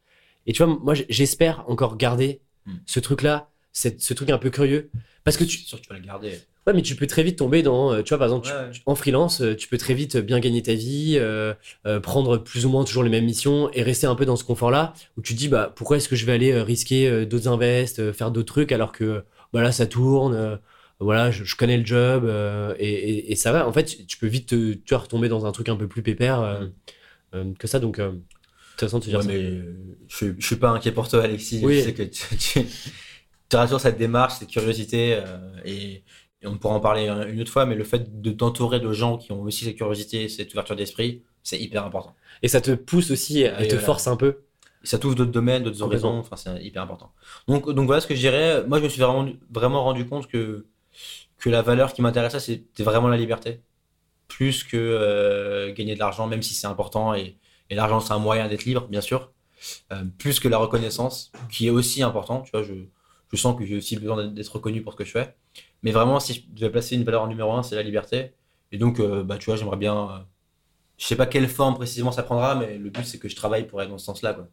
[0.47, 2.73] Et tu vois, moi j'espère encore garder Mm.
[2.86, 4.91] ce truc-là, ce truc un peu curieux,
[5.23, 6.38] parce que tu, sûr que tu vas le garder.
[6.68, 8.82] Ouais, mais tu peux très vite tomber dans, euh, tu vois, par exemple, Ouais, tu-
[8.86, 11.53] en freelance, euh, tu peux très vite bien gagner ta vie, euh,
[11.88, 14.43] euh, prendre plus ou moins toujours les mêmes missions et rester un peu dans ce
[14.43, 17.26] confort-là où tu te dis, bah, pourquoi est-ce que je vais aller euh, risquer euh,
[17.26, 20.55] d'autres invests, euh, faire d'autres trucs alors que, bah là, ça tourne, euh,
[20.99, 23.68] voilà, je, je connais le job euh, et, et- et ça va.
[23.68, 26.03] En fait, tu- peux vite te, tu vois, retomber dans un truc un peu plus
[26.03, 26.72] pépère euh, Mm.
[27.34, 27.80] euh, que ça.
[27.80, 28.12] Donc, euh,
[28.76, 29.32] intéressant de se dire Ouais, ça.
[29.32, 29.76] mais euh,
[30.07, 31.59] je, suis- je suis pas inquiet pour toi, Alexis.
[31.64, 31.80] Oui.
[31.80, 32.24] Je sais que tu,
[33.49, 36.03] tu auras toujours cette démarche, cette curiosité, euh, et,
[36.41, 38.91] et on pourra en parler un- une autre fois, mais le fait de t'entourer de
[38.91, 42.15] gens qui ont aussi cette curiosité, cette ouverture d'esprit, c'est hyper important.
[42.43, 43.79] Et ça te pousse aussi, et Et te voilà.
[43.85, 44.41] force un peu.
[44.83, 47.11] Et ça t'ouvre d'autres domaines, d'autres horizons, enfin, c'est hyper important.
[47.47, 48.63] Donc, donc voilà ce que je dirais.
[48.67, 50.65] Moi, je me suis vraiment, vraiment rendu compte que,
[51.37, 53.61] que la valeur qui m'intéressait, c'était vraiment la liberté.
[54.27, 57.37] Plus que euh, gagner de l'argent, même si c'est important, et,
[57.69, 59.31] et l'argent, c'est un moyen d'être libre, bien sûr.
[59.91, 62.41] Euh, plus que la reconnaissance, qui est aussi important.
[62.41, 62.73] Tu vois, je,
[63.31, 65.35] je sens que j'ai aussi besoin d'être reconnu pour ce que je fais.
[65.84, 68.34] Mais vraiment, si je devais placer une valeur en numéro un, c'est la liberté.
[68.71, 69.95] Et donc, euh, bah, tu vois, j'aimerais bien.
[70.09, 70.19] euh,
[70.97, 73.65] je sais pas quelle forme précisément ça prendra, mais le but, c'est que je travaille
[73.65, 74.47] pour être dans ce sens-là, quoi.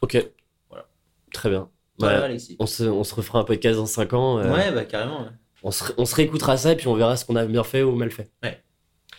[0.00, 0.26] Ok.
[0.70, 0.86] Voilà.
[1.32, 1.68] Très bien.
[2.00, 2.14] Ouais, Ouais.
[2.14, 2.56] Alexis.
[2.58, 4.38] On se, on se refera un podcast dans 5 ans.
[4.38, 5.22] euh, Ouais, bah carrément.
[5.22, 5.28] ouais.
[5.62, 7.82] On se, on se réécoutera ça et puis on verra ce qu'on a bien fait
[7.82, 8.30] ou mal fait.
[8.42, 8.62] Ouais,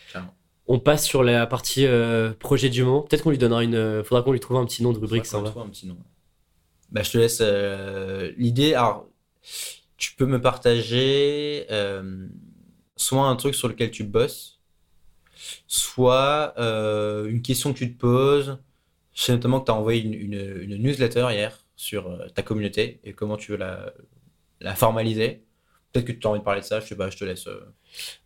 [0.09, 0.33] clairement.
[0.67, 3.01] On passe sur la partie euh, projet du moment.
[3.01, 4.03] Peut-être qu'on lui donnera une.
[4.03, 5.49] faudra qu'on lui trouve un petit nom de rubrique, ça va.
[5.61, 5.97] un petit nom.
[6.91, 7.41] Bah, je te laisse
[8.37, 8.73] l'idée.
[8.75, 9.07] Alors,
[9.97, 12.27] tu peux me partager euh,
[12.97, 14.61] soit un truc sur lequel tu bosses,
[15.67, 18.59] soit euh, une question que tu te poses.
[19.13, 22.99] Je sais notamment que tu as envoyé une, une- newsletter hier sur euh, ta communauté
[23.03, 23.93] et comment tu veux la,
[24.61, 25.43] la formaliser.
[25.93, 27.47] Peut-être que tu as envie de parler de ça, je sais pas, je te laisse.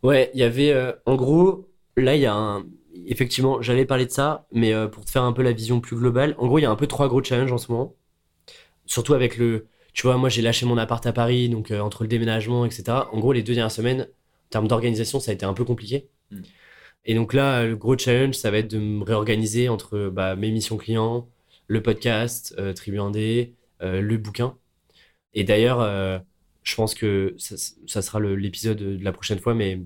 [0.02, 0.94] Ouais, il y avait.
[1.06, 2.66] en gros, là, il y a un.
[3.06, 6.34] Effectivement, j'allais parler de ça, mais pour te faire un peu la vision plus globale,
[6.38, 7.96] en gros, il y a un peu trois gros challenges en ce moment.
[8.86, 9.66] Surtout avec le.
[9.92, 12.84] Tu vois, moi, j'ai lâché mon appart à Paris, donc euh, entre le déménagement, etc.
[13.12, 14.08] En gros, les deux dernières semaines,
[14.50, 16.08] termes d'organisation, ça a été un peu compliqué.
[16.30, 16.40] Mm.
[17.04, 20.50] Et donc là, le gros challenge, ça va être de me réorganiser entre bah, mes
[20.50, 21.28] missions clients,
[21.66, 24.56] le podcast, euh, Tribu 1D, euh, le bouquin.
[25.34, 26.18] Et d'ailleurs, euh,
[26.62, 29.80] je pense que ça, ça sera l'épisode de la prochaine fois, mais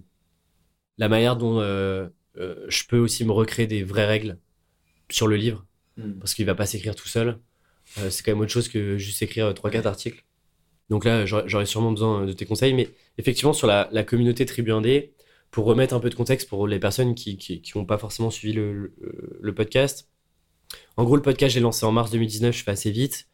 [0.99, 4.39] la manière dont je peux aussi me recréer des vraies règles
[5.11, 5.65] sur le livre,
[6.19, 7.39] parce qu'il va pas s'écrire tout seul.
[7.99, 10.25] Euh, c'est quand même autre chose que juste écrire 3-4 articles.
[10.91, 12.75] Donc là, j'aurais sûrement besoin de tes conseils.
[12.75, 12.89] Mais
[13.19, 15.11] effectivement, sur la, communauté Tribu 1D,
[15.51, 19.55] pour remettre un peu de contexte pour les personnes qui n'ont pas forcément suivi le,
[19.55, 20.09] podcast.
[20.97, 23.29] En gros, le podcast, j'ai lancé en mars 2019, je fais assez vite.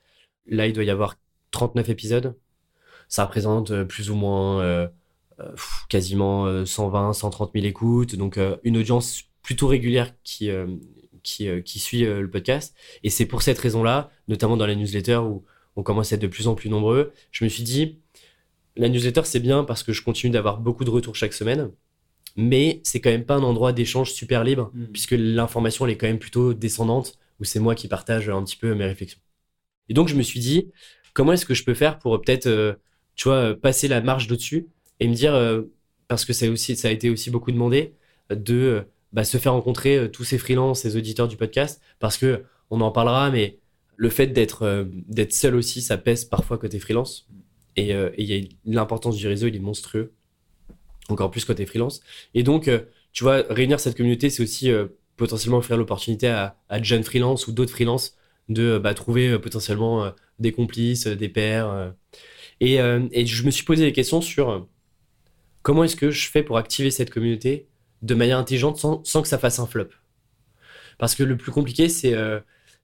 [0.46, 1.16] Là, il doit y avoir
[1.50, 2.36] 39 épisodes.
[3.08, 4.88] Ça représente euh, plus ou moins euh,
[5.40, 5.54] euh,
[5.88, 8.16] quasiment euh, 120, 130 000 écoutes.
[8.16, 10.66] Donc, euh, une audience plutôt régulière qui, euh,
[11.22, 12.74] qui, euh, qui suit euh, le podcast.
[13.02, 15.44] Et c'est pour cette raison-là, notamment dans la newsletter où
[15.76, 17.98] on commence à être de plus en plus nombreux, je me suis dit,
[18.76, 21.70] la newsletter, c'est bien parce que je continue d'avoir beaucoup de retours chaque semaine.
[22.36, 24.84] Mais c'est quand même pas un endroit d'échange super libre, Mm.
[24.86, 28.56] puisque l'information, elle est quand même plutôt descendante, où c'est moi qui partage un petit
[28.56, 29.20] peu mes réflexions.
[29.88, 30.70] Et donc, je me suis dit,
[31.12, 32.74] comment est-ce que je peux faire pour euh, peut-être, euh,
[33.16, 34.68] tu vois, passer la marche d'au-dessus
[35.00, 35.62] et me dire, euh,
[36.08, 37.94] parce que ça a, aussi, ça a été aussi beaucoup demandé,
[38.30, 42.44] de bah, se faire rencontrer euh, tous ces freelances, ces auditeurs du podcast, parce que
[42.70, 43.58] on en parlera, mais
[43.96, 47.28] le fait d'être euh, d'être seul aussi, ça pèse parfois côté freelance.
[47.76, 50.12] Et euh, et il y a l'importance du réseau, il est monstrueux,
[51.08, 52.00] encore plus côté freelance.
[52.34, 52.80] Et donc, euh,
[53.12, 54.86] tu vois, réunir cette communauté, c'est aussi euh,
[55.16, 58.16] potentiellement offrir l'opportunité à, à jeunes freelances ou d'autres freelances
[58.48, 61.68] de euh, bah, trouver euh, potentiellement euh, des complices, euh, des pairs.
[61.70, 61.90] euh.
[62.60, 64.60] Et, euh, et je me suis posé des questions sur euh,
[65.62, 67.68] comment est-ce que je fais pour activer cette communauté
[68.02, 69.88] de manière intelligente sans, sans que ça fasse un flop.
[70.98, 72.40] Parce que le plus compliqué, c'est, euh,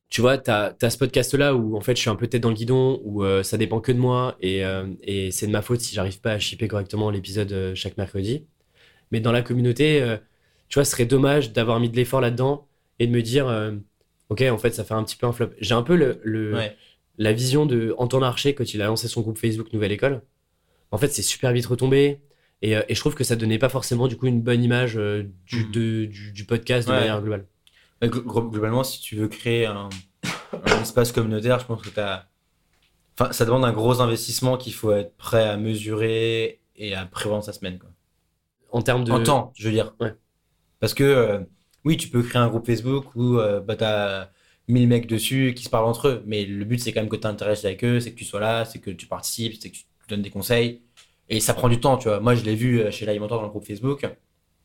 [0.09, 2.49] tu vois, tu as, ce podcast-là où en fait je suis un peu tête dans
[2.49, 5.63] le guidon, où euh, ça dépend que de moi et, euh, et c'est de ma
[5.63, 8.47] faute si j'arrive pas à shipper correctement l'épisode chaque mercredi.
[9.11, 10.17] Mais dans la communauté,
[10.69, 13.47] tu vois, ce serait dommage d'avoir mis de l'effort là-dedans et de me dire,
[14.29, 15.49] ok, en fait, ça fait un petit peu un flop.
[15.61, 16.77] J'ai un peu le, le- Ouais.
[17.17, 20.21] la vision de Antoine Archer quand il a lancé son groupe Facebook Nouvelle École.
[20.91, 22.21] En fait, c'est super vite retombé.
[22.63, 24.97] Et, euh, et je trouve que ça donnait pas forcément du coup une bonne image
[24.97, 25.71] euh, du, Mhm.
[25.73, 27.01] de- du, du podcast de Ouais.
[27.01, 27.47] manière globale.
[28.03, 29.89] Glo- Globalement, si tu veux créer un,
[30.53, 32.25] un espace communautaire, je pense que t'as...
[33.19, 37.43] Enfin, ça demande un gros investissement qu'il faut être prêt à mesurer et à prévoir
[37.43, 37.79] sa semaine.
[37.79, 37.91] Quoi.
[38.71, 39.11] En termes de.
[39.11, 39.95] En temps, je veux dire.
[39.99, 40.15] Ouais.
[40.79, 41.41] Parce que, euh,
[41.85, 44.31] oui, tu peux créer un groupe Facebook où euh, bah, t'as
[44.69, 46.23] 1000 mecs dessus qui se parlent entre eux.
[46.27, 48.39] Mais le but, c'est quand même que tu t'intéresses avec eux, c'est que tu sois
[48.41, 50.83] là, c'est que tu participes, c'est que tu donnes des conseils.
[51.29, 52.21] Et ça prend du temps, tu vois.
[52.21, 54.07] Moi, je l'ai vu euh, chez l'Alimentor dans le groupe Facebook.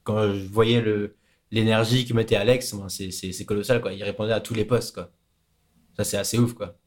[0.03, 1.16] Quand je voyais le,
[1.51, 3.93] l'énergie que mettait Alex, ben, c'est, colossal, quoi.
[3.93, 5.11] Il répondait à tous les posts, quoi.
[5.95, 6.78] Ça, c'est assez ouf, quoi.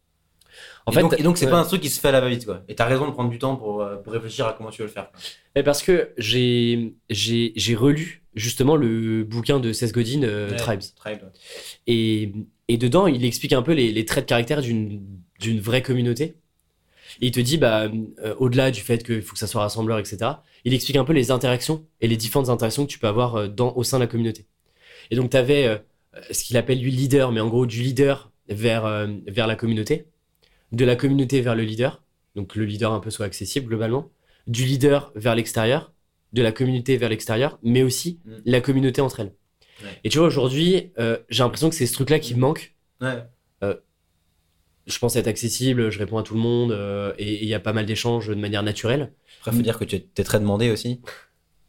[0.86, 1.50] En et, fait, donc, et donc, c'est ouais.
[1.50, 2.62] pas un truc qui se fait à la va-vite, quoi.
[2.68, 4.88] Et t'as raison de prendre du temps pour, euh, pour réfléchir à comment tu veux
[4.88, 5.10] le faire.
[5.10, 5.62] quoi.
[5.62, 10.82] Parce que j'ai relu justement le bouquin de Seth Godin, euh, Ouais, Tribes.
[10.96, 11.28] Tribe, ouais.
[11.86, 12.32] Et,
[12.68, 15.02] et dedans, il explique un peu les, les traits de caractère d'une
[15.40, 16.36] d'une vraie communauté.
[17.20, 17.88] Et il te dit, bah,
[18.22, 20.18] euh, au-delà du fait qu'il faut que ça soit rassembleur, etc.,
[20.64, 23.48] il explique un peu les interactions et les différentes interactions que tu peux avoir euh,
[23.48, 24.46] dans, au sein de la communauté.
[25.10, 25.82] Et donc, tu avais
[26.30, 30.06] ce qu'il appelle lui leader, mais en gros, du leader vers, euh, vers la communauté,
[30.72, 32.02] de la communauté vers le leader,
[32.34, 34.10] donc le leader un peu soit accessible globalement,
[34.46, 35.92] du leader vers l'extérieur,
[36.32, 38.32] de la communauté vers l'extérieur, mais aussi Mm.
[38.44, 39.32] la communauté entre elles.
[39.82, 40.00] Ouais.
[40.04, 42.74] Et tu vois, aujourd'hui, euh, j'ai l'impression que c'est ce truc-là qui me manque.
[43.00, 43.22] Ouais.
[44.87, 47.61] Je pense être accessible, je réponds à tout le monde, euh, et il y a
[47.61, 49.12] pas mal d'échanges de manière naturelle.
[49.41, 51.01] Après, faut dire que tu es t'es très demandé aussi.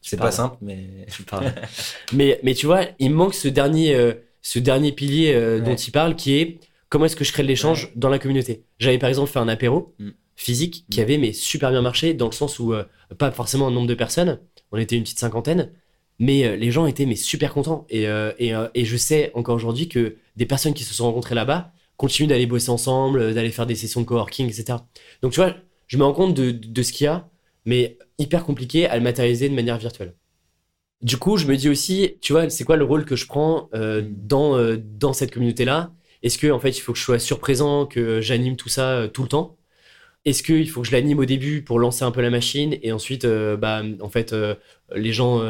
[0.02, 1.06] C'est pas simple, mais.
[2.14, 5.76] mais, mais tu vois, il me manque ce dernier, euh, ce dernier pilier euh, dont
[5.76, 6.60] il parle, qui est
[6.90, 8.64] comment est-ce que je crée de l'échange dans la communauté.
[8.80, 10.10] J'avais par exemple fait un apéro Mm.
[10.36, 11.04] physique qui Mm.
[11.04, 12.74] avait mais super bien marché, dans le sens où,
[13.18, 14.40] pas forcément un nombre de personnes,
[14.72, 15.72] on était une petite cinquantaine,
[16.20, 17.86] mais les gens étaient mais super contents.
[17.90, 21.74] Et, et, et je sais encore aujourd'hui que des personnes qui se sont rencontrées là-bas
[21.98, 24.80] continuent d'aller bosser ensemble, euh, d'aller faire des sessions de coworking, etc.
[25.22, 25.56] Donc tu vois,
[25.88, 27.30] je me rends compte de, de ce qu'il y a,
[27.66, 30.16] mais hyper compliqué à le matérialiser de manière virtuelle.
[31.02, 33.70] Du coup, je me dis aussi, tu vois, c'est quoi le rôle que je prends
[33.76, 35.94] euh, dans, euh, dans cette communauté-là?
[36.24, 39.24] Est-ce que en fait, il faut que je sois surprésent, que j'anime tout ça tout
[39.24, 39.58] le temps?
[40.26, 42.92] Est-ce qu'il faut que je l'anime au début pour lancer un peu la machine et
[42.92, 44.36] ensuite, bah, en fait,
[44.96, 45.42] les gens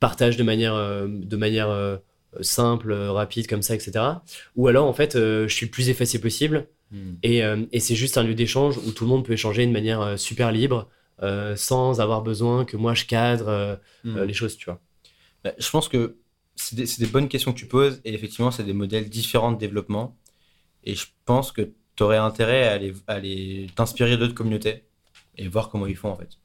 [0.00, 0.74] partagent de manière,
[1.08, 2.00] de manière
[2.40, 4.22] simple, euh, rapide, comme ça, etc.
[4.56, 7.16] Ou alors, en fait, euh, je suis le plus effacé possible Hmm.
[7.22, 9.70] et, euh, et c'est juste un lieu d'échange où tout le monde peut échanger de
[9.72, 10.88] manière euh, super libre,
[11.22, 14.16] euh, sans avoir besoin que moi je cadre euh, Hmm.
[14.16, 14.80] euh, les choses, tu vois.
[15.44, 16.16] Bah, Je pense que
[16.56, 19.52] c'est des, c'est des bonnes questions que tu poses et effectivement, c'est des modèles différents
[19.52, 20.16] de développement.
[20.84, 24.84] Et je pense que tu aurais intérêt à aller, à aller t'inspirer d'autres communautés
[25.36, 26.38] et voir comment ils font en fait.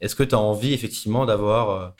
[0.00, 1.94] est-ce que tu as envie effectivement d'avoir.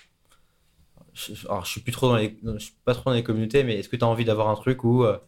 [1.49, 3.89] Alors, je suis plus trop dans les, suis pas trop dans les communautés, mais est-ce
[3.89, 5.19] que tu as envie d'avoir un truc où, euh,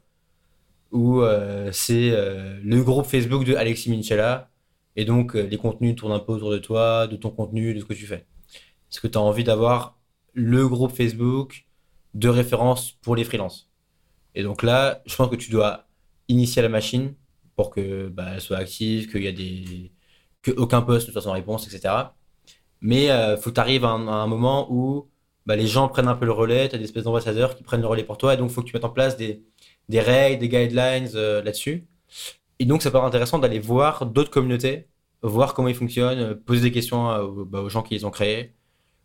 [0.92, 4.50] où euh, c'est euh, le groupe Facebook de Alexis Minchella
[4.96, 7.84] et donc les contenus tournent un peu autour de toi, de ton contenu, de ce
[7.84, 8.26] que tu fais?
[8.90, 9.98] Est-ce que tu as envie d'avoir
[10.32, 11.66] le groupe Facebook
[12.14, 13.70] de référence pour les freelances?
[14.34, 15.86] Et donc là, je pense que tu dois
[16.28, 17.14] initier la machine
[17.56, 19.92] pour que bah, soit active, qu'il y a des
[20.42, 21.94] que poste ne soit sans réponse, etc.
[22.80, 25.10] Mais il faut que tu arrives à un moment où
[25.46, 27.80] bah, les gens prennent un peu le relais, tu as des espèces d'ambassadeurs qui prennent
[27.80, 29.42] le relais pour toi, et donc il faut que tu mettes en place des,
[29.88, 31.86] des règles, des guidelines euh, là-dessus.
[32.58, 34.88] Et donc ça peut être intéressant d'aller voir d'autres communautés,
[35.22, 38.10] voir comment ils fonctionnent, euh, poser des questions à- bah, aux gens qui les ont
[38.10, 38.52] créés.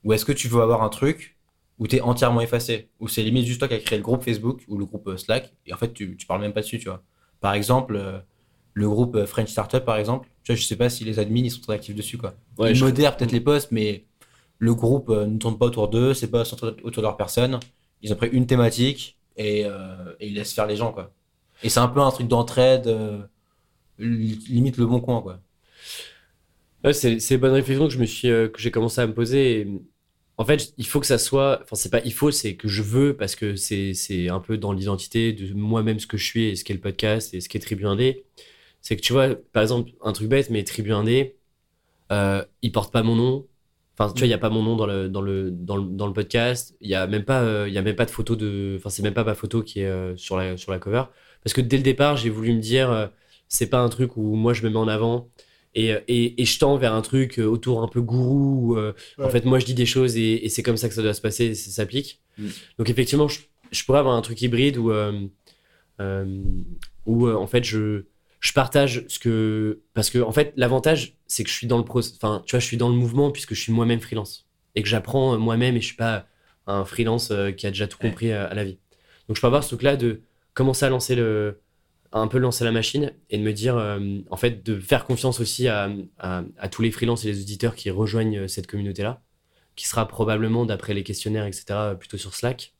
[0.03, 1.37] Ou est-ce que tu veux avoir un truc
[1.79, 4.23] où tu es entièrement effacé, où c'est limite juste toi qui as créé le groupe
[4.23, 6.79] Facebook ou le groupe euh, Slack, et en fait tu, tu parles même pas dessus,
[6.79, 7.03] tu vois.
[7.39, 8.19] Par exemple, euh,
[8.73, 11.51] le groupe French Startup, par exemple, tu vois, je sais pas si les admins ils
[11.51, 12.35] sont très actifs dessus, quoi.
[12.57, 14.05] Ouais, ils je- modèrent peut-être les posts, mais
[14.61, 17.59] le groupe euh, ne tourne pas autour d'eux, c'est pas autour de leur personne.
[18.03, 21.13] Ils ont pris une thématique et, euh, et ils laissent faire les gens, quoi.
[21.63, 23.23] Et c'est un peu un truc d'entraide, euh,
[23.99, 25.41] li- limite le bon coin, quoi.
[26.83, 29.67] Ouais, c'est c'est une bonne réflexion que je j'ai commencé à me poser.
[30.37, 31.61] En fait, il faut que ça soit.
[31.63, 34.73] Enfin, c'est pas il faut, c'est que je veux parce que c'est un peu dans
[34.73, 37.59] l'identité de moi-même ce que je suis et ce qu'est le podcast et ce qu'est
[37.59, 38.25] Tribu Indé.
[38.81, 41.37] C'est que tu vois, par exemple, un truc bête, mais Tribu Indé,
[42.61, 43.47] il porte pas mon nom.
[43.97, 45.83] Enfin, tu vois, il y a pas mon nom dans le dans le dans le,
[45.83, 46.75] dans le podcast.
[46.81, 48.75] Il y a même pas euh, y a même pas de photo de.
[48.77, 51.03] Enfin, c'est même pas ma photo qui est euh, sur la sur la cover.
[51.43, 53.07] Parce que dès le départ, j'ai voulu me dire, euh,
[53.47, 55.29] c'est pas un truc où moi je me mets en avant
[55.75, 58.93] et, et, et je tends vers un truc euh, autour un peu gourou où euh,
[59.21, 61.13] en fait moi je dis des choses et, et c'est comme ça que ça doit
[61.13, 62.47] se passer et ça s'applique Mm.
[62.77, 65.27] donc effectivement je, je pourrais avoir un truc hybride où euh,
[65.99, 66.41] euh,
[67.05, 68.05] où euh, en fait je
[68.41, 71.85] je partage ce que parce que en fait l'avantage c'est que je suis dans le
[71.85, 74.83] pro enfin tu vois je suis dans le mouvement puisque je suis moi-même freelance et
[74.83, 76.27] que j'apprends euh, moi-même et je suis pas
[76.67, 78.79] un freelance euh, qui a déjà tout compris à, à la vie
[79.29, 80.21] donc je peux avoir ce truc là de
[80.53, 81.61] commencer à lancer le
[82.13, 85.39] un peu lancer la machine et de me dire, euh, en fait, de faire confiance
[85.39, 85.89] aussi à,
[86.19, 89.23] à, à tous les freelances et les auditeurs qui rejoignent euh, cette communauté-là,
[89.77, 92.75] qui sera probablement, d'après les questionnaires, etc., euh, plutôt sur Slack,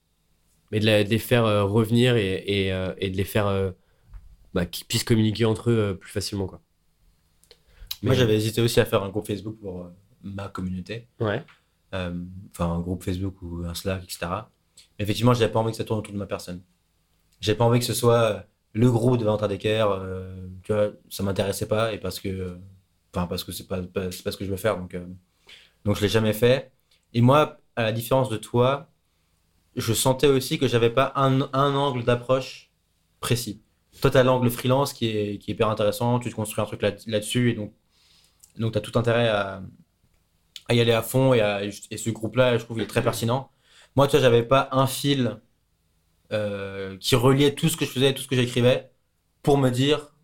[0.71, 3.47] mais de, la- de les faire euh, revenir et, et, euh, et de les faire
[3.47, 3.71] euh,
[4.53, 6.47] bah, qu'ils puissent communiquer entre eux euh, plus facilement.
[6.47, 6.61] Quoi.
[8.03, 9.89] Moi, j'avais hésité aussi à faire un groupe Facebook pour euh,
[10.23, 11.07] ma communauté.
[11.19, 11.43] Ouais.
[11.93, 14.49] Euh, enfin un groupe Facebook ou un Slack, etc.
[14.97, 16.61] Mais effectivement, j'avais pas envie que ça tourne autour de ma personne.
[17.41, 21.67] J'avais pas envie que ce soit le groupe de Valentin euh, tu vois, ça m'intéressait
[21.67, 22.55] pas et parce que, euh,
[23.13, 25.05] enfin parce que c'est pas, pas- ce que je veux faire, donc, euh,
[25.85, 26.71] donc je l'ai jamais fait.
[27.13, 28.89] Et moi, à la différence de toi,
[29.75, 32.71] je sentais aussi que j'avais pas un, un angle d'approche
[33.19, 33.61] précis.
[34.01, 36.91] Toi, tu as l'angle freelance qui est, hyper intéressant, tu te construis un truc là-
[37.07, 37.73] là-dessus et donc,
[38.57, 39.61] donc tu as tout intérêt à,
[40.69, 43.51] y aller à fond et, et ce groupe-là, je trouve, il est très pertinent.
[43.95, 45.41] Moi, tu vois, j'avais pas un fil
[46.31, 48.91] euh, qui reliait tout ce que je faisais, tout ce que j'écrivais
[49.43, 50.15] pour me dire,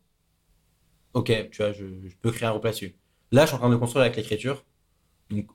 [1.13, 1.85] ok, tu vois, je,
[2.21, 2.97] peux créer un groupe là-dessus.
[3.31, 4.63] Là, je suis en train de construire avec l'écriture.
[5.29, 5.47] Donc,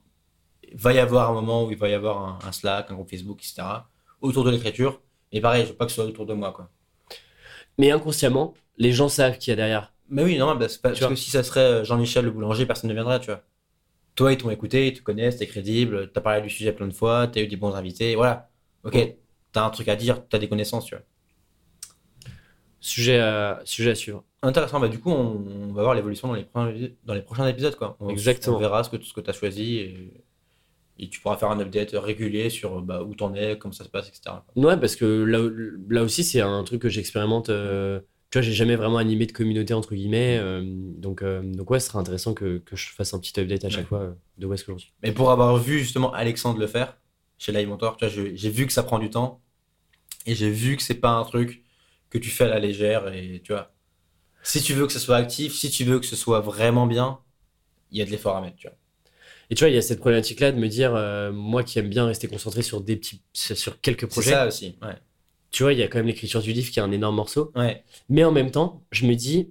[0.70, 3.10] il va y avoir un moment où il va y avoir un, Slack, un groupe
[3.10, 3.88] Facebook, etc.
[4.20, 5.00] autour de l'écriture.
[5.32, 6.70] Mais pareil, je veux pas que ce soit autour de moi, quoi.
[7.78, 9.92] Mais inconsciemment, les gens savent qui y a derrière.
[10.08, 11.10] Mais oui, normal, parce, parce Tu vois.
[11.10, 13.42] que si ça serait euh, Jean-Michel le boulanger, personne ne viendrait, tu vois.
[14.14, 16.92] Toi, ils t'ont écouté, ils te connaissent, t'es crédible, t'as parlé du sujet plein de
[16.92, 18.50] fois, t'as eu des bons invités, voilà.
[18.84, 18.98] Ok,
[19.52, 21.04] t'as un truc à dire, t'as des connaissances, tu vois.
[22.80, 24.24] Sujet à, sujet à suivre.
[24.42, 27.46] Intéressant, bah du coup, on, on va voir l'évolution dans les prochains, dans les prochains
[27.46, 27.96] épisodes, quoi.
[28.00, 28.56] On, Exactement.
[28.56, 30.24] On verra ce que, ce que t'as choisi et,
[31.02, 33.90] et tu pourras faire un update régulier sur bah, où t'en es, comment ça se
[33.90, 34.44] passe, etc.
[34.56, 35.40] Ouais, parce que là,
[35.88, 37.50] là aussi, c'est un truc que j'expérimente.
[37.50, 38.00] euh,
[38.30, 40.38] tu vois, j'ai jamais vraiment animé de communauté, entre guillemets.
[40.38, 43.64] euh, donc, euh, donc, ouais, ce serait intéressant que, que je fasse un petit update
[43.64, 43.88] à chaque Ouais.
[43.88, 44.92] fois de où est-ce que j'en suis.
[45.02, 46.96] Mais pour avoir vu justement Alexandre le faire
[47.38, 49.40] chez Live Mentor, tu vois, j'ai vu que ça prend du temps
[50.26, 51.62] et j'ai vu que c'est pas un truc
[52.10, 53.72] que tu fais à la légère et tu vois.
[54.42, 57.20] Si tu veux que ce soit actif, si tu veux que ce soit vraiment bien,
[57.92, 58.76] il y a de l'effort à mettre, tu vois.
[59.52, 61.90] Et tu vois, il y a cette problématique-là de me dire, euh, moi qui aime
[61.90, 64.94] bien rester concentré sur des petits, sur quelques C'est projets, ça aussi, ouais.
[65.50, 67.52] tu vois, il y a quand même l'écriture du livre qui est un énorme morceau.
[67.54, 69.50] Ouais, Mais en même temps, je me dis,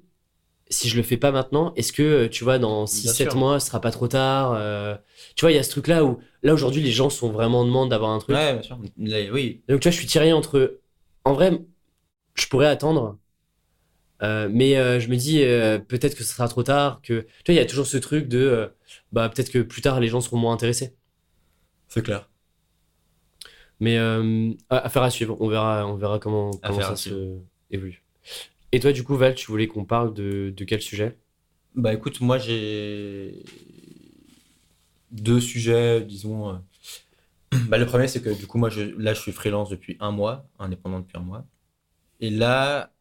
[0.72, 3.36] si je le fais pas maintenant, est-ce que, euh, tu vois, dans 6-7 sûr.
[3.40, 4.96] mois, ce sera pas trop tard euh,
[5.36, 7.66] Tu vois, il y a ce truc-là où, là, aujourd'hui, les gens sont vraiment en
[7.66, 8.36] demande d'avoir un truc.
[8.36, 8.80] ouais, bien sûr.
[8.98, 10.80] Là, oui, Donc, tu vois, je suis tiré entre.
[11.26, 11.62] En vrai,
[12.34, 13.20] je pourrais attendre.
[14.24, 17.02] Euh, mais euh, je me dis, euh, peut-être que ce sera trop tard.
[17.02, 17.22] Que...
[17.22, 18.72] Tu vois, il y a toujours ce truc de.
[19.12, 20.96] bah, peut-être que plus tard, les gens seront moins intéressés.
[21.88, 22.28] c'est clair.
[23.80, 25.38] Mais à- affaire à suivre.
[25.40, 27.38] On verra, on verra comment, comment ça se
[27.72, 28.04] évolue.
[28.72, 31.18] Et toi, du coup, Val, tu voulais qu'on parle de, de quel sujet?
[31.76, 33.44] Bah écoute, moi j'ai.
[35.12, 36.62] deux sujets, disons.
[37.68, 40.12] Bah, le premier, c'est que du coup, moi, je, là, je suis freelance depuis un
[40.12, 41.46] mois, indépendant depuis un mois.
[42.22, 42.94] Et là,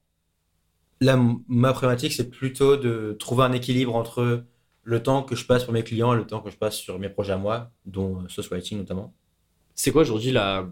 [1.00, 4.44] là ma problématique, c'est plutôt de trouver un équilibre entre
[4.82, 6.98] le temps que je passe pour mes clients et le temps que je passe sur
[6.98, 9.14] mes projets à moi, dont Social Writing notamment.
[9.74, 10.68] C'est quoi aujourd'hui la.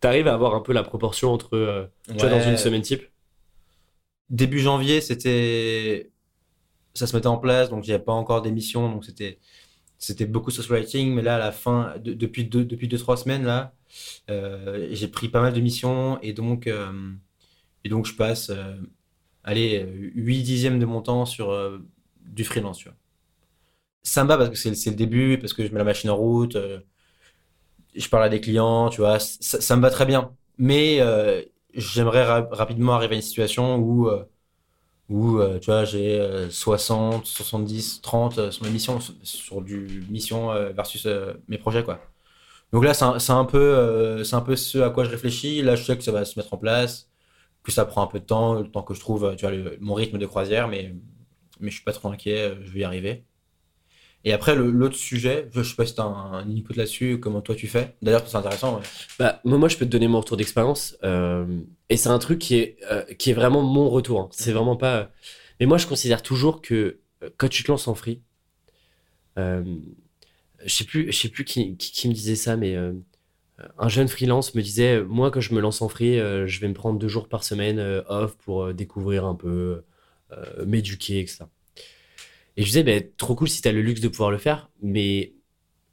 [0.00, 1.90] T'arrives à avoir un peu la proportion entre.
[2.08, 3.04] tu vois, dans une semaine type?
[4.30, 6.10] Début janvier, c'était.
[6.94, 9.38] Ça se mettait en place, donc il n'y avait pas encore d'émission, donc c'était
[9.98, 13.44] c'était beaucoup social writing, mais là, à la fin, depuis deux, depuis deux, trois semaines,
[13.44, 13.74] là,
[14.30, 16.92] euh, j'ai pris pas mal de missions et donc, euh,
[17.84, 18.76] et donc je passe, euh,
[19.44, 21.80] allez, 8 dixièmes de mon temps sur
[22.24, 22.96] du freelance, tu vois.
[24.02, 26.16] Ça me va parce que c'est le début, parce que je mets la machine en
[26.16, 26.56] route,
[27.94, 30.32] je parle à des clients, tu vois, ça, me va très bien.
[30.58, 31.00] Mais
[31.74, 34.08] j'aimerais rapidement arriver à une situation où
[35.08, 40.70] où euh, tu vois j'ai 60 70 30 sur mes missions sur du mission euh,
[40.70, 42.00] versus euh, mes projets quoi
[42.72, 45.84] donc là c'est un, peu c'est un peu ce à quoi je réfléchis là je
[45.84, 47.08] sais que ça va se mettre en place
[47.62, 49.94] que ça prend un peu de temps le temps que je trouve tu vois mon
[49.94, 50.94] rythme de croisière mais
[51.60, 53.24] mais je suis pas trop inquiet je vais y arriver
[54.24, 57.54] et après, l'autre sujet, je sais pas si tu as un, input là-dessus, comment toi
[57.54, 57.96] tu fais.
[58.02, 58.80] D'ailleurs, c'est intéressant.
[59.18, 60.96] Bah, moi, je peux te donner mon retour d'expérience.
[61.04, 64.20] Euh, et c'est un truc qui est, euh, qui est vraiment mon retour.
[64.20, 64.28] Hein.
[64.32, 65.10] C'est vraiment pas.
[65.60, 68.22] Mais moi, je considère toujours que euh, quand tu te lances en free,
[69.36, 69.62] je
[70.66, 72.76] sais plus, je sais plus qui, qui, me disait ça, mais
[73.78, 76.74] un jeune freelance me disait Moi, quand je me lance en free, je vais me
[76.74, 79.82] prendre deux jours par semaine off pour découvrir un peu,
[80.64, 81.44] m'éduquer, etc.
[82.58, 84.68] Et je disais, bah, trop cool si tu as le luxe de pouvoir le faire,
[84.82, 85.32] mais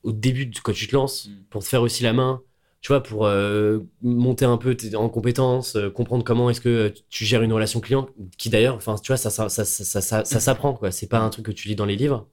[0.01, 1.43] au début, quand tu te lances, mm.
[1.51, 2.41] pour te faire aussi la main,
[2.81, 7.23] tu vois, pour euh, monter un peu en compétences, euh, comprendre comment est-ce que tu
[7.23, 8.07] gères une relation client,
[8.39, 10.89] qui d'ailleurs, enfin, tu vois, ça, ça, ça, ça, ça, s'apprend, quoi.
[10.91, 12.27] C'est pas un truc que tu lis dans les livres.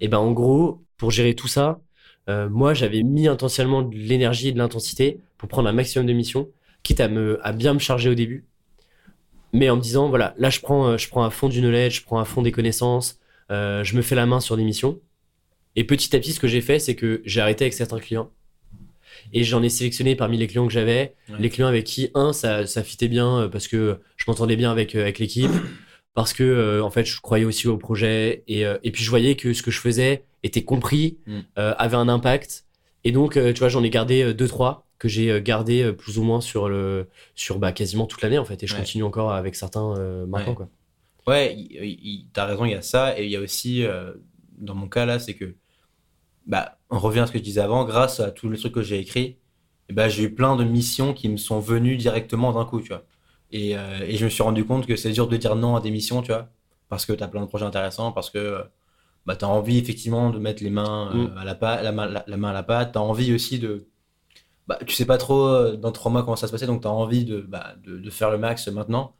[0.00, 1.80] Et ben, en gros, pour gérer tout ça,
[2.28, 6.12] euh, moi, j'avais mis intentionnellement de l'énergie et de l'intensité pour prendre un maximum de
[6.12, 6.48] missions,
[6.82, 8.44] quitte à me, à bien me charger au début,
[9.52, 12.04] mais en me disant, voilà, là, je prends, je prends à fond du knowledge, je
[12.04, 13.18] prends à fond des connaissances,
[13.50, 14.98] euh, je me fais la main sur des missions.
[15.76, 18.30] Et petit à petit, ce que j'ai fait, c'est que j'ai arrêté avec certains clients.
[19.32, 22.66] Et j'en ai sélectionné parmi les clients que j'avais, les clients avec qui, un, ça,
[22.66, 25.50] ça fitait bien euh, parce que je m'entendais bien avec, euh, avec l'équipe,
[26.14, 28.44] parce que, en fait, je croyais aussi au projet.
[28.48, 31.40] Et, et, puis, je voyais que ce que je faisais était compris, mm.
[31.56, 32.66] avait un impact.
[33.04, 36.40] Et donc, tu vois, j'en ai gardé deux, trois que j'ai gardé plus ou moins
[36.40, 38.62] sur, le, sur bah, quasiment toute l'année, en fait.
[38.62, 39.94] Et je continue encore avec certains
[40.26, 40.68] maintenant, quoi.
[41.26, 41.56] Ouais,
[42.32, 43.18] t'as raison, il y a ça.
[43.18, 44.12] Et il y a aussi, euh,
[44.58, 45.54] dans mon cas là, c'est que,
[46.46, 48.82] bah, on revient à ce que je disais avant, grâce à tous les trucs que
[48.82, 49.38] j'ai écrits,
[49.90, 53.04] bah, j'ai eu plein de missions qui me sont venues directement d'un coup, tu vois.
[53.52, 55.80] Et, euh, et, je me suis rendu compte que c'est dur de dire non à
[55.80, 56.48] des missions, tu vois,
[56.88, 58.64] parce que t'as plein de projets intéressants, parce que
[59.26, 61.38] bah, t'as envie effectivement de mettre les mains euh, mm.
[61.38, 63.86] à la, pâte, la, main à la pâte, t'as envie aussi de.
[64.68, 67.24] Bah, tu sais pas trop dans trois mois comment ça se passer, donc t'as envie
[67.24, 69.14] de, bah, de, de, faire le max maintenant.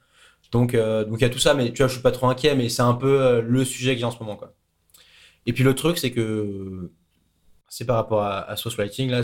[0.53, 2.29] Donc, euh, donc il y a tout ça, mais tu vois, je suis pas trop
[2.29, 4.55] inquiet, mais c'est un peu euh, le sujet que j'ai en ce moment, quoi.
[5.47, 6.93] Et puis le truc, c'est que
[7.69, 9.23] c'est par rapport à, à Source Writing, là,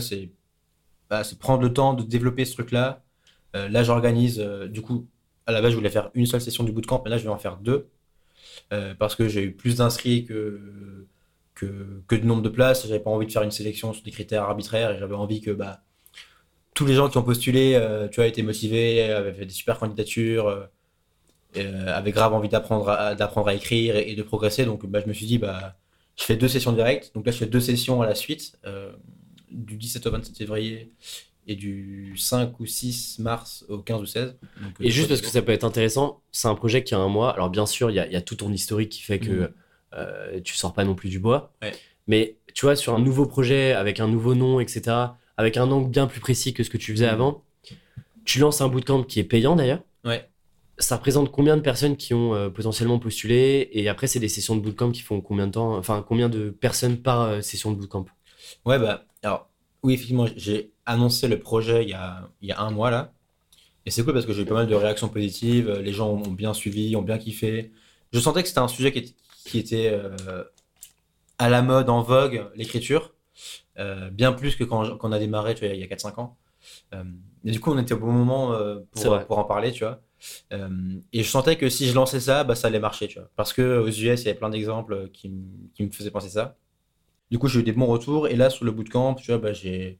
[1.09, 3.03] bah, c'est prendre le temps de développer ce truc-là.
[3.55, 4.39] Euh, là, j'organise,
[4.69, 5.07] du coup,
[5.45, 7.29] à la base, je voulais faire une seule session du bootcamp, mais là, je vais
[7.29, 7.89] en faire deux.
[8.99, 11.07] parce que j'ai eu plus d'inscrits que,
[11.55, 12.87] que, de nombre de places.
[12.87, 15.51] J'avais pas envie de faire une sélection sur des critères arbitraires et j'avais envie que
[15.51, 15.81] bah,
[16.75, 17.79] tous les gens qui ont postulé,
[18.11, 20.69] tu vois, étaient motivés, avaient fait des super candidatures
[21.57, 24.65] euh, avait grave envie d'apprendre à, écrire et, de progresser.
[24.65, 25.77] Donc bah, je me suis dit, bah,
[26.15, 27.11] je fais deux sessions directes.
[27.15, 28.91] Donc là, je fais deux sessions à la suite, euh,
[29.51, 30.91] du 17 au 27 février
[31.49, 34.35] et du 5 ou 6 mars au 15 ou 16.
[34.79, 37.33] et juste parce que ça peut être intéressant, c'est un projet qui a un mois.
[37.33, 39.53] Alors bien sûr, il y a, y a, tout ton historique qui fait que mm.
[39.95, 41.51] euh, tu sors pas non plus du bois.
[42.07, 44.95] Mais tu vois, sur un nouveau projet, avec un nouveau nom, etc.,
[45.37, 47.13] avec un angle bien plus précis que ce que tu faisais mm.
[47.13, 47.43] avant,
[48.25, 49.83] tu lances un bootcamp qui est payant d'ailleurs.
[50.05, 50.29] Ouais
[50.79, 53.69] ça représente combien de personnes qui ont euh, potentiellement postulé?
[53.73, 55.75] Et après, c'est des sessions de bootcamp qui font combien de temps?
[55.75, 58.05] Enfin, combien de personnes par euh, session de bootcamp?
[58.65, 59.49] Ouais, bah, alors,
[59.83, 63.13] oui, effectivement, j'ai annoncé le projet il y a, il y a un mois là.
[63.85, 65.71] Et c'est cool parce que j'ai eu pas mal de réactions positives.
[65.71, 67.71] Les gens ont bien suivi, ont bien kiffé.
[68.11, 69.15] Je sentais que c'était un sujet qui,
[69.45, 70.43] qui était euh,
[71.37, 73.13] à la mode, en vogue, l'écriture.
[74.11, 76.37] bien plus que quand, quand on a démarré tu vois, il y a 4-5 ans.
[76.93, 78.55] et du coup, on était au bon moment
[78.91, 80.01] pour, pour en parler, tu vois.
[80.53, 83.29] Euh, et je sentais que si je lançais ça, bah, ça allait marcher, tu vois.
[83.35, 85.31] Parce que aux US, il y avait plein d'exemples qui,
[85.73, 86.57] qui, me faisaient penser ça.
[87.31, 88.27] Du coup, j'ai eu des bons retours.
[88.27, 89.99] Et là, sur le bootcamp, tu vois, bah, j'ai.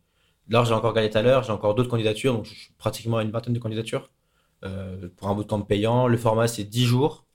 [0.50, 3.18] Là, j'ai encore regardé tout à l'heure, j'ai encore d'autres candidatures, donc je suis pratiquement
[3.18, 4.10] à une vingtaine de candidatures
[4.66, 6.08] euh, pour un bootcamp payant.
[6.08, 7.26] Le format, c'est 10 jours,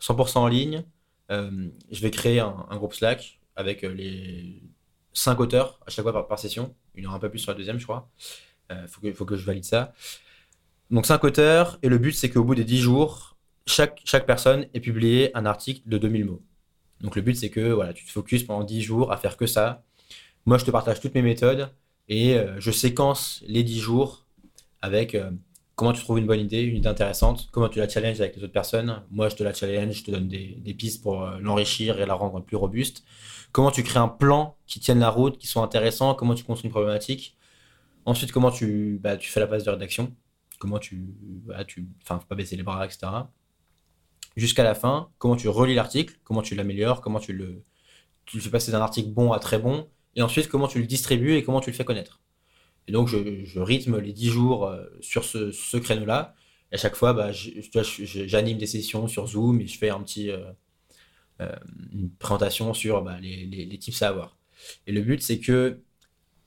[0.00, 0.84] 100% en ligne.
[1.32, 4.62] Euh, je vais créer un, groupe Slack avec euh, les
[5.12, 6.72] cinq auteurs à chaque fois par, par session.
[6.96, 8.08] En aura un peu plus sur la deuxième, je crois.
[8.70, 9.92] Il faut, que, je valide ça.
[10.90, 13.36] Donc cinq auteurs, et le but c'est qu'au bout des 10 jours,
[13.66, 16.42] chaque, chaque personne ait publié un article de 2000 mots.
[17.00, 19.46] Donc le but c'est que voilà, tu te focuses pendant 10 jours à faire que
[19.46, 19.84] ça.
[20.46, 21.70] Moi je te partage toutes mes méthodes
[22.08, 24.26] et euh, je séquence les 10 jours
[24.82, 25.30] avec euh,
[25.74, 28.44] comment tu trouves une bonne idée, une idée intéressante, comment tu la challenges avec les
[28.44, 29.02] autres personnes.
[29.10, 32.14] Moi je te la challenge, je te donne des, pistes pour euh, l'enrichir et la
[32.14, 33.04] rendre plus robuste.
[33.52, 36.68] Comment tu crées un plan qui tienne la route, qui soit intéressant, comment tu construis
[36.68, 37.36] une problématique.
[38.04, 40.12] Ensuite comment tu, bah, fais la phase de rédaction
[40.58, 43.06] comment tu, voilà, tu, faut pas baisser les bras, etc.
[44.36, 47.64] Jusqu'à la fin, comment tu relis l'article, comment tu l'améliores, comment tu le,
[48.26, 50.86] tu le fais passer d'un article bon à très bon, et ensuite comment tu le
[50.86, 52.20] distribues et comment tu le fais connaître.
[52.88, 56.34] Et donc je, rythme les 10 jours euh, sur ce, ce créneau-là.
[56.72, 60.44] À chaque fois, bah, j'anime des sessions sur Zoom et je fais un petit, euh,
[61.40, 61.54] euh,
[61.92, 64.36] une présentation sur bah, les, les, les tips à avoir.
[64.86, 65.80] Et le but, c'est que,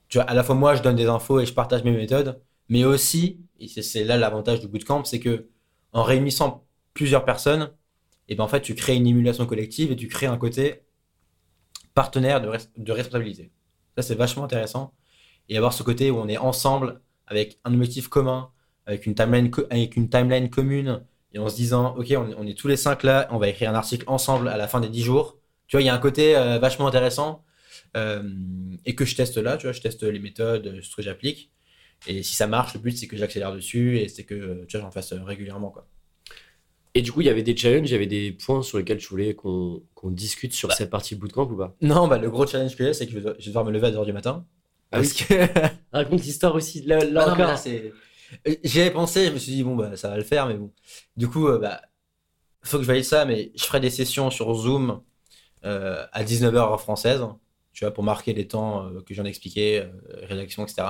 [0.09, 2.41] tu vois, à la fois moi, je donne des infos et je partage mes méthodes,
[2.70, 5.47] mais aussi, et c'est là l'avantage du bootcamp, c'est que
[5.93, 7.72] en réunissant plusieurs personnes,
[8.28, 10.82] et ben en fait, tu crées une émulation collective et tu crées un côté
[11.93, 13.51] partenaire de, de responsabilité.
[14.01, 14.93] C'est vachement intéressant.
[15.47, 18.51] Et avoir ce côté où on est ensemble avec un objectif commun,
[18.85, 22.67] avec une timeline, avec une timeline commune, et en se disant, OK, on, est tous
[22.67, 25.39] les cinq là, on va écrire un article ensemble à la fin des dix jours.
[25.67, 27.43] Tu vois, il y a un côté euh, vachement intéressant
[27.95, 28.23] euh,
[28.85, 31.51] et que je teste là, tu vois, je teste les méthodes, ce que j'applique.
[32.07, 34.85] Et si ça marche, le but c'est que j'accélère dessus et c'est que tu vois,
[34.85, 35.69] j'en fasse régulièrement.
[35.69, 35.87] Quoi.
[36.95, 38.97] Et du coup, il y avait des challenges, il y avait des points sur lesquels
[38.97, 40.75] tu voulais qu'on qu discute sur bah.
[40.75, 41.75] cette partie bootcamp ou pas?
[41.81, 43.91] Non, bah, le gros challenge que j'ai, c'est que je vais, devoir me lever à
[43.91, 44.45] 2h du matin.
[44.91, 45.25] Ah parce oui.
[45.27, 45.47] que...
[45.93, 46.81] Raconte l'histoire aussi.
[46.81, 47.55] Là, là ah encore.
[48.63, 50.71] J'y avais pensé, je me suis dit, bon, bah, ça va le faire, mais bon.
[51.15, 51.81] Du coup, euh, bah,
[52.63, 55.01] faut que je valide ça, mais je ferai des sessions sur Zoom
[55.65, 57.21] euh, à 19h heure française,
[57.73, 59.89] tu vois, pour marquer les temps euh, que je viens d'expliquer, euh,
[60.23, 60.87] rédaction, etc.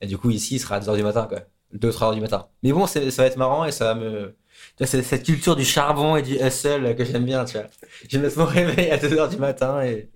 [0.00, 1.40] Et du coup, ici, il sera à 2h du matin, quoi.
[1.74, 2.48] 2-3h du matin.
[2.62, 4.34] Mais bon, ça va être marrant et ça va me.
[4.76, 7.66] Tu vois, c'est cette culture du charbon et du hustle que j'aime bien, tu vois.
[8.08, 10.08] Je vais mettre mon réveil à 2h du matin et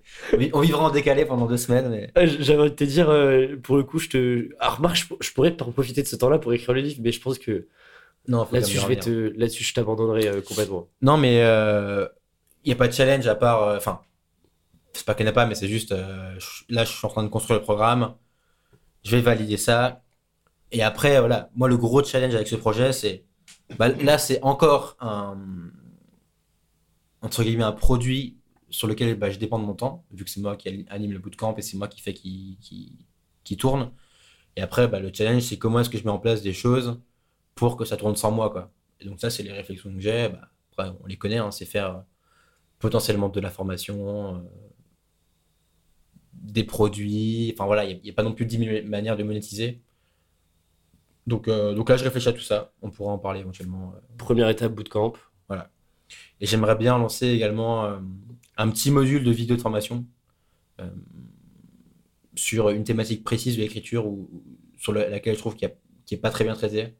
[0.53, 1.89] on vivra en décalé pendant deux semaines.
[1.89, 2.27] Mais...
[2.39, 4.49] J'avais envie de te dire, euh, pour le coup, je te.
[4.59, 7.21] Alors, remarque, je, pourrais en profiter de ce temps-là pour écrire le livre, mais je
[7.21, 7.67] pense que.
[8.27, 10.87] Non, là-dessus, je vais te, là-dessus, je t'abandonnerai euh, complètement.
[11.01, 12.07] Non, mais il euh,
[12.65, 13.75] n'y a pas de challenge à part.
[13.75, 13.99] Enfin,
[14.93, 15.91] c'est pas qu'il n'y en a pas, mais c'est juste.
[15.91, 18.13] là, je suis en train de construire le programme
[19.03, 20.01] je vais valider ça.
[20.71, 23.25] Et après, voilà, moi, le gros challenge avec ce projet, c'est.
[23.77, 25.37] Bah, là, c'est encore un.
[27.21, 28.37] Entre guillemets, un produit
[28.69, 31.19] sur lequel bah, je dépends de mon temps, vu que c'est moi qui anime le
[31.19, 33.05] bootcamp et c'est moi qui fait qui, qui,
[33.43, 33.91] qui tourne.
[34.55, 36.99] Et après, bah, le challenge, c'est comment est-ce que je mets en place des choses
[37.55, 38.49] pour que ça tourne sans moi.
[38.49, 38.71] Quoi.
[38.99, 40.29] Et donc, ça, c'est les réflexions que j'ai.
[40.71, 42.03] Après, on les connaît, hein, c'est faire
[42.79, 44.39] potentiellement de la formation, euh,
[46.33, 47.51] des produits.
[47.53, 49.81] Enfin voilà, il n'y a, pas non plus 10 000 manières de monétiser.
[51.27, 52.73] Donc, euh, donc là, je réfléchis à tout ça.
[52.81, 53.93] On pourra en parler éventuellement.
[54.17, 55.13] Première étape, bootcamp.
[55.47, 55.69] Voilà.
[56.39, 57.97] Et j'aimerais bien lancer également euh,
[58.57, 60.05] un petit module de vidéo de formation
[60.81, 60.89] euh,
[62.35, 64.43] sur une thématique précise de l'écriture ou
[64.77, 65.71] sur le, laquelle je trouve qu'il
[66.11, 66.95] n'est pas très bien traité.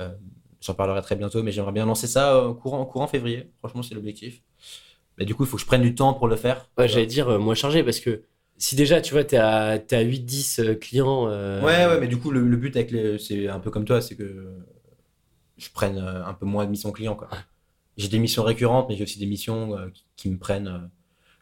[0.00, 0.14] Euh,
[0.60, 3.52] J'en parlerai très bientôt, mais j'aimerais bien lancer ça courant, courant février.
[3.58, 4.42] Franchement, c'est l'objectif.
[5.18, 6.70] Mais du coup, il faut que je prenne du temps pour le faire.
[6.78, 8.24] Ouais, j'allais dire moins chargé parce que
[8.58, 11.28] si déjà, tu vois, tu à, à 8-10 clients.
[11.28, 11.60] Euh...
[11.62, 14.00] Ouais, ouais, mais du coup, le, le but, avec les, c'est un peu comme toi,
[14.00, 14.56] c'est que
[15.56, 17.16] je prenne euh, un peu moins de missions clients.
[17.16, 17.28] Quoi.
[17.96, 20.68] J'ai des missions récurrentes, mais j'ai aussi des missions euh, qui, qui, me prennent.
[20.68, 20.86] Euh,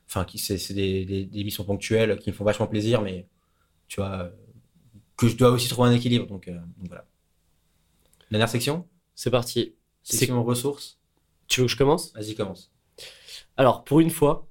[0.09, 3.27] enfin, qui c'est, c'est des, des, des, missions ponctuelles qui me font vachement plaisir, mais
[3.89, 4.31] tu vois,
[5.17, 6.27] que je dois aussi trouver un équilibre.
[6.27, 7.05] Donc, donc voilà.
[8.31, 8.87] Dernière section?
[9.15, 9.75] C'est parti.
[10.03, 10.99] Section ressources.
[11.47, 12.13] Tu veux que je commence?
[12.15, 12.73] Vas-y, commence.
[13.57, 14.49] Alors, pour une fois,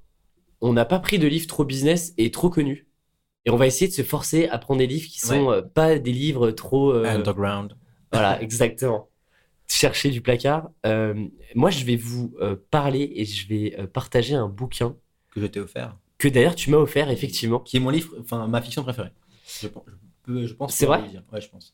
[0.63, 2.87] on n'a pas pris de livres trop business et trop connus.
[3.45, 5.57] Et on va essayer de se forcer à prendre des livres qui sont ouais.
[5.57, 7.75] euh, pas des livres trop euh, underground.
[8.13, 9.09] Voilà, exactement.
[9.67, 10.69] Chercher du placard.
[10.85, 11.15] Euh,
[11.55, 12.35] moi, je vais vous
[12.69, 14.95] parler et je vais partager un bouquin
[15.31, 15.97] que je t'ai offert.
[16.19, 17.59] Que d'ailleurs tu m'as offert effectivement.
[17.59, 19.09] Qui est mon livre, enfin ma fiction préférée.
[19.61, 19.67] Je,
[20.27, 20.75] je, je pense.
[20.75, 21.01] C'est vrai.
[21.31, 21.73] Ouais, je pense.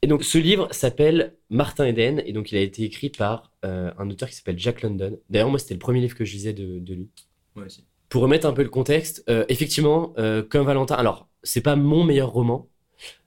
[0.00, 4.08] Et donc ce livre s'appelle Martin Eden et donc il a été écrit par un
[4.08, 5.18] auteur qui s'appelle Jack London.
[5.28, 7.10] D'ailleurs moi c'était le premier livre que je lisais de, de lui.
[7.56, 7.84] Moi aussi.
[8.08, 12.04] Pour remettre un peu le contexte, euh, effectivement, euh, comme Valentin, alors c'est pas mon
[12.04, 12.68] meilleur roman,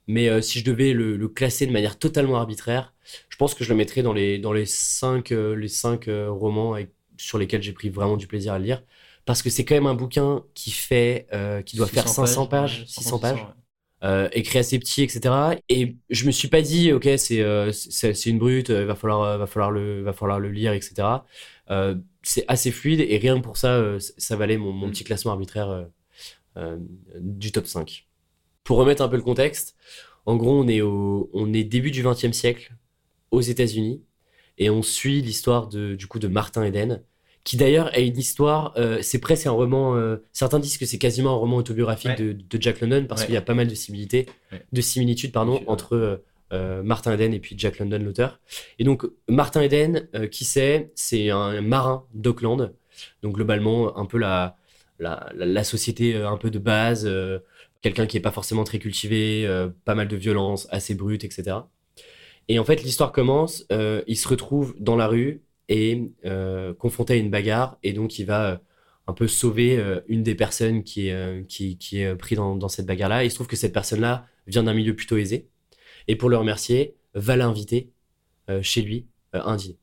[0.08, 2.94] mais euh, si je devais le, le, classer de manière totalement arbitraire,
[3.28, 6.92] je pense que je le mettrais dans les dans les cinq les cinq romans avec,
[7.18, 8.84] sur lesquels j'ai pris vraiment du plaisir à le lire,
[9.26, 11.28] parce que c'est quand même un bouquin qui fait
[11.66, 13.46] qui doit faire 500 pages, pages 600 pages.
[14.02, 15.60] Euh, écrit assez petit, etc.
[15.68, 19.46] Et je me suis pas dit, ok, c'est euh, c'est une brute, va falloir va
[19.46, 21.06] falloir le va falloir le lire, etc.
[22.22, 24.92] C'est assez fluide et rien que pour ça, euh, ça valait mon, mon Mm.
[24.92, 25.84] petit classement arbitraire euh,
[26.58, 26.78] euh,
[27.20, 28.08] du top 5.
[28.64, 29.76] Pour remettre un peu le contexte,
[30.26, 32.74] en gros, on est, au, on est début du XXe siècle
[33.32, 34.04] aux États-Unis
[34.58, 37.02] et on suit l'histoire de, du coup de Martin Eden,
[37.46, 40.98] qui d'ailleurs a une histoire, euh, c'est presque un roman, euh, certains disent que c'est
[40.98, 42.18] quasiment un roman autobiographique Ouais.
[42.18, 43.28] de, de Jack London parce Ouais.
[43.28, 44.62] qu'il y a pas mal de similitudes, Ouais.
[44.72, 46.18] de similitudes pardon, entre euh,
[46.52, 48.40] euh, Martin Eden et puis Jack London, l'auteur.
[48.80, 50.92] Et donc, Martin Eden, euh, qui c'est?
[50.96, 52.74] C'est un marin d'Auckland.
[53.24, 54.56] Donc, globalement, un peu la,
[55.00, 57.10] la, la, société euh, un peu de base,
[57.82, 59.48] quelqu'un qui est pas forcément très cultivé,
[59.86, 61.58] pas mal de violence, assez brute, etc.
[62.48, 63.66] Et en fait, l'histoire commence,
[64.08, 66.12] il se retrouve dans la rue et
[66.78, 68.60] confronté à une bagarre, et donc il va
[69.10, 72.70] un peu sauver une des personnes qui est, qui, qui est euh, pris dans, dans
[72.70, 73.24] cette bagarre-là.
[73.24, 75.49] Il se trouve que cette personne-là vient d'un milieu plutôt aisé,
[76.10, 77.92] et pour le remercier, va l'inviter
[78.50, 79.06] euh, chez lui
[79.36, 79.78] euh, un dîner.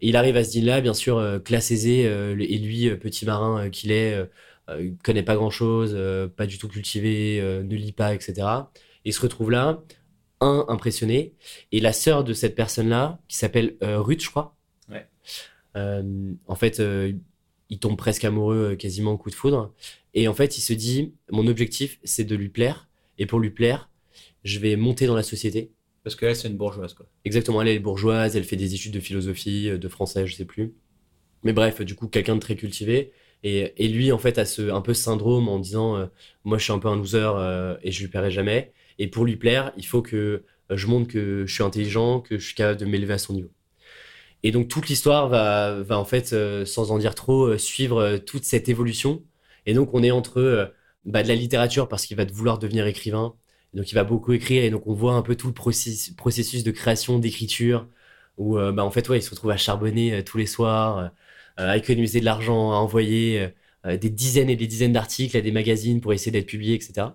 [0.00, 2.96] Et il arrive à ce dîner-là, bien sûr, euh, classe aisée, euh, et lui, euh,
[2.96, 4.18] petit marin qu'il est,
[4.78, 5.98] il connaît pas grand-chose,
[6.36, 8.46] pas du tout cultivé, ne lit pas, etc.
[9.04, 9.82] Et il se retrouve là,
[10.40, 11.34] un, impressionné,
[11.72, 14.56] et la sœur de cette personne-là, qui s'appelle Ruth, je crois,
[14.88, 15.08] Ouais.
[15.74, 16.80] en fait,
[17.68, 19.74] il tombe presque amoureux, quasiment au coup de foudre.
[20.14, 23.50] Et en fait, il se dit, mon objectif, c'est de lui plaire, et pour lui
[23.50, 23.90] plaire,
[24.44, 25.72] je vais monter dans la société.
[26.02, 27.06] Parce que là, c'est une bourgeoise, quoi.
[27.24, 30.46] Exactement, elle est bourgeoise, elle fait des études de philosophie, euh, de français, je sais
[30.46, 30.74] plus.
[31.42, 33.12] Mais bref, du coup, quelqu'un de très cultivé.
[33.42, 36.06] Et, et lui, en fait, a ce, un peu ce syndrome en disant euh,
[36.44, 38.72] Moi, je suis un peu un loser euh, et je lui plairai jamais.
[38.98, 42.44] Et pour lui plaire, il faut que je montre que je suis intelligent, que je
[42.46, 43.50] suis capable de m'élever à son niveau.
[44.42, 48.44] Et donc, toute l'histoire va, va, en fait, euh, sans en dire trop, suivre toute
[48.44, 49.22] cette évolution.
[49.66, 50.72] Et donc, on est entre
[51.04, 53.34] bah, de la littérature parce qu'il va vouloir devenir écrivain.
[53.74, 54.64] Donc, il va beaucoup écrire.
[54.64, 57.86] Et donc, on voit un peu tout le processus, de création, d'écriture,
[58.36, 60.98] où, euh, bah, en fait, ouais, il se retrouve à charbonner euh, tous les soirs,
[60.98, 61.08] euh,
[61.56, 63.48] à économiser de l'argent, à envoyer
[63.84, 67.08] des dizaines et des dizaines d'articles à des magazines pour essayer d'être publiés, etc.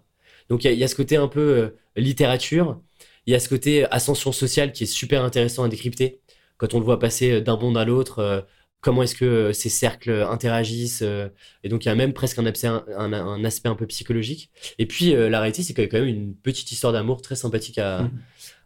[0.49, 2.79] Donc, il y, y, a ce côté un peu littérature.
[3.25, 6.21] Il y a ce côté ascension sociale qui est super intéressant à décrypter.
[6.57, 8.45] Quand on le voit passer d'un monde à l'autre,
[8.85, 11.01] comment est-ce que euh, ces cercles interagissent.
[11.01, 11.27] euh,
[11.63, 14.51] et donc, il y a même presque un aspect un, aspect un peu psychologique.
[14.77, 17.21] Et puis, euh, la réalité, c'est qu'il y a quand même une petite histoire d'amour
[17.21, 18.09] très sympathique à,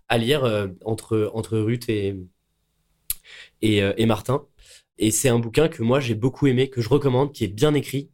[0.09, 2.17] à lire euh, entre, entre Ruth et,
[3.61, 4.45] et, euh, et Martin.
[4.97, 7.74] Et c'est un bouquin que moi, j'ai beaucoup aimé, que je recommande, qui est bien
[7.74, 8.09] écrit.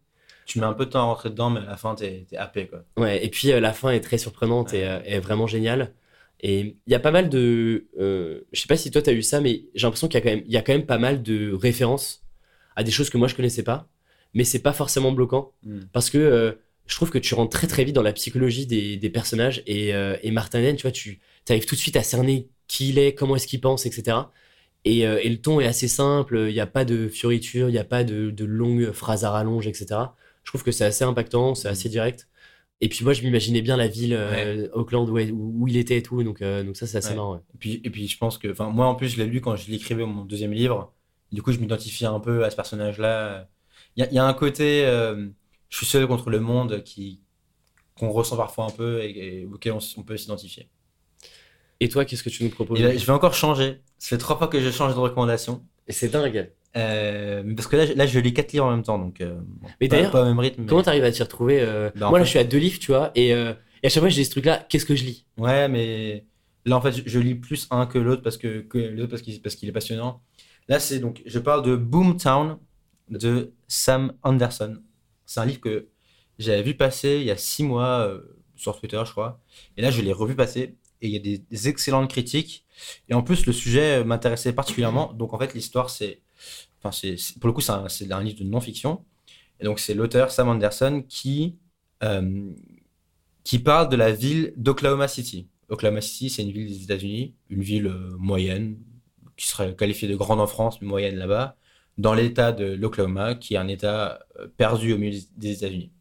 [0.45, 2.37] Tu mets un peu de temps à rentrer dedans, mais à la fin, t'es t'es
[2.37, 2.83] happé, quoi.
[2.97, 5.95] Ouais, et puis euh, la fin est très surprenante et euh, est vraiment géniale.
[6.41, 7.87] Et il y a pas mal de.
[7.99, 10.21] euh, je sais pas si toi t'as eu ça, mais j'ai l'impression qu'il y, a
[10.21, 12.23] quand même- il y a quand même pas mal de références
[12.75, 13.87] à des choses que moi je connaissais pas.
[14.33, 15.53] Mais c'est pas forcément bloquant
[15.93, 16.51] parce que euh,
[16.87, 19.63] je trouve que tu rentres très très vite dans la psychologie des, des personnages.
[19.65, 21.19] Et, euh, et Martin tu vois, tu
[21.49, 24.31] arrives tout de suite à cerner qui il est, comment est-ce qu'il pense, etc.
[24.83, 27.71] Et, euh, et le ton est assez simple, il n'y a pas de fioritures, il
[27.71, 30.15] n'y a pas de, de longues phrases à rallonge, etc.
[30.43, 32.27] Je trouve que c'est assez impactant, c'est assez direct.
[32.81, 36.03] Et puis moi, je m'imaginais bien la ville, euh, Auckland, où, où, il était et
[36.03, 36.23] tout.
[36.23, 37.15] Donc, euh, donc ça, c'est assez Ouais.
[37.15, 37.35] marrant.
[37.35, 37.41] ouais.
[37.53, 39.55] Et puis, et puis je pense que, enfin, moi en plus, je l'ai lu quand
[39.55, 40.93] je l'écrivais mon deuxième livre.
[41.31, 43.49] Du coup, je m'identifiais un peu à ce personnage-là.
[43.95, 45.27] Il y a, il y a un côté, euh,
[45.69, 47.21] je suis seul contre le monde qui
[47.97, 50.69] qu'on ressent parfois un peu et, et auquel on, peut s'identifier.
[51.79, 52.81] Et toi, qu'est-ce que tu nous proposes?
[52.81, 53.79] Là, je vais encore changer.
[53.97, 55.65] Ça fait trois fois que je change de recommandation.
[55.87, 56.51] Et c'est dingue.
[56.77, 59.21] Euh, parce que là, je- là, je lis quatre livres en même temps, donc.
[59.21, 59.39] euh,
[59.79, 60.63] Mais d'ailleurs, pas au même rythme.
[60.63, 62.57] mais- Comment t'arrives à t'y retrouver euh, Bah, Moi, là, fait- je suis à deux
[62.57, 63.11] livres, tu vois.
[63.15, 63.35] Et, et
[63.83, 64.65] à chaque fois, j'ai ce truc-là.
[64.67, 65.25] Qu'est-ce que je lis?
[65.37, 66.25] Ouais, mais
[66.65, 69.21] là, en fait, je, je lis plus un que l'autre parce que, que l'autre parce
[69.21, 70.21] qu'il parce qu'il est passionnant.
[70.67, 72.57] Là, c'est donc, je parle de Boomtown
[73.09, 74.77] de Sam Anderson.
[75.25, 75.87] C'est un livre que
[76.39, 78.11] j'avais vu passer il y a six mois
[78.57, 79.39] sur Twitter, je crois.
[79.77, 82.65] Et là, je l'ai revu passer et il y a des, des excellentes critiques.
[83.09, 85.13] Et en plus, le sujet m'intéressait particulièrement.
[85.13, 86.21] Donc, en fait, l'histoire, c'est,
[86.85, 89.03] enfin, pour le coup, c'est un, un livre de non-fiction.
[89.59, 91.57] Et donc, c'est l'auteur Sam Anderson qui,
[92.03, 92.51] euh,
[93.43, 95.47] qui parle de la ville d'Oklahoma City.
[95.69, 98.77] Oklahoma City, c'est une ville des États-Unis, une ville euh, moyenne,
[99.37, 101.57] qui serait qualifiée de grande en France, mais moyenne là-bas,
[101.97, 105.91] dans l'état de l'Oklahoma, qui est un état euh, perdu au milieu des États-Unis.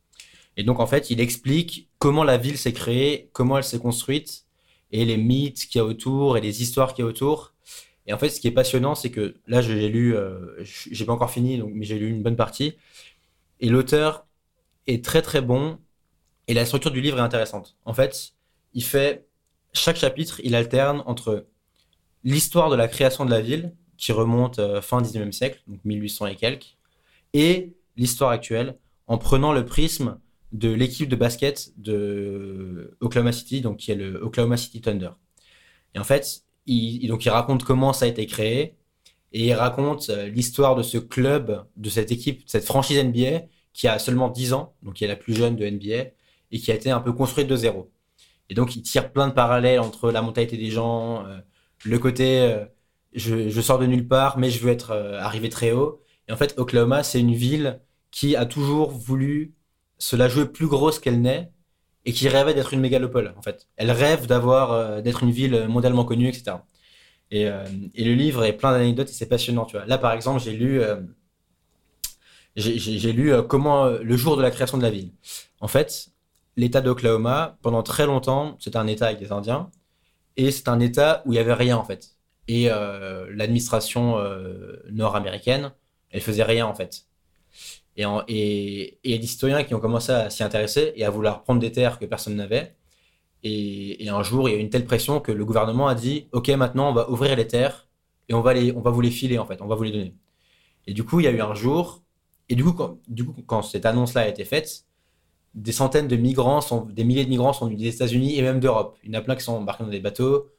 [0.56, 4.46] Et donc, en fait, il explique comment la ville s'est créée, comment elle s'est construite,
[4.92, 7.53] et les mythes qu'il y a autour, et les histoires qu'il y a autour.
[8.06, 11.12] Et en fait, ce qui est passionnant, c'est que là, j'ai lu, euh, j'ai pas
[11.12, 12.76] encore fini, donc, mais j'ai lu une bonne partie.
[13.60, 14.26] Et l'auteur
[14.86, 15.78] est très très bon,
[16.46, 17.76] et la structure du livre est intéressante.
[17.84, 18.34] En fait,
[18.74, 19.26] il fait
[19.72, 21.46] chaque chapitre, il alterne entre
[22.24, 26.26] l'histoire de la création de la ville, qui remonte euh, fin 19e siècle, donc 1800
[26.26, 26.76] et quelques,
[27.32, 28.76] et l'histoire actuelle,
[29.06, 30.18] en prenant le prisme
[30.52, 35.10] de l'équipe de basket de Oklahoma City, donc qui est le Oklahoma City Thunder.
[35.94, 38.76] Et en fait, il, donc il raconte comment ça a été créé,
[39.32, 43.46] Et il raconte euh, l'histoire de ce club, de cette équipe, de cette franchise NBA
[43.72, 46.10] qui a seulement 10 ans, donc qui est la plus jeune de NBA,
[46.52, 47.90] et qui a été un peu construite de zéro.
[48.50, 51.38] Et donc, il tire plein de parallèles entre la mentalité des gens, euh,
[51.84, 52.64] le côté euh,
[53.14, 56.02] je, je, sors de nulle part, mais je veux être arrivé très haut.
[56.28, 59.54] Et en fait, Oklahoma, c'est une ville qui a toujours voulu
[59.98, 61.50] se la jouer plus grosse qu'elle n'est
[62.04, 63.66] et qui rêvait d'être une mégalopole, en fait.
[63.76, 66.56] Elle rêve d'avoir, d'être une ville mondialement connue, etc.
[67.32, 69.86] Euh, et, le livre est plein d'anecdotes et c'est passionnant, tu vois.
[69.86, 70.96] Là, par exemple, j'ai lu, euh,
[72.56, 75.10] j'ai lu euh, comment le jour de la création de la ville.
[75.60, 76.10] En fait,
[76.56, 79.70] l'État d'Oklahoma, pendant très longtemps, c'était un État avec des Indiens
[80.36, 82.10] et c'est un État où il y avait rien en fait.
[82.46, 82.68] Et
[83.30, 84.18] l'administration
[84.90, 85.72] nord-américaine,
[86.10, 87.06] elle faisait rien en fait.
[87.96, 91.60] Et, et, et des citoyens qui ont commencé à s'y intéresser et à vouloir prendre
[91.60, 92.74] des terres que personne n'avait.
[93.44, 96.28] Et, un jour, il y a eu une telle pression que le gouvernement a dit
[96.32, 97.88] Ok, maintenant, on va ouvrir les terres
[98.28, 99.92] et on va, les, on va vous les filer, en fait, on va vous les
[99.92, 100.14] donner.
[100.86, 102.02] Et du coup, il y a eu un jour,
[102.48, 102.72] et du coup,
[103.46, 104.86] quand, cette annonce-là a été faite,
[105.54, 108.60] des centaines de migrants, sont, des milliers de migrants sont venus des États-Unis et même
[108.60, 108.98] d'Europe.
[109.04, 110.50] Il y en a plein qui sont embarqués dans des bateaux,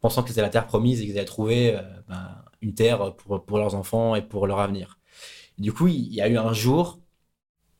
[0.00, 3.58] pensant que c'était la terre promise et qu'ils allaient trouver euh, ben, une terre pour
[3.58, 4.98] leurs enfants et pour leur avenir.
[5.58, 7.00] Du coup, il y a eu un jour,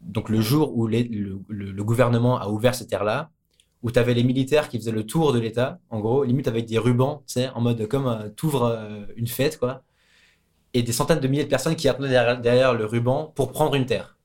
[0.01, 3.31] donc le jour où le, gouvernement a ouvert ces terres-là,
[3.83, 6.67] où tu avais les militaires qui faisaient le tour de l'État, en gros, limite avec
[6.67, 9.83] des rubans, tu sais, en mode comme euh, t'ouvres euh, une fête, quoi.
[10.75, 13.87] Et des centaines de milliers de personnes qui attendaient derrière, le ruban pour prendre une
[13.87, 14.19] terre.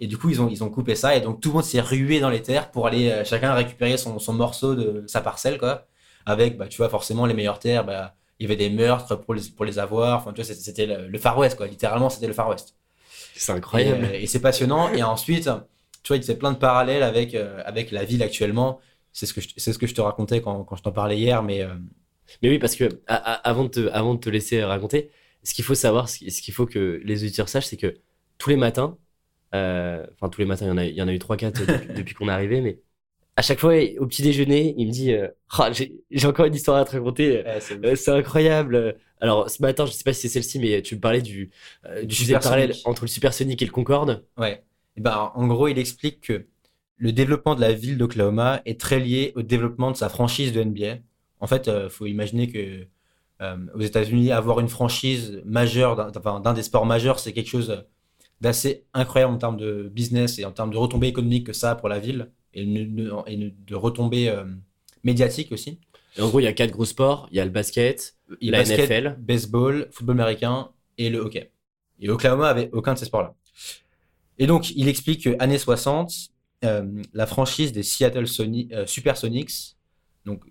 [0.00, 1.80] Et du coup, ils ont, ils ont coupé ça, et donc tout le monde s'est
[1.80, 5.58] rué dans les terres pour aller euh, chacun récupérer son, son, morceau de sa parcelle,
[5.58, 5.86] quoi.
[6.26, 9.34] Avec, bah, tu vois, forcément, les meilleures terres, bah, il y avait des meurtres pour
[9.34, 10.18] les, pour les avoir.
[10.18, 11.68] Enfin, tu vois, c'était le, Far West, quoi.
[11.68, 12.74] Littéralement, c'était le Far West.
[13.36, 14.10] C'est incroyable.
[14.12, 14.92] Et, et c'est passionnant.
[14.92, 15.48] Et ensuite,
[16.02, 18.80] tu vois, il fait plein de parallèles avec, euh, avec la ville actuellement.
[19.12, 21.42] C'est ce, que je, ce que je te racontais quand, quand je t'en parlais hier,
[21.42, 21.62] mais...
[21.62, 21.74] Euh,
[22.42, 25.10] mais oui, parce que avant, de te, avant de te laisser raconter,
[25.44, 27.94] ce qu'il faut savoir, ce qu'il faut que les auditeurs sachent, c'est que
[28.38, 28.96] tous les matins,
[29.54, 31.94] euh, enfin tous les matins, il y en a, il y en a eu 3-4
[31.94, 32.80] depuis, qu'on est arrivé, mais
[33.36, 35.14] à chaque fois, au petit déjeuner, il me dit
[35.58, 38.96] oh, j'ai, encore une histoire à te raconter, c'est, incroyable.
[39.20, 41.50] Alors ce matin, je sais pas si c'est celle-ci, mais tu me parlais du,
[42.04, 44.24] du sujet parallèle entre le supersonique et le Concorde.
[44.36, 44.62] Ouais.
[44.96, 46.46] Et ben, en gros, il explique que
[46.96, 50.62] le développement de la ville d'Oklahoma est très lié au développement de sa franchise de
[50.62, 50.98] NBA.
[51.40, 52.86] En fait, il euh, faut imaginer que
[53.40, 57.84] euh, aux États-Unis, avoir une franchise majeure d'un des sports majeurs, c'est quelque chose
[58.40, 61.74] d'assez incroyable en termes de business et en termes de retombées économiques que ça a
[61.74, 64.44] pour la ville et, de retombées euh,
[65.04, 65.78] médiatiques aussi.
[66.18, 67.28] en gros, il y a quatre gros sports.
[67.30, 71.50] Il y a le basket, il la basket, NFL, baseball, football américain et le hockey.
[72.00, 73.34] Et Oklahoma avait aucun de ces sports-là.
[74.38, 76.12] Et donc, il explique que années 60,
[76.64, 78.24] euh, la franchise des Seattle
[78.72, 79.76] euh, Supersonics,
[80.24, 80.44] donc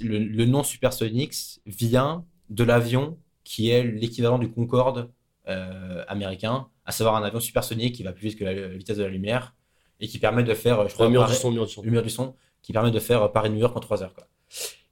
[0.00, 5.10] le, nom Supersonics vient de l'avion qui est l'équivalent du Concorde
[5.48, 9.02] euh, américain, à savoir un avion supersonique qui va plus vite que la, vitesse de
[9.02, 9.54] la lumière
[10.00, 12.34] et qui permet de faire, je crois, le mur, du son, le mur du son,
[12.62, 14.14] qui permet de faire Paris-New York en 3 heures.
[14.14, 14.26] Quoi.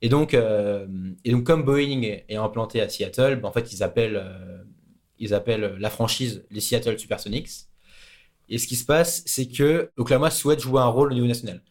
[0.03, 4.23] Et donc, et donc, comme Boeing est, implanté à Seattle, ben, en fait, ils appellent,
[5.19, 7.69] ils appellent la franchise les Seattle Supersonics.
[8.49, 11.63] Et ce qui se passe, c'est que Oklahoma souhaite jouer un rôle au niveau national.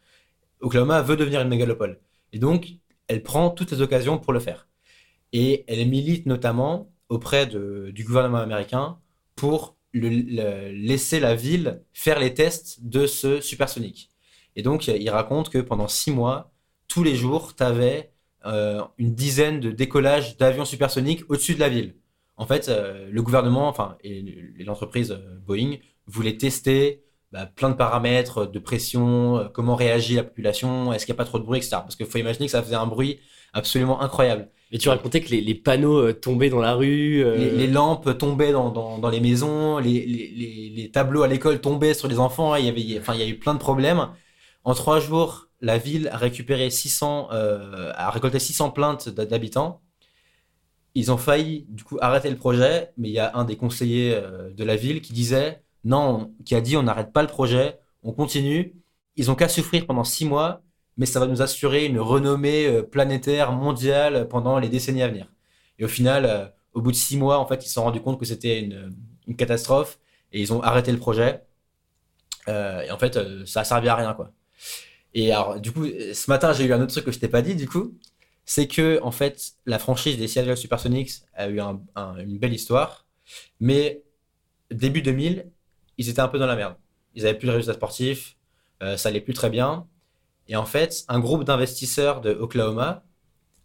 [0.60, 2.00] Oklahoma veut devenir une mégalopole.
[2.34, 2.68] Et donc,
[3.08, 4.68] elle prend toutes les occasions pour le faire.
[5.34, 9.00] Et elle milite notamment auprès du gouvernement américain
[9.36, 14.10] pour laisser la ville faire les tests de ce supersonique.
[14.56, 16.52] Et donc, il raconte que pendant six mois,
[16.88, 18.12] tous les jours, tu avais
[18.46, 21.96] euh, une dizaine de décollages d'avions supersoniques au-dessus de la ville.
[22.38, 24.24] En fait, euh, le gouvernement, enfin, et
[24.60, 30.94] l'entreprise euh, Boeing voulait tester bah, plein de paramètres de pression, comment réagit la population,
[30.94, 31.78] est-ce qu'il n'y a pas trop de bruit, etc.
[31.82, 33.20] Parce qu'il faut imaginer que ça faisait un bruit
[33.54, 34.50] absolument incroyable.
[34.72, 37.24] Mais tu racontais que les, panneaux euh, tombaient dans la rue.
[37.24, 42.08] Euh, les, lampes tombaient dans, dans, les maisons, les, les tableaux à l'école tombaient sur
[42.08, 42.56] les enfants.
[42.56, 44.10] Il y avait, enfin, il y a eu plein de problèmes.
[44.64, 49.82] En trois jours, la ville a récupéré 600, a récolté 600 plaintes d'habitants.
[50.96, 54.20] Ils ont failli du coup arrêter le projet, mais il y a un des conseillers
[54.56, 58.12] de la ville qui disait non, qui a dit on n'arrête pas le projet, on
[58.12, 58.74] continue.
[59.16, 60.62] Ils ont qu'à souffrir pendant six mois,
[60.98, 65.28] mais ça va nous assurer une renommée euh, planétaire, mondiale pendant les décennies à venir.
[65.80, 68.02] Et au final, euh, au bout de six mois, en fait, ils se sont rendus
[68.02, 68.96] compte que c'était une,
[69.36, 70.00] catastrophe
[70.32, 71.44] et ils ont arrêté le projet.
[72.48, 74.32] Euh, et en fait, ça a servi à rien, quoi.
[75.14, 77.42] Et alors, du coup, ce matin, j'ai eu un autre truc que je t'ai pas
[77.42, 77.98] dit, du coup,
[78.46, 83.06] c'est que en fait, la franchise des Seattle Supersonics a eu une belle histoire,
[83.60, 84.04] mais
[84.72, 85.52] début 2000,
[85.98, 86.76] ils étaient un peu dans la merde.
[87.16, 88.38] Ils avaient plus de résultats sportifs,
[88.84, 89.88] euh, ça allait plus très bien.
[90.48, 93.04] Et en fait, un groupe d'investisseurs de Oklahoma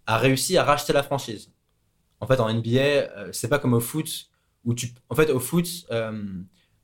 [0.06, 1.52] a réussi à racheter la franchise
[2.20, 4.30] En fait, en NBA, euh, c'est pas comme au foot
[4.64, 4.88] où tu.
[5.10, 6.22] En fait, au foot, euh,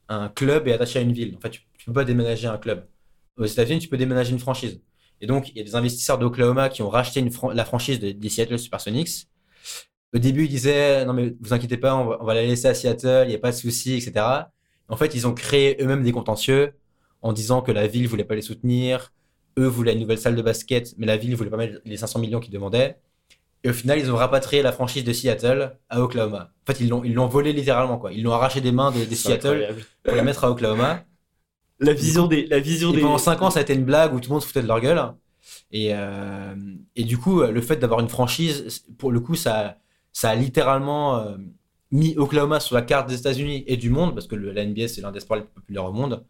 [0.08, 1.36] un club est attaché à une ville.
[1.36, 2.86] En fait, tu, tu peux pas déménager un club.
[3.38, 4.80] Aux États-Unis, tu peux déménager une franchise.
[5.20, 8.28] Et donc, il y a des investisseurs d'Oklahoma qui ont racheté la franchise de- des
[8.28, 9.28] Seattle Supersonics.
[10.14, 12.74] Au début, ils disaient non mais vous inquiétez pas, on va, on la laisser à
[12.74, 14.52] Seattle, il n'y a pas de souci, etc.
[14.88, 16.72] En fait, ils ont créé eux-mêmes des contentieux
[17.20, 19.12] en disant que la ville voulait pas les soutenir,
[19.58, 22.20] eux voulaient une nouvelle salle de basket, mais la ville voulait pas mettre les 500
[22.20, 22.98] millions qu'ils demandaient.
[23.64, 26.52] Et au final, ils ont rapatrié la franchise de Seattle à Oklahoma.
[26.62, 28.12] En fait, ils l'ont ils l'ont volé littéralement quoi.
[28.12, 29.84] Ils l'ont arraché des mains de, Seattle incroyable.
[30.04, 31.04] pour la mettre à Oklahoma.
[31.80, 33.00] La vision des, la vision Et des.
[33.02, 34.68] pendant 5 ans, ça a été une blague où tout le monde se foutait de
[34.68, 35.00] leur gueule.
[35.70, 36.54] Et, euh,
[36.96, 39.78] et du coup, le fait d'avoir une franchise, pour le coup, ça,
[40.12, 41.36] ça a littéralement euh,
[41.90, 44.88] mis Oklahoma sur la carte des États-Unis et du monde, parce que le, la NBA,
[44.88, 46.24] c'est l'un des sports les plus populaires au monde.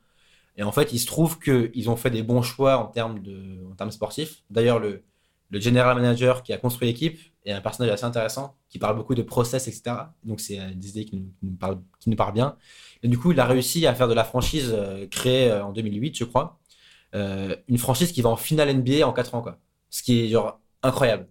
[0.58, 3.64] Et en fait, il se trouve qu'ils ont fait des bons choix en termes, de,
[3.70, 4.42] en termes sportifs.
[4.50, 5.04] D'ailleurs, le,
[5.50, 9.14] le general manager qui a construit l'équipe est un personnage assez intéressant, qui parle beaucoup
[9.14, 9.96] de process, etc.
[10.24, 12.56] Donc, c'est euh, des idées qui nous, qui nous parlent, qui nous bien.
[13.04, 15.72] Et du coup, il a réussi à faire de la franchise euh, créée euh, en
[15.72, 16.58] 2008, je crois,
[17.14, 19.58] une franchise qui va en finale NBA en 4 ans, quoi.
[19.88, 20.36] Ce qui est
[20.82, 21.26] incroyable.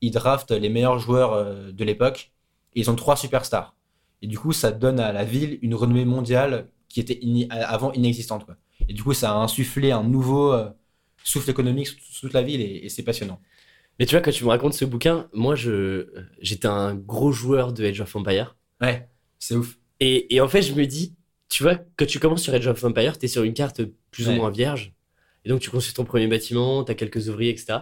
[0.00, 2.32] Ils draftent les meilleurs joueurs de l'époque
[2.74, 3.74] et ils ont trois superstars.
[4.22, 7.18] Et du coup, ça donne à la ville une renommée mondiale qui était
[7.50, 8.56] avant inexistante, quoi.
[8.88, 10.70] Et du coup, ça a insufflé un nouveau euh,
[11.24, 13.40] souffle économique sur toute la ville et, et c'est passionnant.
[13.98, 16.06] Mais tu vois, quand tu me racontes ce bouquin, moi, je,
[16.40, 18.56] j'étais un gros joueur de Age of Empire.
[18.80, 19.08] Ouais,
[19.38, 19.78] c'est ouf.
[20.00, 21.14] Et, et en fait, je me dis,
[21.48, 24.28] tu vois, quand tu commences sur Age of Empire, tu es sur une carte plus
[24.28, 24.92] ou moins vierge.
[25.44, 27.78] Et donc, tu construis ton premier bâtiment, tu as quelques ouvriers, etc.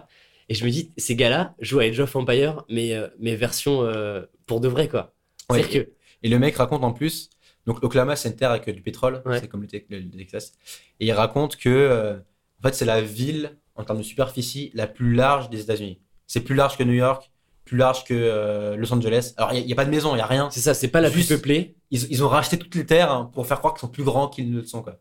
[0.47, 3.83] Et je me dis, ces gars-là jouent à Age of Empire, mais, euh, mais version
[3.83, 5.13] euh, pour de vrai, quoi.
[5.49, 5.89] Ouais, C'est-à-dire que.
[6.23, 7.29] Et le mec raconte en plus,
[7.65, 9.39] donc Oklahoma c'est une terre avec du pétrole, Ouais.
[9.39, 10.53] c'est comme le, Tex- le- le Texas,
[10.99, 12.15] et il raconte que euh,
[12.59, 15.99] en fait c'est la ville en termes de superficie la plus large des États-Unis.
[16.27, 17.31] C'est plus large que New York,
[17.65, 19.33] plus large que euh, Los Angeles.
[19.37, 20.49] Alors il n'y a, pas de maison, il n'y a rien.
[20.51, 21.75] C'est ça, c'est pas la Juste- plus peuplée.
[21.91, 24.27] Ils, ils ont racheté toutes les terres hein, pour faire croire qu'ils sont plus grands
[24.27, 24.99] qu'ils ne le sont quoi.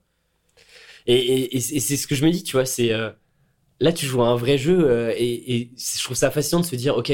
[1.07, 2.93] Et, et, et c'est ce que je me dis, tu vois, c'est.
[2.93, 3.11] euh,
[3.81, 6.97] là, tu joues à un vrai jeu, et, je trouve ça fascinant de se dire,
[6.97, 7.12] ok,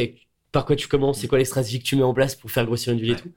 [0.52, 2.64] par quoi tu commences, c'est quoi les stratégies que tu mets en place pour faire
[2.66, 3.32] grossir une ville et tout.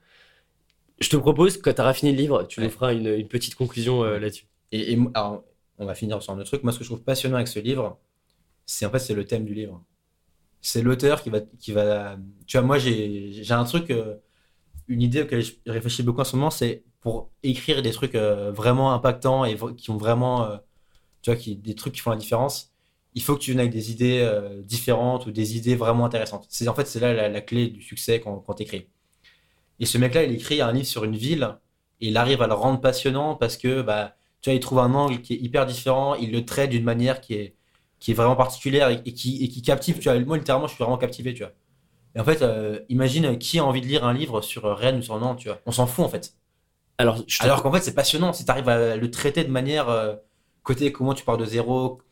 [1.00, 3.54] Je te propose, quand tu auras fini le livre, tu nous feras une, une petite
[3.56, 4.46] conclusion euh, là-dessus.
[4.72, 5.44] Et, et moi- alors,
[5.78, 6.62] on va finir sur un autre truc.
[6.62, 7.98] Moi, ce que je trouve passionnant avec ce livre,
[8.66, 9.82] c'est en fait c'est le thème du livre.
[10.62, 12.18] C'est l'auteur qui va, qui va.
[12.46, 14.16] Tu vois, moi j'ai un truc, euh,
[14.88, 18.52] une idée auquel je réfléchis beaucoup en ce moment, c'est pour écrire des trucs euh,
[18.52, 20.58] vraiment impactants et qui ont vraiment, euh,
[21.22, 22.72] tu vois, qui, des trucs qui font la différence.
[23.14, 24.28] Il faut que tu viennes avec des idées
[24.64, 26.46] différentes ou des idées vraiment intéressantes.
[26.50, 28.88] C'est en fait c'est là la, la clé du succès quand, quand t'écris.
[29.80, 31.56] Et ce mec-là, il écrit un livre sur une ville
[32.00, 34.14] et il arrive à le rendre passionnant parce que bah
[34.44, 37.22] tu vois, il trouve un angle qui est hyper différent, il le traite d'une manière
[37.22, 37.56] qui est,
[37.98, 39.98] qui est vraiment particulière et, et qui, et qui captive.
[40.00, 41.52] Tu vois, moi, littéralement, je suis vraiment captivé, tu vois.
[42.14, 44.98] Et en fait, euh, imagine qui a envie de lire un livre sur euh, Rennes
[44.98, 45.60] ou sur Nantes, tu vois.
[45.64, 46.34] On s'en fout, en fait.
[46.98, 49.88] Alors, je Alors qu'en fait, c'est passionnant si tu arrives à le traiter de manière
[49.88, 50.14] euh,
[50.62, 52.02] côté comment tu pars de zéro,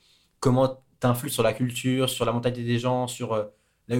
[0.41, 3.45] comment t'influes sur la culture, sur la mentalité des gens, sur euh,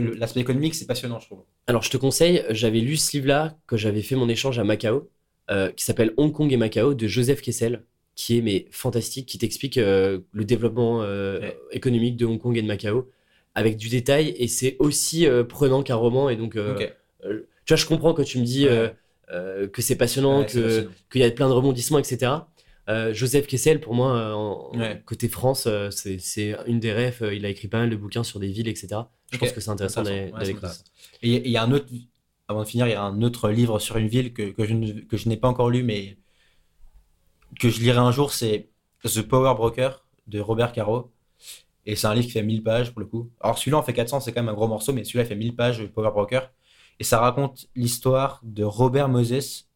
[0.01, 1.41] l'aspect économique, c'est passionnant, je trouve.
[1.67, 5.11] alors, je te conseille, j'avais lu ce livre-là quand j'avais fait mon échange à Macao,
[5.51, 9.39] euh, qui s'appelle Hong Kong et Macao, de Joseph Kessel, qui est mais fantastique, qui
[9.39, 11.57] t'explique euh, le développement euh, Ouais.
[11.73, 13.11] économique de Hong Kong et de Macao
[13.55, 16.61] avec du détail, et c'est aussi prenant qu'un roman, et donc, tu
[17.69, 18.95] vois, je comprends que tu me dis Ouais.
[19.73, 22.33] que c'est passionnant, Ouais, que qu'il y a plein de rebondissements, etc.
[22.89, 25.03] Euh, Joseph Kessel, pour moi, euh, en, Ouais.
[25.05, 27.23] côté France, euh, c'est une des refs.
[27.33, 28.89] il a écrit pas mal de bouquins sur des villes, etc.
[29.31, 30.33] Je pense que c'est intéressant d'aller.
[30.33, 30.55] Ouais.
[31.23, 31.87] Et il y a un autre,
[32.49, 35.29] avant de finir, il y a un autre livre sur une ville que, que je,
[35.29, 36.19] n'ai pas encore lu, mais
[37.61, 38.69] que je lirai un jour, c'est
[39.05, 41.13] The Power Broker de Robert Caro.
[41.85, 43.31] Et c'est un livre qui fait 1000 pages pour le coup.
[43.41, 45.37] Alors celui-là en fait 400, c'est quand même un gros morceau, mais celui-là il fait
[45.37, 46.53] 1000 pages, The Power Broker.
[47.01, 49.69] Et ça raconte l'histoire de Robert Moses,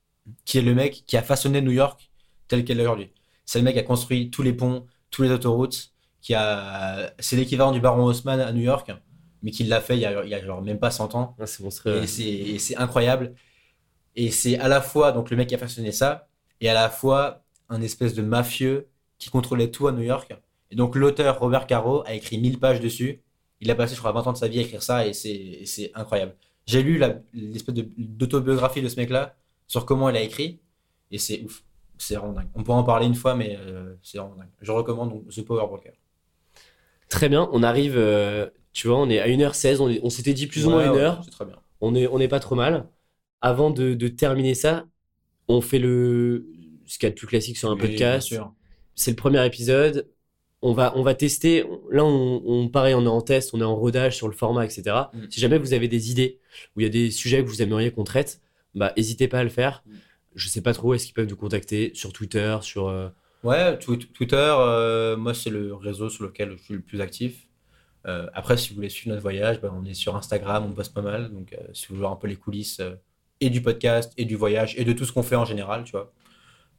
[0.44, 2.10] qui est le mec qui a façonné New York
[2.48, 3.10] tel qu'elle est aujourd'hui.
[3.44, 7.12] C'est le mec qui a construit tous les ponts, tous les autoroutes, qui a...
[7.18, 8.90] c'est l'équivalent du baron Haussmann à New York,
[9.42, 11.36] mais qui l'a fait il y a, il y a genre même pas 100 ans.
[11.38, 12.02] Ah, c'est monstrueux.
[12.02, 13.34] Et c'est et c'est incroyable.
[14.14, 16.28] Et c'est à la fois donc le mec qui a façonné ça,
[16.60, 20.34] et à la fois un espèce de mafieux qui contrôlait tout à New York.
[20.70, 23.22] Et donc l'auteur Robert Caro a écrit 1000 pages dessus.
[23.60, 25.90] Il a passé, je crois, 20 ans de sa vie à écrire ça, et c'est
[25.94, 26.34] incroyable.
[26.66, 27.00] J'ai lu
[27.32, 29.36] l'espèce de- d'autobiographie de ce mec-là
[29.66, 30.60] sur comment il a écrit,
[31.10, 31.62] et c'est ouf.
[31.98, 32.48] C'est vraiment dingue.
[32.54, 34.48] On pourra en parler une fois, mais euh, c'est vraiment dingue.
[34.60, 35.92] Je recommande donc The Power Broker.
[37.08, 40.34] Très bien, on arrive, euh, tu vois, on est à 1h16, on, est- on s'était
[40.34, 41.56] dit plus ou moins Ouais, une heure, C'est très bien.
[41.80, 42.88] on est, on est pas trop mal.
[43.40, 44.86] Avant de, de terminer ça,
[45.48, 46.46] on fait le
[46.86, 48.34] ce qu'il y a de plus classique sur un Oui, podcast.
[48.94, 50.08] C'est le premier épisode.
[50.62, 51.64] on va, on va tester.
[51.90, 54.64] Là, on, on, pareil, on est en test, on est en rodage sur le format,
[54.64, 54.96] etc.
[55.12, 55.18] Mm.
[55.30, 56.40] Si jamais vous avez des idées
[56.76, 58.40] ou il y a des sujets que vous aimeriez qu'on traite,
[58.74, 59.82] bah, n'hésitez pas à le faire.
[59.86, 59.90] Mm.
[60.36, 62.86] Je sais pas trop, est-ce qu'ils peuvent nous contacter sur Twitter, sur.
[62.88, 63.08] euh,
[63.42, 67.48] Ouais, tw- Twitter, euh, moi, c'est le réseau sur lequel je suis le plus actif.
[68.06, 70.94] Euh, après, si vous voulez suivre notre voyage, ben, on est sur Instagram, on poste
[70.94, 71.32] pas mal.
[71.32, 72.94] Donc, euh, si vous voulez voir un peu les coulisses euh,
[73.40, 75.92] et du podcast, et du voyage, et de tout ce qu'on fait en général, tu
[75.92, 76.12] vois.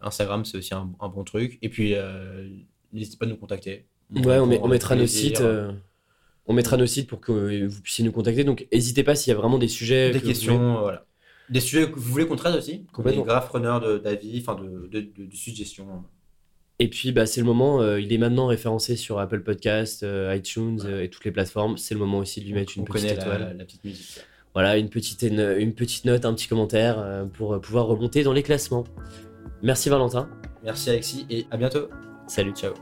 [0.01, 1.57] Instagram, c'est aussi un, un bon truc.
[1.61, 2.47] Et puis, euh,
[2.93, 3.85] n'hésitez pas à nous contacter.
[4.15, 5.41] Ouais, on, met- répond on mettra nos sites.
[5.41, 5.71] euh,
[6.45, 8.43] on mettra nos sites pour que vous puissiez nous contacter.
[8.43, 10.11] Donc, n'hésitez pas s'il y a vraiment des sujets.
[10.11, 11.05] Des que questions, voilà.
[11.49, 12.85] Des sujets que vous voulez qu'on traite aussi?
[12.91, 13.23] Complètement.
[13.23, 16.03] Est grave preneur de- d'avis, enfin, de, de, de- de suggestions.
[16.79, 17.81] Et puis, bah, c'est le moment.
[17.81, 21.77] euh, il est maintenant référencé sur Apple Podcast, euh, iTunes euh, et toutes les plateformes.
[21.77, 23.55] C'est le moment aussi de lui mettre une petite connaît la, étoile.
[23.57, 24.19] la petite musique.
[24.53, 28.43] Voilà, une petite, une, une petite note, un petit commentaire pour pouvoir remonter dans les
[28.43, 28.85] classements.
[29.61, 30.29] Merci Valentin.
[30.63, 31.89] Merci Alexis et à bientôt.
[32.27, 32.53] Salut.
[32.53, 32.73] Ciao.